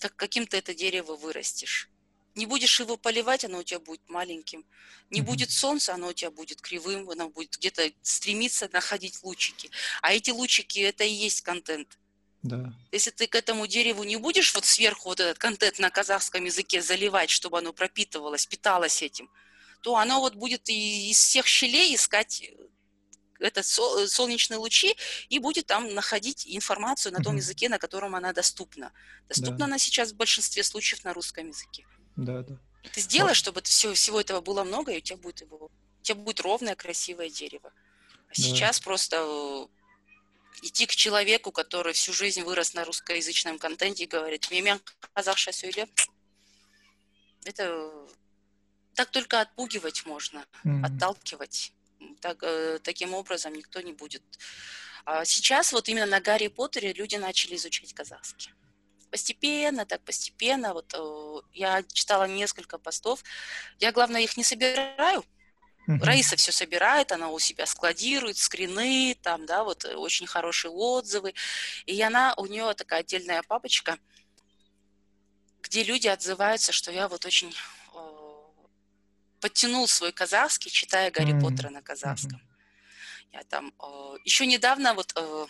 [0.00, 1.88] Как каким то это дерево вырастешь.
[2.34, 4.64] Не будешь его поливать, оно у тебя будет маленьким.
[5.10, 5.24] Не mm-hmm.
[5.24, 9.70] будет солнца, оно у тебя будет кривым, оно будет где-то стремиться находить лучики.
[10.02, 11.98] А эти лучики это и есть контент.
[12.42, 12.72] Да.
[12.92, 16.80] Если ты к этому дереву не будешь вот сверху вот этот контент на казахском языке
[16.80, 19.28] заливать, чтобы оно пропитывалось, питалось этим,
[19.82, 22.68] то оно вот будет и из всех щелей искать э,
[23.40, 24.96] это солнечные лучи
[25.28, 28.92] и будет там находить информацию на том языке, на котором она доступна.
[29.28, 29.64] Доступна да.
[29.64, 31.86] она сейчас в большинстве случаев на русском языке.
[32.18, 32.58] Да, да.
[32.92, 36.16] Ты сделаешь, чтобы все, всего этого было много, и у тебя будет его, у тебя
[36.16, 37.72] будет ровное, красивое дерево.
[38.28, 38.34] А да.
[38.34, 39.66] сейчас просто э,
[40.62, 44.80] идти к человеку, который всю жизнь вырос на русскоязычном контенте и говорит, «Мемен
[45.14, 45.86] казахша сөйле»,
[47.44, 47.88] это
[48.94, 50.86] так только отпугивать можно, mm-hmm.
[50.86, 51.72] отталкивать.
[52.20, 54.22] Так, э, таким образом никто не будет.
[55.04, 58.52] А сейчас вот именно на Гарри Поттере люди начали изучать казахский
[59.08, 60.74] постепенно, так постепенно.
[60.74, 63.22] Вот я читала несколько постов.
[63.78, 65.24] Я, главное, их не собираю.
[65.88, 66.04] Uh-huh.
[66.04, 71.32] Раиса все собирает, она у себя складирует скрины, там, да, вот э, очень хорошие отзывы.
[71.86, 73.98] И она, у нее такая отдельная папочка,
[75.62, 77.54] где люди отзываются, что я вот очень
[77.94, 77.98] э,
[79.40, 81.40] подтянул свой казахский, читая Гарри mm-hmm.
[81.40, 82.38] Поттера на казахском.
[82.38, 83.28] Mm-hmm.
[83.32, 85.46] Я там э, еще недавно вот э,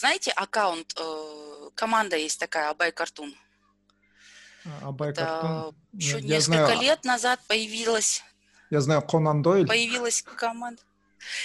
[0.00, 3.34] знаете, аккаунт, э, команда есть такая, Абай Картун.
[4.82, 5.74] Абай Картун?
[5.92, 6.80] Еще я несколько знаю...
[6.80, 8.22] лет назад появилась...
[8.70, 9.66] Я знаю, Конан Дойль.
[9.66, 10.80] Появилась команда.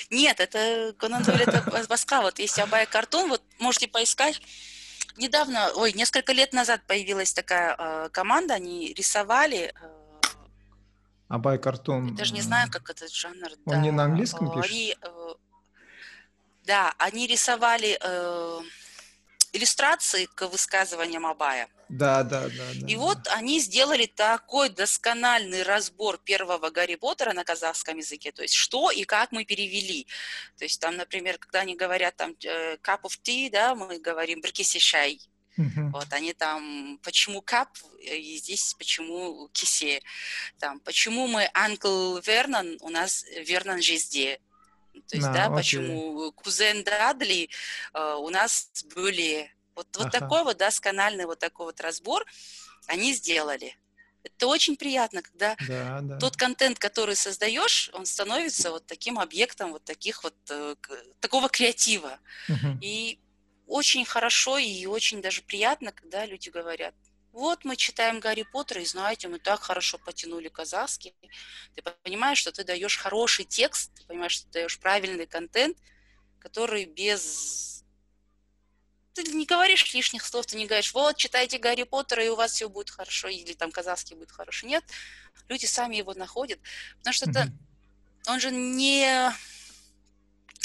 [0.10, 2.22] Нет, это Конан Дойль, это Баска.
[2.22, 4.42] Вот есть Абай Картун, вот можете поискать.
[5.18, 9.74] Недавно, ой, несколько лет назад появилась такая э, команда, они рисовали...
[9.82, 9.88] Э,
[11.28, 12.08] Абай Картун.
[12.12, 13.50] Я даже не знаю, как этот жанр.
[13.66, 13.78] Он да.
[13.82, 14.72] не на английском пишет?
[14.72, 15.34] Они, э,
[16.66, 18.62] да, они рисовали э,
[19.54, 21.68] иллюстрации к высказываниям Абая.
[21.88, 22.50] Да, да, да.
[22.50, 23.00] да и да.
[23.00, 28.90] вот они сделали такой доскональный разбор первого Гарри Поттера на казахском языке, то есть что
[28.92, 30.08] и как мы перевели.
[30.58, 34.42] То есть там, например, когда они говорят там э, cup of tea, да, мы говорим
[34.42, 35.20] бркиси шай.
[35.58, 35.90] Uh-huh.
[35.92, 37.70] Вот они там, почему кап,
[38.02, 40.02] и здесь почему кисе.
[40.60, 44.40] Там, почему мы Анкл Вернон, у нас Вернон Жизде.
[45.08, 47.50] То есть, да, да почему кузен Дадли
[47.94, 49.52] э, у нас были.
[49.76, 50.20] Вот, вот ага.
[50.20, 52.26] такой вот, да, сканальный вот такой вот разбор
[52.88, 53.76] они сделали.
[54.24, 56.18] Это очень приятно, когда да, да.
[56.18, 60.76] тот контент, который создаешь, он становится вот таким объектом вот таких вот э,
[61.20, 62.18] такого креатива.
[62.50, 62.80] Угу.
[62.82, 63.20] И
[63.68, 66.96] очень хорошо и очень даже приятно, когда люди говорят,
[67.36, 71.14] вот мы читаем Гарри Поттера, и знаете, мы так хорошо потянули казахский.
[71.76, 75.78] Ты понимаешь, что ты даешь хороший текст, ты понимаешь, что ты даешь правильный контент,
[76.40, 77.84] который без...
[79.14, 82.54] Ты не говоришь лишних слов, ты не говоришь, вот, читайте Гарри Поттера, и у вас
[82.54, 84.66] все будет хорошо, или там казахский будет хорошо.
[84.68, 84.86] Нет,
[85.50, 86.60] люди сами его находят,
[87.00, 87.42] потому что mm-hmm.
[87.42, 87.52] это...
[88.28, 89.32] Он же не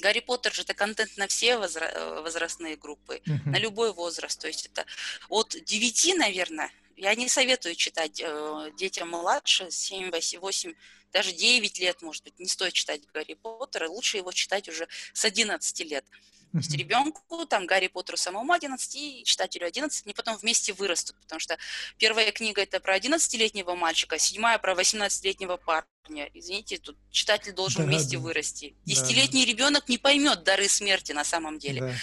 [0.00, 3.50] Гарри Поттер же это контент на все возра- возрастные группы, uh-huh.
[3.50, 4.40] на любой возраст.
[4.40, 4.84] То есть это
[5.28, 10.74] от 9, наверное, я не советую читать э, детям младше, 7, 8, 8,
[11.12, 15.24] даже 9 лет, может быть, не стоит читать Гарри Поттера, лучше его читать уже с
[15.24, 16.04] 11 лет.
[16.52, 21.16] То есть ребенку, там, Гарри Поттеру самому 11 и читателю 11, они потом вместе вырастут,
[21.20, 21.56] потому что
[21.96, 26.28] первая книга это про 11-летнего мальчика, седьмая про 18-летнего парня.
[26.34, 28.22] Извините, тут читатель должен да, вместе да.
[28.22, 28.74] вырасти.
[28.84, 29.50] Десятилетний да.
[29.50, 31.82] ребенок не поймет дары смерти на самом деле.
[31.82, 31.94] Да.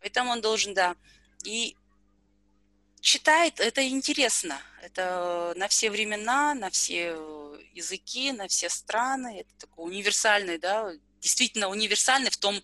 [0.00, 0.94] Поэтому он должен, да.
[1.44, 1.76] И
[3.00, 4.60] читает, это интересно.
[4.82, 7.16] Это на все времена, на все
[7.74, 9.40] языки, на все страны.
[9.40, 12.62] Это такой универсальный, да, действительно универсальный в том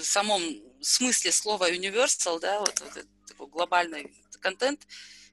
[0.00, 0.42] самом
[0.80, 4.86] смысле слова universal, да, вот, вот такой глобальный контент,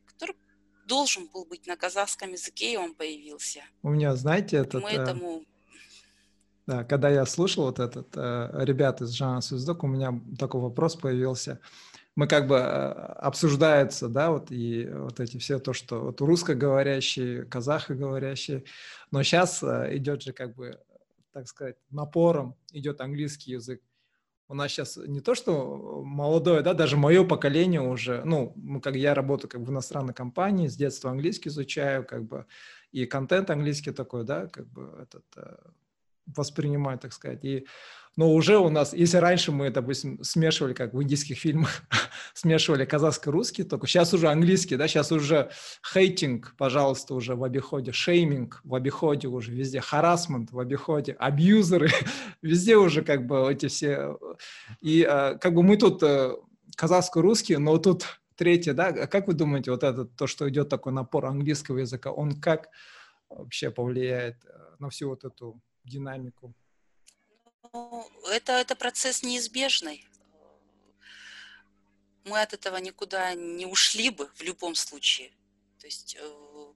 [0.05, 0.35] который
[0.87, 3.61] должен был быть на казахском языке, и он появился.
[3.81, 4.83] У меня, знаете, этот...
[4.83, 5.43] Мы этому...
[6.67, 10.95] Да, когда я слушал вот этот э, ребят из Жана Суздок, у меня такой вопрос
[10.95, 11.59] появился.
[12.15, 17.45] Мы как бы э, обсуждается, да, вот и вот эти все то, что вот русскоговорящие,
[17.45, 18.63] казахоговорящие,
[19.11, 20.79] но сейчас э, идет же как бы
[21.35, 23.81] так сказать, напором идет английский язык.
[24.47, 29.13] У нас сейчас не то, что молодое, да, даже мое поколение уже, ну, как я
[29.13, 32.45] работаю как в иностранной компании, с детства английский изучаю, как бы,
[32.93, 35.57] и контент английский такой, да, как бы этот э,
[36.25, 37.43] воспринимаю, так сказать.
[37.43, 37.67] И
[38.17, 41.83] но уже у нас, если раньше мы, допустим, смешивали, как в индийских фильмах,
[42.33, 45.51] смешивали казахско-русский, только сейчас уже английский, да, сейчас уже
[45.93, 51.89] хейтинг, пожалуйста, уже в обиходе, шейминг в обиходе уже везде, харасмент в обиходе, абьюзеры,
[52.41, 54.17] везде уже как бы эти все.
[54.81, 56.35] И э, как бы мы тут э,
[56.77, 60.93] казахско-русский, но тут третье, да, а как вы думаете, вот это, то, что идет такой
[60.93, 62.69] напор английского языка, он как
[63.29, 66.53] вообще повлияет э, на всю вот эту динамику?
[67.73, 70.05] Ну, это, это процесс неизбежный.
[72.23, 75.31] Мы от этого никуда не ушли бы в любом случае.
[75.79, 76.73] То есть э,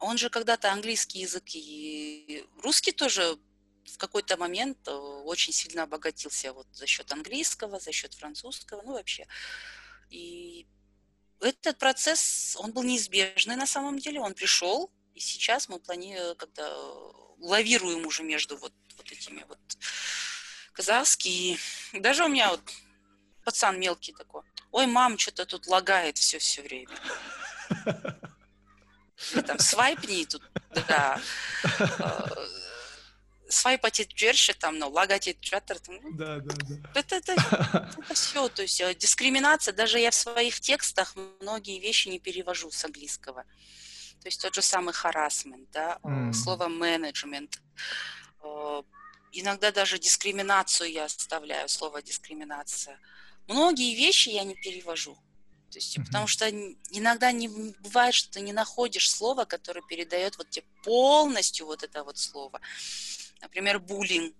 [0.00, 3.38] он же когда-то английский язык и русский тоже
[3.84, 8.92] в какой-то момент э, очень сильно обогатился вот за счет английского, за счет французского, ну
[8.94, 9.26] вообще.
[10.10, 10.66] И
[11.40, 16.68] этот процесс, он был неизбежный на самом деле, он пришел, и сейчас мы планируем, когда
[17.40, 19.58] лавируем уже между вот вот этими вот
[20.72, 21.58] казахские.
[21.92, 22.60] Даже у меня вот
[23.44, 24.42] пацан мелкий такой.
[24.72, 26.96] Ой, мам, что-то тут лагает все все время.
[29.32, 30.42] Или там свайпни тут,
[30.88, 31.20] да.
[31.98, 32.46] Э,
[33.48, 35.78] свайпать дверши там, ну, лагать джаттер.
[35.88, 36.90] Ну, да, да, да.
[37.00, 42.08] Это, это, это все, то есть э, дискриминация, даже я в своих текстах многие вещи
[42.08, 43.44] не перевожу с английского.
[44.20, 46.32] То есть тот же самый харасмент, да, mm.
[46.32, 47.60] слово менеджмент.
[48.42, 48.82] Э,
[49.32, 52.98] иногда даже дискриминацию я оставляю, слово дискриминация.
[53.48, 55.16] Многие вещи я не перевожу.
[55.70, 56.04] То есть, mm-hmm.
[56.06, 56.50] потому что
[56.90, 62.02] иногда не бывает, что ты не находишь слово, которое передает вот тебе полностью вот это
[62.02, 62.60] вот слово.
[63.40, 64.34] Например, буллинг.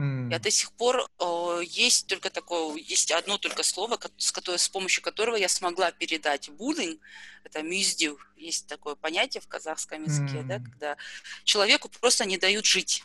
[0.00, 0.30] Mm.
[0.30, 4.66] Я до сих пор э, есть только такое, есть одно только слово, с, которое, с
[4.66, 6.98] помощью которого я смогла передать буллинг.
[7.44, 8.18] Это мюздю.
[8.38, 10.44] Есть такое понятие в казахском языке, mm.
[10.44, 10.96] да, когда
[11.44, 13.04] человеку просто не дают жить.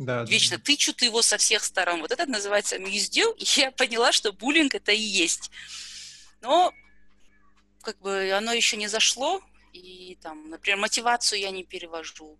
[0.00, 0.64] Да, Вечно да.
[0.64, 2.00] тычут его со всех сторон.
[2.00, 5.52] Вот это называется мюздю, и я поняла, что буллинг это и есть.
[6.40, 6.74] Но
[7.82, 9.40] как бы оно еще не зашло,
[9.72, 12.36] и там, например, мотивацию я не перевожу.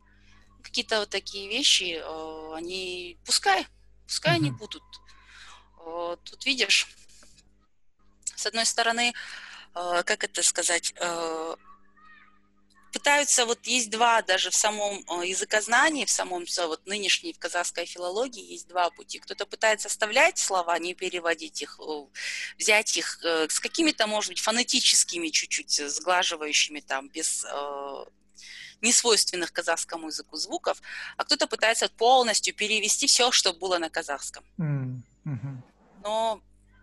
[0.64, 3.64] Какие-то вот такие вещи, э, они пускай,
[4.06, 4.36] пускай mm-hmm.
[4.36, 4.82] они будут.
[5.84, 6.88] Э, тут видишь,
[8.34, 9.12] с одной стороны,
[9.74, 10.94] э, как это сказать,
[12.96, 17.84] пытаются, вот есть два, даже в самом э, языкознании, в самом вот нынешней в казахской
[17.84, 19.18] филологии есть два пути.
[19.18, 21.78] Кто-то пытается оставлять слова, не переводить их,
[22.58, 28.04] взять их э, с какими-то, может быть, фонетическими чуть-чуть, сглаживающими там, без э,
[28.82, 30.80] несвойственных казахскому языку звуков,
[31.16, 34.44] а кто-то пытается полностью перевести все, что было на казахском.
[34.58, 35.56] Mm-hmm.
[36.02, 36.40] Но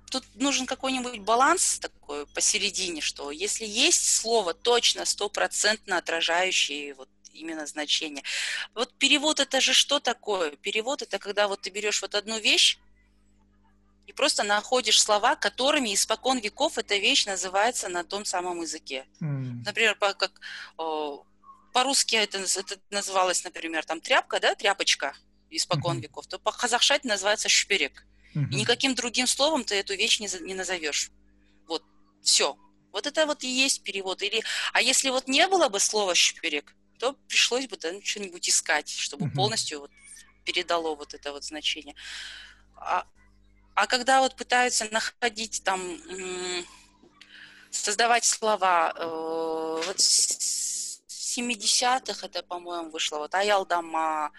[0.09, 7.65] тут нужен какой-нибудь баланс такой посередине, что если есть слово точно, стопроцентно отражающее вот именно
[7.65, 8.23] значение.
[8.75, 10.51] Вот перевод это же что такое?
[10.57, 12.77] Перевод это когда вот ты берешь вот одну вещь
[14.05, 19.05] и просто находишь слова, которыми испокон веков эта вещь называется на том самом языке.
[19.21, 19.63] Mm.
[19.65, 20.39] Например, как
[21.73, 25.15] по-русски это, это называлось, например, там тряпка, да, тряпочка
[25.49, 26.01] испокон mm-hmm.
[26.01, 28.05] веков, то по-казахша это называется шперек.
[28.35, 28.45] Угу.
[28.51, 31.11] И никаким другим словом ты эту вещь не, не назовешь.
[31.67, 31.83] Вот,
[32.21, 32.57] все.
[32.91, 34.21] Вот это вот и есть перевод.
[34.21, 34.43] Или,
[34.73, 39.27] а если вот не было бы слова «щеперек», то пришлось бы там что-нибудь искать, чтобы
[39.27, 39.35] угу.
[39.35, 39.91] полностью вот
[40.45, 41.95] передало вот это вот значение.
[42.75, 43.05] А,
[43.75, 45.81] а когда вот пытаются находить там,
[47.71, 49.99] создавать слова, э, вот
[51.37, 54.31] 70-х это, по-моему, вышло, вот Аялдама,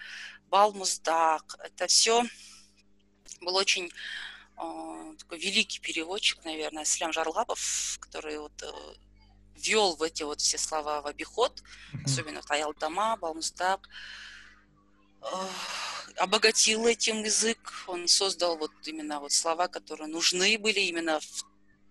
[0.49, 2.23] Балмуздак, это все
[3.41, 3.91] был очень
[4.57, 8.71] э, такой великий переводчик, наверное, Слям Жарлапов, который вот э,
[9.55, 12.05] ввел в эти вот все слова в обиход, mm-hmm.
[12.05, 13.89] особенно Таял Дама, Балмустак,
[15.21, 15.25] э,
[16.17, 21.45] обогатил этим язык, он создал вот именно вот слова, которые нужны были именно в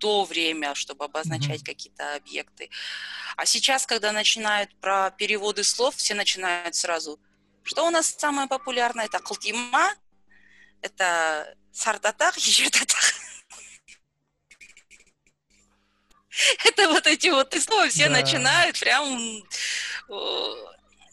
[0.05, 1.65] то время, чтобы обозначать mm-hmm.
[1.65, 2.69] какие-то объекты.
[3.39, 7.19] А сейчас, когда начинают про переводы слов, все начинают сразу.
[7.63, 9.07] Что у нас самое популярное?
[9.07, 9.95] Это калтима,
[10.83, 13.15] это сардатах, ежедатах.
[16.67, 18.21] Это вот эти вот и снова все да.
[18.21, 19.43] начинают прям...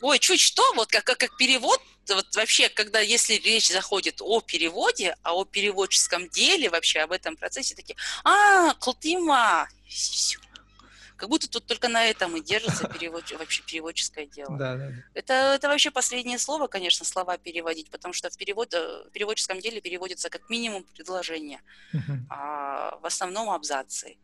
[0.01, 1.81] Ой, чуть что, вот как, как, как перевод,
[2.16, 7.36] вот вообще, когда, если речь заходит о переводе, а о переводческом деле вообще, об этом
[7.36, 10.40] процессе, такие, а, Клтима, все,
[11.22, 14.58] как будто тут только на этом и держится перевод, вообще переводческое дело.
[14.58, 14.92] Да, да.
[15.14, 19.60] Это, это вообще последнее слово, конечно, слова переводить, потому что в, перевод, э, в переводческом
[19.60, 21.62] деле переводится как минимум предложение,
[21.94, 22.18] uh-huh.
[22.32, 24.18] а в основном абзацы.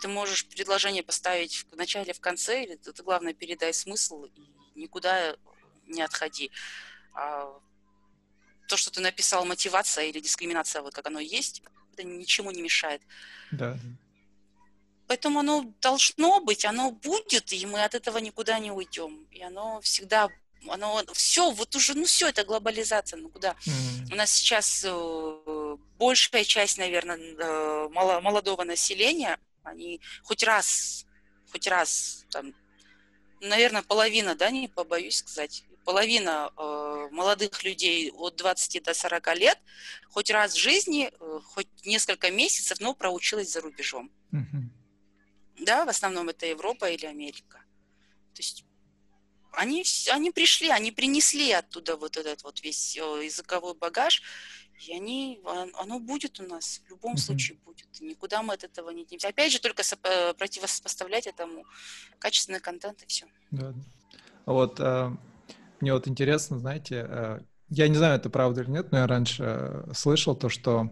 [0.00, 5.36] ты можешь предложение поставить в начале, в конце, или ты главное передай смысл и никуда
[5.86, 6.50] не отходи.
[7.14, 7.52] А
[8.68, 11.62] то, что ты написал мотивация или дискриминация, вот как оно есть,
[11.92, 13.02] это ничему не мешает.
[13.52, 13.78] Да.
[15.06, 19.26] Поэтому оно должно быть, оно будет, и мы от этого никуда не уйдем.
[19.30, 20.30] И оно всегда,
[20.66, 23.52] оно все, вот уже, ну все, это глобализация, ну куда?
[23.52, 24.12] Mm-hmm.
[24.12, 31.06] У нас сейчас э, большая часть, наверное, э, молодого населения, они хоть раз,
[31.52, 32.54] хоть раз, там,
[33.40, 39.58] наверное, половина, да, не побоюсь сказать, половина э, молодых людей от 20 до 40 лет
[40.08, 44.10] хоть раз в жизни, э, хоть несколько месяцев, но проучилась за рубежом.
[44.32, 45.64] Mm-hmm.
[45.64, 47.58] Да, в основном это Европа или Америка.
[48.34, 48.64] То есть
[49.52, 54.22] они, они пришли, они принесли оттуда вот этот вот весь э, языковой багаж,
[54.86, 55.40] и они,
[55.74, 57.18] оно будет у нас, в любом mm-hmm.
[57.18, 57.86] случае будет.
[58.00, 59.28] И никуда мы от этого не денемся.
[59.28, 59.82] Опять же, только
[60.34, 61.64] противопоставлять этому
[62.18, 63.26] качественный контент и все.
[63.52, 63.72] Да.
[64.46, 65.10] Вот э,
[65.84, 69.44] мне вот интересно, знаете, э, я не знаю, это правда или нет, но я раньше
[69.44, 70.90] э, слышал то, что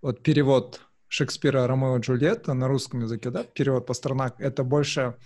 [0.00, 5.18] вот перевод Шекспира «Ромео и Джульетта» на русском языке, да, перевод Пастернак, это больше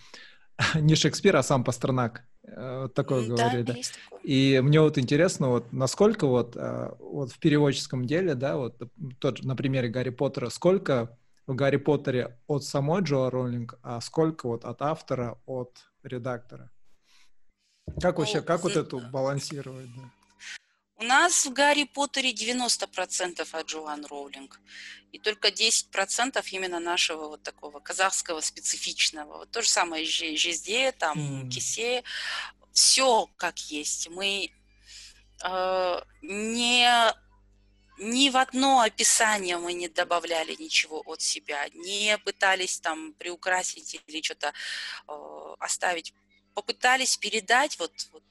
[0.75, 2.25] не Шекспир, а сам Пастернак.
[2.43, 3.63] Э, вот такое да, говорили.
[3.63, 4.19] Да.
[4.25, 6.57] И мне вот интересно, вот насколько вот,
[6.99, 8.83] вот в переводческом деле, да, вот
[9.21, 11.17] тот, на примере Гарри Поттера, сколько
[11.47, 16.73] в Гарри Поттере от самой Джоа Роллинг, а сколько вот от автора, от редактора?
[18.01, 19.89] Как вообще, как вот эту балансировать?
[19.95, 20.03] Да?
[21.01, 24.61] У нас в Гарри Поттере 90% от Джоан Роулинг.
[25.13, 29.39] И только 10% именно нашего вот такого казахского специфичного.
[29.39, 31.51] Вот то же самое Жизде, там, mm.
[31.51, 32.03] Кисе.
[32.73, 34.09] Все как есть.
[34.11, 34.51] Мы
[35.45, 37.15] э, не
[38.01, 44.23] ни в одно описание мы не добавляли ничего от себя, не пытались там приукрасить или
[44.23, 44.53] что-то
[45.09, 46.15] э, оставить.
[46.59, 48.25] Попытались передать, вот, вот,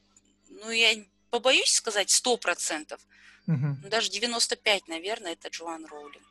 [0.49, 2.99] ну, я побоюсь сказать сто процентов,
[3.47, 3.75] uh-huh.
[3.81, 6.27] ну, даже 95, наверное, это Джоан Роулинг.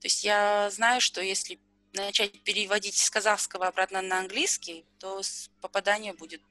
[0.00, 1.58] То есть я знаю, что если
[1.94, 5.22] начать переводить с казахского обратно на английский, то
[5.62, 6.42] попадание будет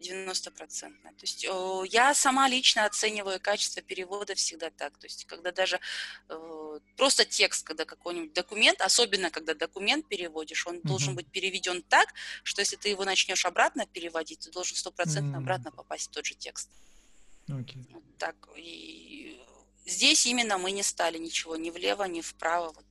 [0.00, 0.52] 90%.
[0.52, 1.46] То есть
[1.92, 4.96] я сама лично оцениваю качество перевода всегда так.
[4.98, 5.80] То есть когда даже
[6.28, 10.88] э, просто текст, когда какой-нибудь документ, особенно когда документ переводишь, он mm-hmm.
[10.88, 12.12] должен быть переведен так,
[12.42, 15.38] что если ты его начнешь обратно переводить, ты должен стопроцентно mm-hmm.
[15.38, 16.68] обратно попасть в тот же текст.
[17.48, 17.86] Okay.
[17.92, 18.36] Вот так.
[18.56, 19.40] И
[19.86, 22.72] здесь именно мы не стали ничего ни влево, ни вправо.
[22.72, 22.84] Вот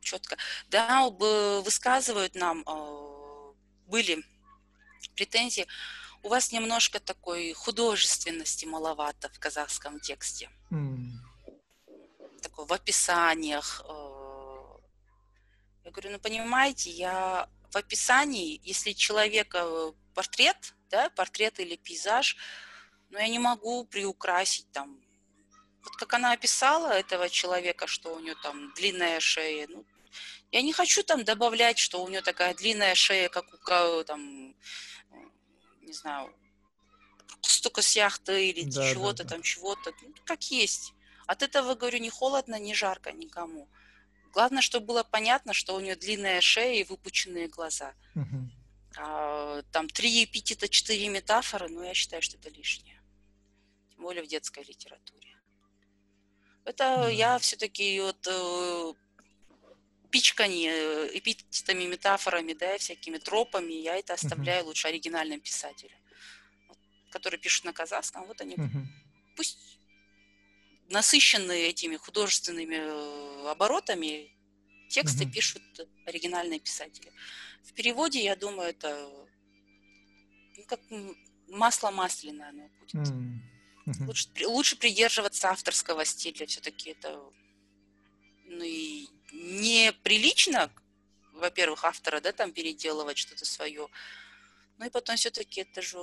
[0.00, 0.36] четко.
[0.68, 3.52] Да, высказывают нам, э,
[3.86, 4.24] были
[5.14, 5.66] претензии,
[6.22, 10.50] у вас немножко такой художественности маловато в казахском тексте.
[10.70, 11.12] Mm.
[12.42, 13.82] Такой в описаниях.
[13.88, 14.78] Э,
[15.84, 22.36] я говорю, ну понимаете, я в описании, если человека портрет, да, портрет или пейзаж,
[23.10, 25.00] но я не могу приукрасить там.
[25.82, 29.84] Вот как она описала этого человека, что у нее там длинная шея, ну,
[30.52, 34.54] я не хочу там добавлять, что у нее такая длинная шея, как у там
[35.90, 36.32] не знаю,
[37.42, 39.30] столько с яхты или да, чего-то да, да.
[39.30, 40.94] там, чего-то, ну, как есть.
[41.26, 43.68] От этого, говорю, не холодно, не жарко никому.
[44.32, 47.94] Главное, чтобы было понятно, что у нее длинная шея и выпученные глаза.
[48.14, 48.50] Угу.
[48.98, 53.00] А, там три эпитета, четыре метафоры, но я считаю, что это лишнее.
[53.90, 55.36] Тем более в детской литературе.
[56.64, 57.08] Это угу.
[57.08, 58.92] я все-таки вот э,
[60.10, 64.66] пичканье э, эпитетами, метафорами, да, всякими тропами, я это оставляю uh-huh.
[64.66, 65.98] лучше оригинальным писателям,
[67.10, 68.26] которые пишут на казахском.
[68.26, 68.84] Вот они uh-huh.
[69.36, 69.78] пусть
[70.88, 74.32] насыщенные этими художественными э, оборотами,
[74.88, 75.32] тексты uh-huh.
[75.32, 75.62] пишут
[76.06, 77.12] оригинальные писатели.
[77.64, 79.08] В переводе, я думаю, это
[80.56, 80.80] ну, как
[81.48, 82.94] масло масляное оно будет.
[82.94, 84.06] Uh-huh.
[84.06, 87.18] Лучше, лучше придерживаться авторского стиля, все-таки это
[88.50, 90.70] ну и неприлично,
[91.34, 93.88] во-первых, автора, да, там переделывать что-то свое.
[94.78, 95.98] Ну и потом все-таки это же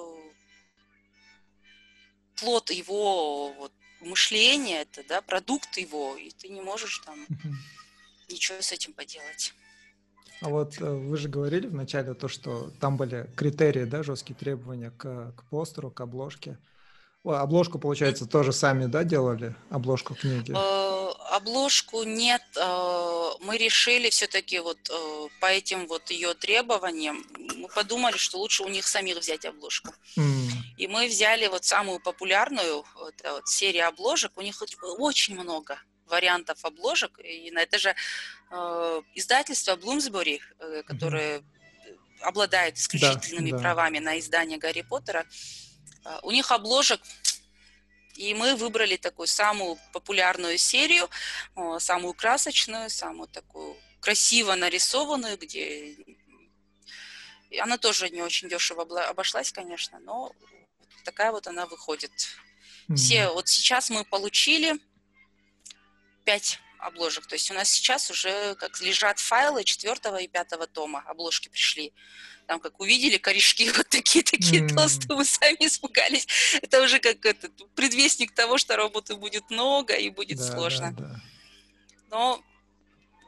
[2.35, 3.71] плод его вот,
[4.01, 7.25] мышления, это, да, продукт его, и ты не можешь там
[8.29, 9.53] ничего с этим поделать.
[10.41, 14.91] А вот э, вы же говорили вначале то, что там были критерии, да, жесткие требования
[14.91, 16.59] к, к постеру, к обложке.
[17.29, 19.55] Обложку, получается, тоже сами, да, делали?
[19.69, 20.53] Обложку книги?
[20.55, 22.43] Э, обложку нет.
[22.55, 27.25] Э, мы решили все-таки вот э, по этим вот ее требованиям,
[27.57, 29.93] мы подумали, что лучше у них самих взять обложку.
[30.17, 30.49] Mm.
[30.77, 34.37] И мы взяли вот самую популярную это вот серию обложек.
[34.37, 35.77] У них очень много
[36.07, 37.19] вариантов обложек.
[37.19, 37.95] И на это же
[38.51, 39.77] э, издательство
[40.59, 42.21] э, которое mm-hmm.
[42.21, 44.05] обладает исключительными да, правами да.
[44.05, 45.25] на издание Гарри Поттера,
[46.23, 47.01] у них обложек
[48.17, 51.07] и мы выбрали такую самую популярную серию,
[51.77, 55.95] самую красочную, самую такую красиво нарисованную, где
[57.59, 60.33] она тоже не очень дешево обошлась, конечно, но
[61.05, 62.11] такая вот она выходит.
[62.89, 62.95] Mm-hmm.
[62.95, 64.79] Все, вот сейчас мы получили
[66.25, 67.27] пять обложек.
[67.27, 71.93] То есть у нас сейчас уже как лежат файлы четвертого и пятого тома, обложки пришли
[72.47, 74.73] там как увидели корешки вот такие-такие mm.
[74.73, 76.27] толстые, мы сами испугались.
[76.61, 80.93] Это уже как этот предвестник того, что работы будет много и будет да, сложно.
[80.97, 81.21] Да, да.
[82.09, 82.43] Но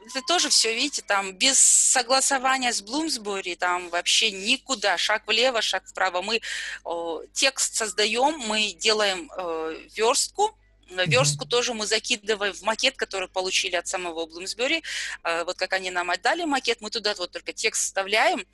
[0.05, 5.85] это тоже все, видите, там без согласования с Блумсбори там вообще никуда, шаг влево, шаг
[5.85, 6.21] вправо.
[6.21, 6.41] Мы
[6.83, 10.57] о, текст создаем, мы делаем э, верстку,
[10.89, 11.49] Верстку mm-hmm.
[11.49, 14.83] тоже мы закидываем в макет, который получили от самого Блумсбери.
[15.23, 18.45] Э, вот как они нам отдали макет, мы туда вот только текст вставляем,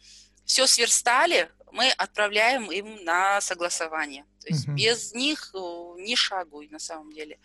[0.46, 4.26] все сверстали, мы отправляем им на согласование.
[4.42, 4.76] То есть угу.
[4.76, 7.40] без них э, ни шагу на самом деле.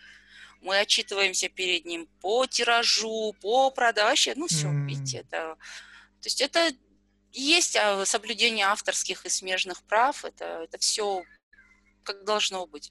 [0.61, 4.35] Мы отчитываемся перед ним по тиражу, по продаже.
[4.37, 4.87] Ну, все, mm.
[4.87, 5.57] видите, это...
[6.21, 6.71] То есть это
[7.33, 11.25] есть а, соблюдение авторских и смежных прав, это, это все
[12.03, 12.91] как должно быть.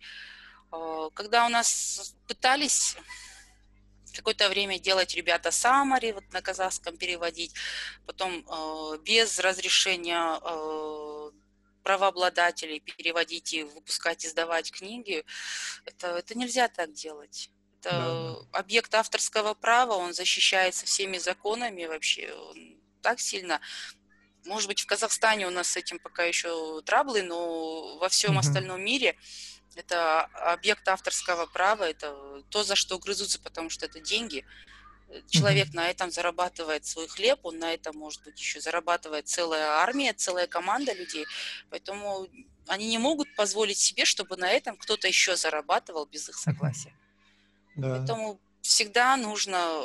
[0.72, 2.96] Э, когда у нас пытались
[4.14, 7.54] какое-то время делать ребята самари, вот на казахском переводить,
[8.06, 11.32] потом э, без разрешения э,
[11.84, 15.24] правообладателей переводить и выпускать, издавать книги,
[15.86, 17.50] это, это нельзя так делать.
[17.80, 17.92] Это
[18.52, 23.62] да, объект авторского права, он защищается всеми законами вообще, он так сильно
[24.46, 28.40] может быть, в Казахстане у нас с этим пока еще траблы, но во всем mm-hmm.
[28.40, 29.18] остальном мире
[29.76, 30.22] это
[30.52, 34.46] объект авторского права, это то, за что грызутся, потому что это деньги.
[35.30, 35.76] Человек mm-hmm.
[35.76, 40.48] на этом зарабатывает свой хлеб, он на этом, может быть, еще зарабатывает целая армия, целая
[40.48, 41.26] команда людей.
[41.70, 42.28] Поэтому
[42.68, 46.90] они не могут позволить себе, чтобы на этом кто-то еще зарабатывал без их согласия.
[46.90, 47.82] Mm-hmm.
[47.82, 47.98] Да.
[47.98, 49.84] Поэтому всегда нужно...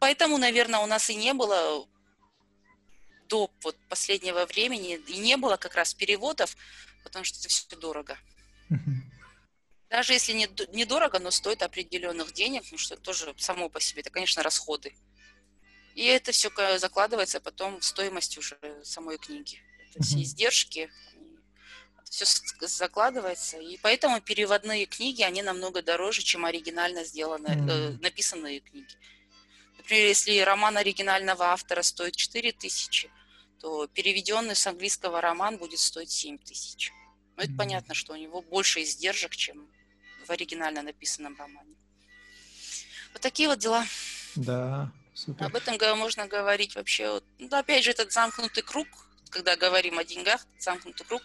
[0.00, 1.86] Поэтому, наверное, у нас и не было
[3.28, 6.56] до вот последнего времени и не было как раз переводов,
[7.04, 8.18] потому что это все дорого.
[9.88, 14.10] Даже если не, недорого, но стоит определенных денег, ну что тоже само по себе, это,
[14.10, 14.94] конечно, расходы.
[15.96, 19.58] И это все закладывается потом в стоимость уже самой книги.
[19.90, 20.90] Это все издержки,
[22.08, 22.24] все
[22.60, 23.58] закладывается.
[23.58, 27.96] И поэтому переводные книги, они намного дороже, чем оригинально сделанные, mm-hmm.
[27.96, 28.94] э, написанные книги.
[29.76, 33.10] Например, если роман оригинального автора стоит 4 тысячи,
[33.60, 36.92] то переведенный с английского роман будет стоить 7 тысяч.
[37.40, 37.56] Но это mm-hmm.
[37.56, 39.66] понятно, что у него больше издержек, чем
[40.26, 41.74] в оригинально написанном романе.
[43.14, 43.86] Вот такие вот дела.
[44.34, 45.46] Да, супер.
[45.46, 47.12] Об этом можно говорить вообще.
[47.12, 48.86] Вот, ну, опять же, этот замкнутый круг,
[49.30, 51.22] когда говорим о деньгах, замкнутый круг.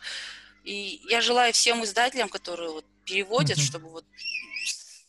[0.64, 3.62] И я желаю всем издателям, которые вот переводят, mm-hmm.
[3.62, 4.06] чтобы вот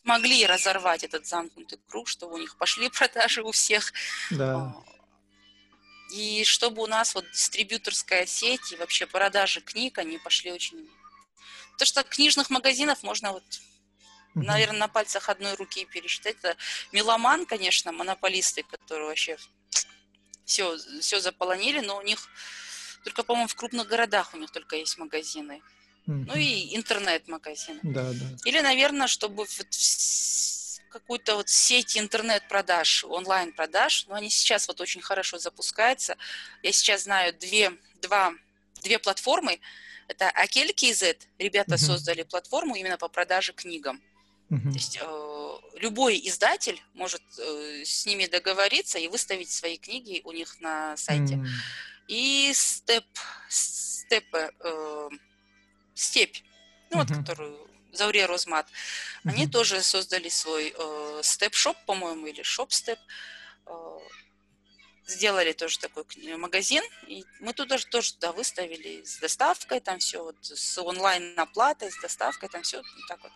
[0.03, 3.93] могли разорвать этот замкнутый круг, чтобы у них пошли продажи у всех.
[4.33, 4.57] Да.
[4.57, 4.97] А,
[6.11, 10.89] и чтобы у нас вот дистрибьюторская сеть и вообще продажи книг, они пошли очень...
[11.79, 13.45] То, что книжных магазинов можно вот,
[14.35, 16.37] наверное, на пальцах одной руки пересчитать.
[16.37, 16.57] Это
[16.93, 19.37] меломан, конечно, монополисты, которые вообще
[20.45, 22.29] все, все заполонили, но у них
[23.05, 25.63] только, по-моему, в крупных городах у них только есть магазины.
[26.07, 26.25] Mm-hmm.
[26.27, 27.81] Ну и интернет-магазины.
[27.83, 28.27] Да, да.
[28.45, 29.49] Или, наверное, чтобы вот
[30.91, 36.17] какую-то вот сеть интернет-продаж, онлайн-продаж, но они сейчас вот очень хорошо запускаются.
[36.63, 38.33] Я сейчас знаю две, два,
[38.83, 39.61] две платформы.
[40.09, 40.75] Это Акель
[41.39, 41.79] ребята uh-huh.
[41.79, 44.01] создали платформу именно по продаже книгам.
[44.51, 44.63] Uh-huh.
[44.63, 50.33] То есть э, любой издатель может э, с ними договориться и выставить свои книги у
[50.33, 51.35] них на сайте.
[51.35, 51.47] Uh-huh.
[52.09, 53.07] И степ,
[53.49, 55.09] степ, э,
[55.95, 56.39] степь,
[56.91, 57.09] ну uh-huh.
[57.09, 57.67] вот которую
[57.97, 59.31] Зауре Розмат, mm-hmm.
[59.31, 62.99] они тоже создали свой э, степ-шоп, по-моему, или шоп-степ.
[63.67, 63.96] Э,
[65.07, 66.05] сделали тоже такой
[66.37, 71.91] магазин, и мы туда же тоже туда выставили с доставкой, там все вот с онлайн-оплатой,
[71.91, 73.33] с доставкой, там все вот так вот.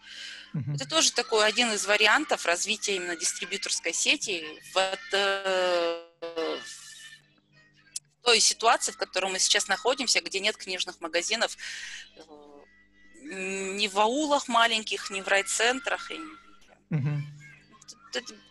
[0.55, 0.75] Mm-hmm.
[0.75, 4.45] Это тоже такой один из вариантов развития именно дистрибьюторской сети
[4.75, 11.57] в, э, в той ситуации, в которой мы сейчас находимся, где нет книжных магазинов,
[12.17, 12.23] э,
[13.23, 16.11] ни в аулах маленьких, ни в райцентрах.
[16.91, 17.23] Угу.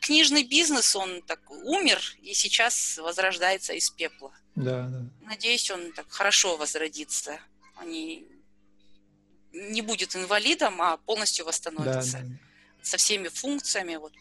[0.02, 4.34] Книжный бизнес, он так умер и сейчас возрождается из пепла.
[4.56, 5.02] Да, да.
[5.22, 7.40] Надеюсь, он так хорошо возродится.
[7.76, 8.27] Они
[9.53, 12.18] не будет инвалидом, а полностью восстановится.
[12.19, 12.36] Да, да.
[12.81, 14.14] Со всеми функциями, вот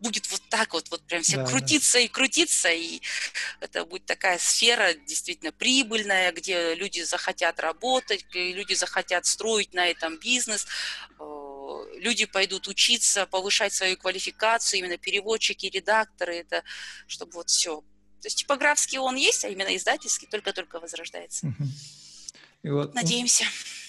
[0.00, 2.00] будет вот так вот, вот прям все да, крутиться да.
[2.00, 3.00] и крутиться, и
[3.60, 10.18] это будет такая сфера действительно прибыльная, где люди захотят работать, люди захотят строить на этом
[10.18, 10.66] бизнес,
[11.94, 16.62] люди пойдут учиться, повышать свою квалификацию, именно переводчики, редакторы, это
[17.06, 17.80] чтобы вот все.
[18.20, 21.54] То есть типографский он есть, а именно издательский только-только возрождается.
[22.62, 23.44] И вот, ну, Надеемся.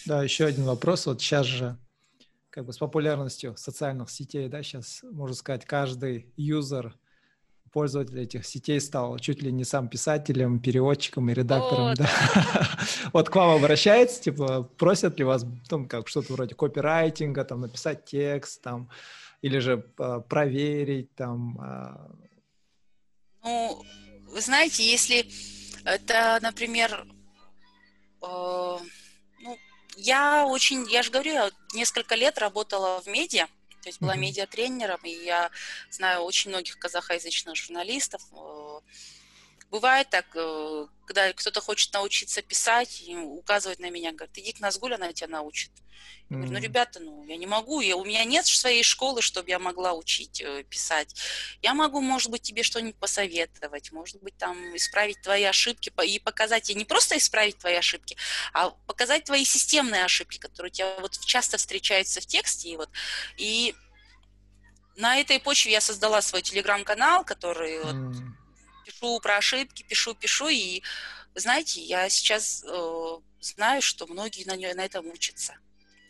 [0.05, 1.05] Да, еще один вопрос.
[1.05, 1.77] Вот сейчас же
[2.49, 6.97] как бы с популярностью социальных сетей, да, сейчас, можно сказать, каждый юзер,
[7.77, 11.97] пользователь этих сетей стал чуть ли не сам писателем, переводчиком и редактором, вот.
[11.99, 12.09] да.
[13.13, 18.03] вот к вам обращается, типа, просят ли вас, там, как что-то вроде копирайтинга, там, написать
[18.05, 18.89] текст, там,
[19.43, 21.59] или же э, проверить, там.
[21.61, 21.97] Э...
[23.43, 23.83] Ну,
[24.31, 25.27] вы знаете, если
[25.85, 27.05] это, например,
[28.23, 28.77] э
[29.99, 33.47] я очень, я же говорю, я несколько лет работала в медиа,
[33.87, 35.49] то есть была медиатренером, и я
[35.89, 38.21] знаю очень многих казахоязычных журналистов.
[39.69, 44.93] Бывает так, э, когда кто-то хочет научиться писать, указывает на меня, говорит, иди к Назгуль,
[44.93, 45.71] она тебя научит.
[46.29, 49.49] Я говорю, ну, ребята, ну, я не могу, я, у меня нет своей школы, чтобы
[49.49, 51.15] я могла учить э, писать.
[51.61, 56.69] Я могу, может быть, тебе что-нибудь посоветовать, может быть, там, исправить твои ошибки и показать,
[56.69, 58.17] и не просто исправить твои ошибки,
[58.51, 62.89] а показать твои системные ошибки, которые у тебя вот часто встречаются в тексте, и вот,
[63.37, 63.73] и
[64.97, 67.83] на этой почве я создала свой телеграм-канал, который mm.
[67.83, 68.23] вот,
[68.87, 70.81] пишу про ошибки, пишу, пишу, и
[71.35, 75.57] знаете, я сейчас э, знаю, что многие на, на этом учатся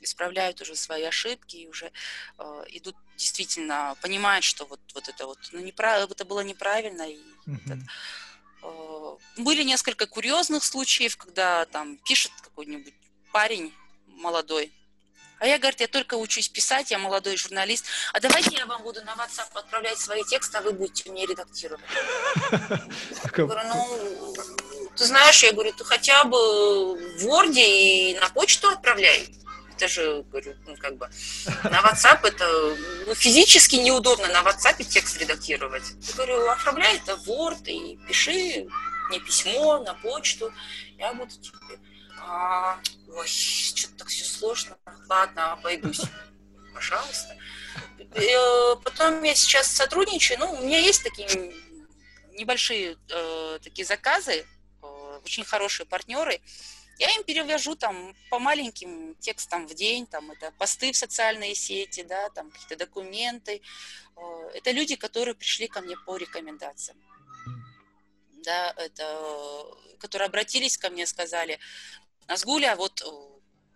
[0.02, 1.92] исправляют уже свои ошибки и уже
[2.38, 7.18] э, идут действительно понимают, что вот вот это вот ну неправильно это было неправильно и
[7.18, 7.66] mm-hmm.
[7.66, 7.80] этот,
[8.64, 12.94] э, были несколько курьезных случаев, когда там пишет какой-нибудь
[13.34, 13.74] парень
[14.08, 14.72] молодой,
[15.40, 17.86] а я, говорит, я только учусь писать, я молодой журналист.
[18.14, 21.84] А давайте я вам буду на WhatsApp отправлять свои тексты, а вы будете мне редактировать.
[22.52, 24.36] Я говорю, ну,
[24.96, 26.38] ты знаешь, я говорю, ты хотя бы
[27.20, 29.30] в Word и на почту отправляй.
[29.76, 31.08] Это же, говорю, ну, как бы,
[31.64, 35.84] на WhatsApp это ну, физически неудобно на WhatsApp текст редактировать.
[36.02, 38.68] Я говорю, отправляй это в Word и пиши
[39.10, 40.52] мне письмо на почту.
[40.98, 41.78] Я буду тебе
[42.28, 44.78] а, ой, что-то так все сложно.
[45.10, 46.02] Ладно, обойдусь.
[46.74, 47.38] Пожалуйста.
[48.00, 50.40] Э, потом я сейчас сотрудничаю.
[50.40, 51.54] Ну, у меня есть такие
[52.38, 54.46] небольшие э, такие заказы,
[54.84, 56.42] э, очень хорошие партнеры.
[57.00, 62.04] Я им перевожу там по маленьким текстам в день, там это посты в социальные сети,
[62.04, 63.62] да, там какие-то документы.
[64.16, 66.98] Э, это люди, которые пришли ко мне по рекомендациям.
[68.44, 69.66] Да, это,
[70.00, 71.60] которые обратились ко мне, сказали,
[72.28, 73.06] Назгуля, вот э,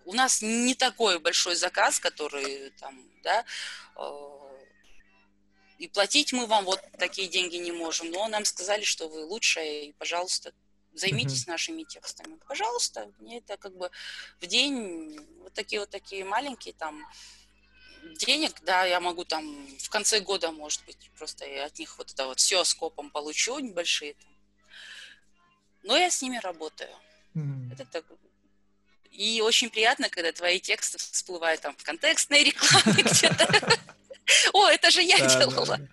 [0.05, 3.45] у нас не такой большой заказ, который там, да,
[3.95, 4.41] э,
[5.77, 9.83] и платить мы вам вот такие деньги не можем, но нам сказали, что вы лучшая,
[9.83, 10.53] и, пожалуйста,
[10.93, 12.37] займитесь нашими текстами.
[12.47, 13.89] Пожалуйста, мне это как бы
[14.39, 17.03] в день вот такие вот такие маленькие там
[18.15, 22.25] денег, да, я могу там в конце года, может быть, просто от них вот это
[22.25, 24.13] вот все скопом получу небольшие.
[24.13, 24.31] Там.
[25.83, 26.95] Но я с ними работаю.
[27.35, 27.73] Mm-hmm.
[27.73, 28.05] Это так
[29.11, 33.79] и очень приятно, когда твои тексты всплывают там в контекстной рекламе где-то.
[34.53, 35.77] О, это же я да, делала.
[35.77, 35.87] Да.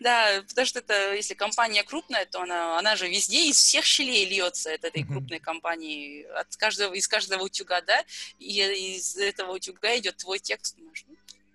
[0.00, 4.26] да, потому что это, если компания крупная, то она, она же везде из всех щелей
[4.26, 8.04] льется от этой крупной компании, от каждого, из каждого утюга, да,
[8.38, 10.76] и из этого утюга идет твой текст.
[10.78, 10.90] Ну,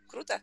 [0.07, 0.41] круто.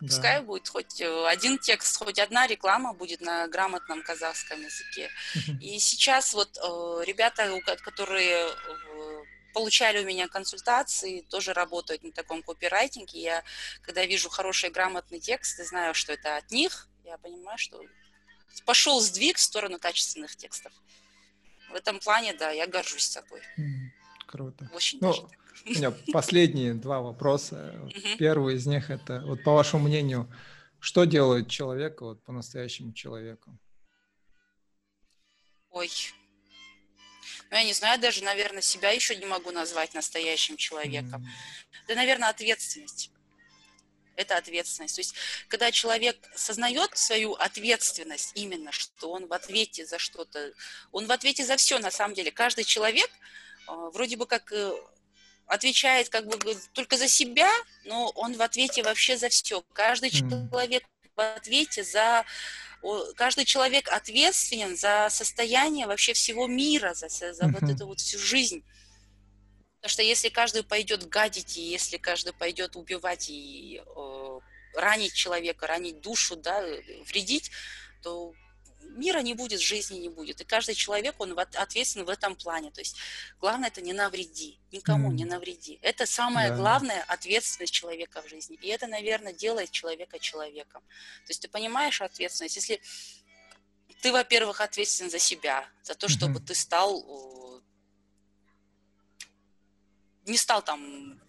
[0.00, 0.08] Да.
[0.08, 5.08] Пускай будет хоть э, один текст, хоть одна реклама будет на грамотном казахском языке.
[5.60, 8.48] И сейчас вот э, ребята, которые
[9.52, 13.20] получали у меня консультации, тоже работают на таком копирайтинге.
[13.20, 13.44] Я,
[13.82, 17.80] когда вижу хороший грамотный текст и знаю, что это от них, я понимаю, что
[18.64, 20.72] пошел сдвиг в сторону качественных текстов.
[21.70, 23.40] В этом плане, да, я горжусь собой.
[24.26, 24.70] Круто.
[24.74, 25.22] Очень ну, даже
[25.66, 27.90] У меня последние два вопроса.
[28.18, 30.32] Первый из них это, вот по вашему мнению,
[30.80, 33.58] что делает человека вот по-настоящему человеком?
[35.70, 35.90] Ой,
[37.52, 41.22] ну, я не знаю, даже, наверное, себя еще не могу назвать настоящим человеком.
[41.22, 41.86] Mm-hmm.
[41.88, 43.10] Да, наверное, ответственность.
[44.16, 44.94] Это ответственность.
[44.94, 45.14] То есть,
[45.48, 50.54] когда человек сознает свою ответственность, именно, что он в ответе за что-то,
[50.92, 52.30] он в ответе за все, на самом деле.
[52.30, 53.10] Каждый человек
[53.68, 54.72] э, вроде бы как э,
[55.44, 57.50] отвечает как бы только за себя,
[57.84, 59.60] но он в ответе вообще за все.
[59.74, 60.48] Каждый mm-hmm.
[60.48, 60.84] человек
[61.14, 62.24] в ответе за
[63.16, 67.52] каждый человек ответственен за состояние вообще всего мира, за, за uh-huh.
[67.52, 68.64] вот эту вот всю жизнь.
[69.76, 74.38] Потому что если каждый пойдет гадить, и если каждый пойдет убивать и э,
[74.74, 76.64] ранить человека, ранить душу, да,
[77.06, 77.50] вредить,
[78.02, 78.32] то
[78.96, 80.40] мира не будет, жизни не будет.
[80.40, 82.70] И каждый человек, он ответственен в этом плане.
[82.70, 82.96] То есть
[83.40, 85.14] главное это не навреди, никому mm.
[85.14, 85.78] не навреди.
[85.82, 86.56] Это самая да.
[86.56, 88.58] главная ответственность человека в жизни.
[88.62, 90.82] И это, наверное, делает человека человеком.
[91.26, 92.80] То есть ты понимаешь ответственность, если
[94.00, 96.46] ты, во-первых, ответственен за себя, за то, чтобы mm-hmm.
[96.46, 97.62] ты стал
[100.26, 101.20] не стал там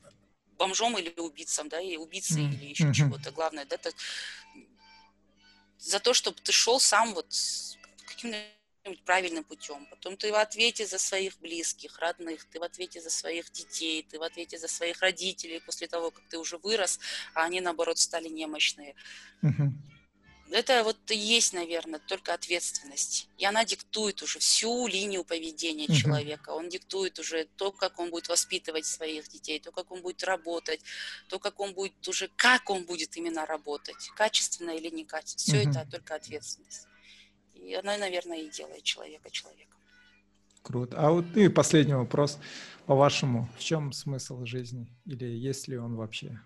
[0.58, 2.54] бомжом или убийцем, да, и убийцей mm-hmm.
[2.54, 2.94] или еще mm-hmm.
[2.94, 3.32] чего-то.
[3.32, 3.92] Главное, да, это
[5.84, 7.28] за то, чтобы ты шел сам вот
[8.06, 9.86] каким-нибудь правильным путем.
[9.90, 14.20] Потом ты в ответе за своих близких, родных, ты в ответе за своих детей, ты
[14.20, 17.00] в ответе за своих родителей после того, как ты уже вырос,
[17.34, 18.96] а они, наоборот, стали немощные.
[19.42, 19.70] Uh-huh.
[20.54, 23.28] Это вот и есть, наверное, только ответственность.
[23.40, 25.96] И она диктует уже всю линию поведения uh-huh.
[25.96, 26.52] человека.
[26.52, 30.80] Он диктует уже то, как он будет воспитывать своих детей, то, как он будет работать,
[31.28, 35.60] то, как он будет уже, как он будет именно работать, качественно или некачественно.
[35.60, 35.82] Все uh-huh.
[35.82, 36.88] это только ответственность.
[37.56, 39.80] И она, наверное, и делает человека человеком.
[40.62, 40.96] Круто.
[41.00, 42.38] А вот и последний вопрос.
[42.86, 44.88] По-вашему, в чем смысл жизни?
[45.08, 46.40] Или есть ли он вообще?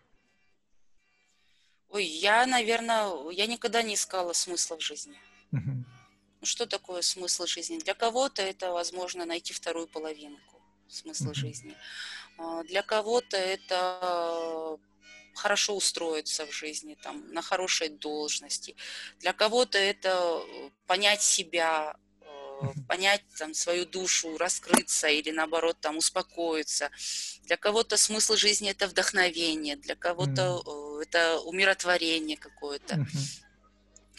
[1.89, 5.17] Ой, я, наверное, я никогда не искала смысла в жизни.
[5.51, 5.83] Uh-huh.
[6.43, 7.79] Что такое смысл жизни?
[7.79, 11.33] Для кого-то это, возможно, найти вторую половинку смысла uh-huh.
[11.33, 11.77] жизни.
[12.37, 14.77] А, для кого-то это
[15.37, 18.75] хорошо устроиться в жизни, там, на хорошей должности.
[19.19, 20.41] Для кого-то это
[20.87, 22.06] понять себя, э,
[22.87, 26.89] понять там свою душу, раскрыться или наоборот там успокоиться.
[27.43, 31.03] Для кого-то смысл жизни это вдохновение, для кого-то mm.
[31.03, 32.95] это умиротворение какое-то.
[32.95, 33.43] Mm-hmm.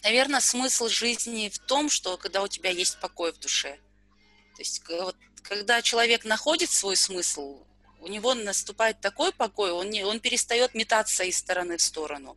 [0.05, 3.79] Наверное, смысл жизни в том, что когда у тебя есть покой в душе.
[4.57, 7.63] То есть вот, когда человек находит свой смысл,
[8.01, 12.37] у него наступает такой покой, он, не, он перестает метаться из стороны в сторону.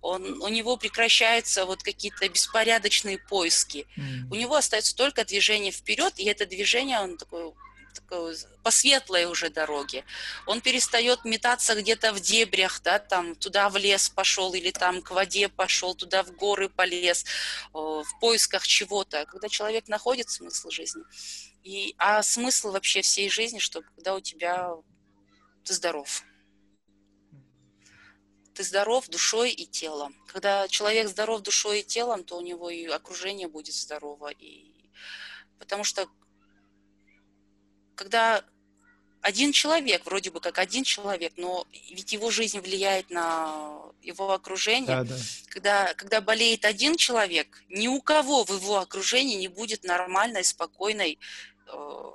[0.00, 3.86] Он, у него прекращаются вот какие-то беспорядочные поиски.
[3.96, 4.30] Mm.
[4.30, 7.52] У него остается только движение вперед, и это движение, он такой
[8.62, 10.04] по светлой уже дороге.
[10.46, 15.10] Он перестает метаться где-то в дебрях, да, там туда в лес пошел или там к
[15.10, 17.24] воде пошел, туда в горы полез,
[17.72, 19.24] в поисках чего-то.
[19.26, 21.02] Когда человек находит смысл жизни,
[21.62, 24.70] и, а смысл вообще всей жизни, что когда у тебя
[25.66, 26.22] ты здоров.
[28.54, 30.14] Ты здоров душой и телом.
[30.28, 34.30] Когда человек здоров душой и телом, то у него и окружение будет здорово.
[34.38, 34.88] И...
[35.58, 36.08] Потому что
[37.96, 38.44] когда
[39.20, 44.86] один человек, вроде бы как один человек, но ведь его жизнь влияет на его окружение.
[44.86, 45.16] Да, да.
[45.48, 51.18] Когда, когда болеет один человек, ни у кого в его окружении не будет нормальной, спокойной,
[51.66, 52.10] э,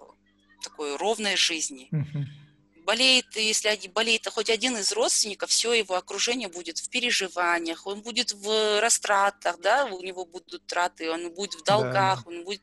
[0.64, 1.90] такой ровной жизни.
[1.92, 2.41] Угу
[2.86, 8.32] болеет, если болеет хоть один из родственников, все его окружение будет в переживаниях, он будет
[8.34, 12.30] в растратах, да, у него будут траты, он будет в долгах, да.
[12.30, 12.62] он будет...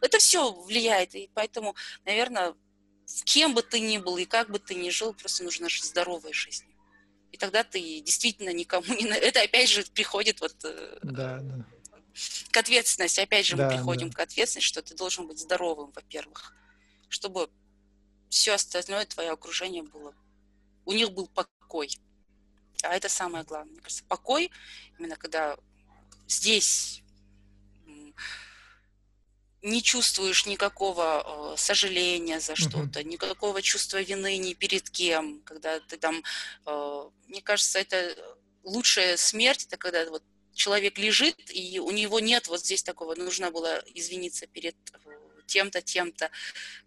[0.00, 1.74] Это все влияет, и поэтому,
[2.04, 2.54] наверное,
[3.24, 6.32] кем бы ты ни был и как бы ты ни жил, просто нужно жить здоровой
[6.32, 6.74] жизнью.
[7.32, 9.04] И тогда ты действительно никому не...
[9.08, 11.64] Это опять же приходит вот э, да, да.
[12.50, 13.20] к ответственности.
[13.20, 14.16] Опять же да, мы приходим да.
[14.16, 16.54] к ответственности, что ты должен быть здоровым, во-первых,
[17.08, 17.50] чтобы
[18.28, 20.14] все остальное твое окружение было.
[20.84, 21.90] У них был покой.
[22.82, 23.72] А это самое главное.
[23.72, 24.50] Мне кажется, покой,
[24.98, 25.56] именно когда
[26.26, 27.02] здесь
[29.62, 33.04] не чувствуешь никакого э, сожаления за что-то, uh-huh.
[33.04, 36.22] никакого чувства вины ни перед кем, когда ты там,
[36.64, 38.16] э, мне кажется, это
[38.62, 40.22] лучшая смерть, это когда вот
[40.54, 45.82] человек лежит и у него нет вот здесь такого, нужно было извиниться перед э, тем-то,
[45.82, 46.30] тем-то.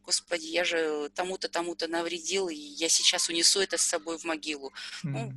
[0.06, 4.72] Господи, я же тому-то, тому-то навредил, и я сейчас унесу это с собой в могилу.
[5.04, 5.10] Mm.
[5.10, 5.34] Ну,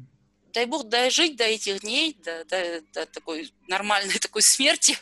[0.52, 4.96] дай Бог дожить до этих дней, до, до, до такой нормальной такой смерти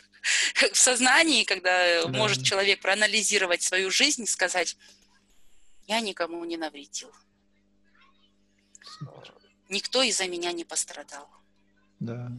[0.71, 2.09] в сознании, когда да.
[2.09, 4.77] может человек проанализировать свою жизнь и сказать,
[5.87, 7.11] я никому не навредил.
[8.83, 9.33] Супер.
[9.69, 11.29] Никто из-за меня не пострадал.
[11.99, 12.31] Да.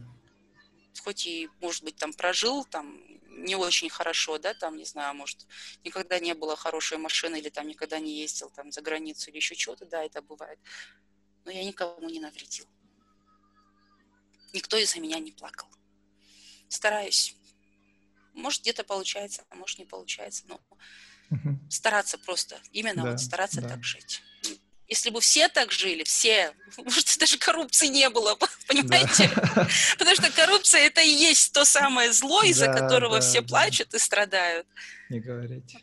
[1.05, 2.99] Хоть и, может быть, там прожил там
[3.29, 5.45] не очень хорошо, да, там, не знаю, может,
[5.83, 9.53] никогда не было хорошей машины или там никогда не ездил там за границу или еще
[9.53, 10.59] что-то, да, это бывает.
[11.43, 12.65] Но я никому не навредил.
[14.51, 15.67] Никто из-за меня не плакал.
[16.69, 17.35] Стараюсь.
[18.33, 20.59] Может, где-то получается, а может, не получается, но
[21.29, 21.59] угу.
[21.69, 23.69] стараться просто, именно да, вот стараться да.
[23.69, 24.23] так жить.
[24.87, 29.31] Если бы все так жили, все, может, даже коррупции не было бы, понимаете?
[29.35, 29.67] Да.
[29.97, 33.47] Потому что коррупция это и есть то самое зло, из-за да, которого да, все да.
[33.47, 34.67] плачут и страдают.
[35.09, 35.79] Не говорите.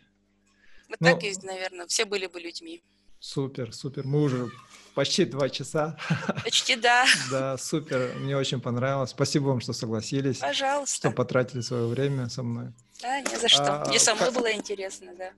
[0.89, 2.83] Вот ну, так и, наверное, все были бы людьми.
[3.19, 4.07] Супер, супер.
[4.07, 4.51] Мы уже
[4.95, 5.97] почти два часа.
[6.45, 7.07] Почти, да.
[7.31, 8.15] Да, супер.
[8.19, 9.11] Мне очень понравилось.
[9.11, 10.39] Спасибо вам, что согласились.
[10.39, 11.09] Пожалуйста.
[11.09, 12.73] Что потратили свое время со мной.
[13.01, 13.83] Да, не за что.
[13.83, 15.31] А, Мне самой как, было интересно, да.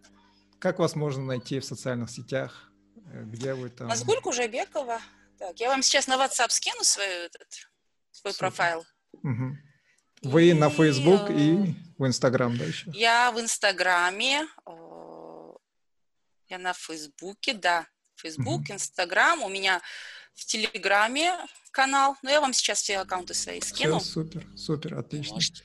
[0.58, 2.70] Как вас можно найти в социальных сетях?
[3.22, 3.88] Где вы там?
[3.88, 5.00] Мазгуль Кужабекова.
[5.38, 7.48] Так, я вам сейчас на WhatsApp скину свой, этот,
[8.10, 8.38] свой Супер.
[8.38, 8.84] профайл.
[9.12, 9.56] Угу.
[10.22, 12.90] Вы и, на Facebook и в Инстаграм, да, еще?
[12.94, 15.52] Я в Инстаграме, э,
[16.48, 17.86] я на Фейсбуке, да,
[18.16, 19.82] Фейсбук, Инстаграм, у меня
[20.34, 21.34] в Телеграме
[21.70, 23.98] канал, но я вам сейчас все аккаунты свои скину.
[23.98, 25.34] Все, супер, супер, отлично.
[25.34, 25.64] Можете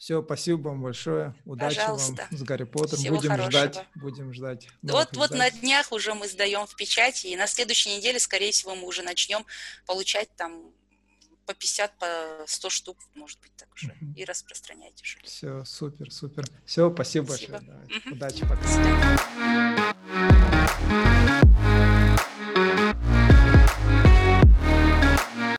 [0.00, 1.34] все, спасибо вам большое.
[1.44, 2.26] Удачи Пожалуйста.
[2.30, 2.96] вам с Гарри Поттером.
[3.02, 3.50] Всего будем хорошего.
[3.50, 4.68] ждать, будем ждать.
[4.80, 8.74] Вот, вот на днях уже мы сдаем в печати, и на следующей неделе, скорее всего,
[8.74, 9.44] мы уже начнем
[9.84, 10.72] получать там
[11.44, 12.06] по 50, по
[12.46, 14.14] 100 штук, может быть, так уже, uh-huh.
[14.16, 15.18] и распространять уже.
[15.22, 16.46] Все, супер, супер.
[16.64, 17.58] Все, спасибо, спасибо.
[17.58, 17.86] большое.
[17.88, 18.12] Uh-huh.
[18.12, 18.46] Удачи,
[20.88, 21.16] пока.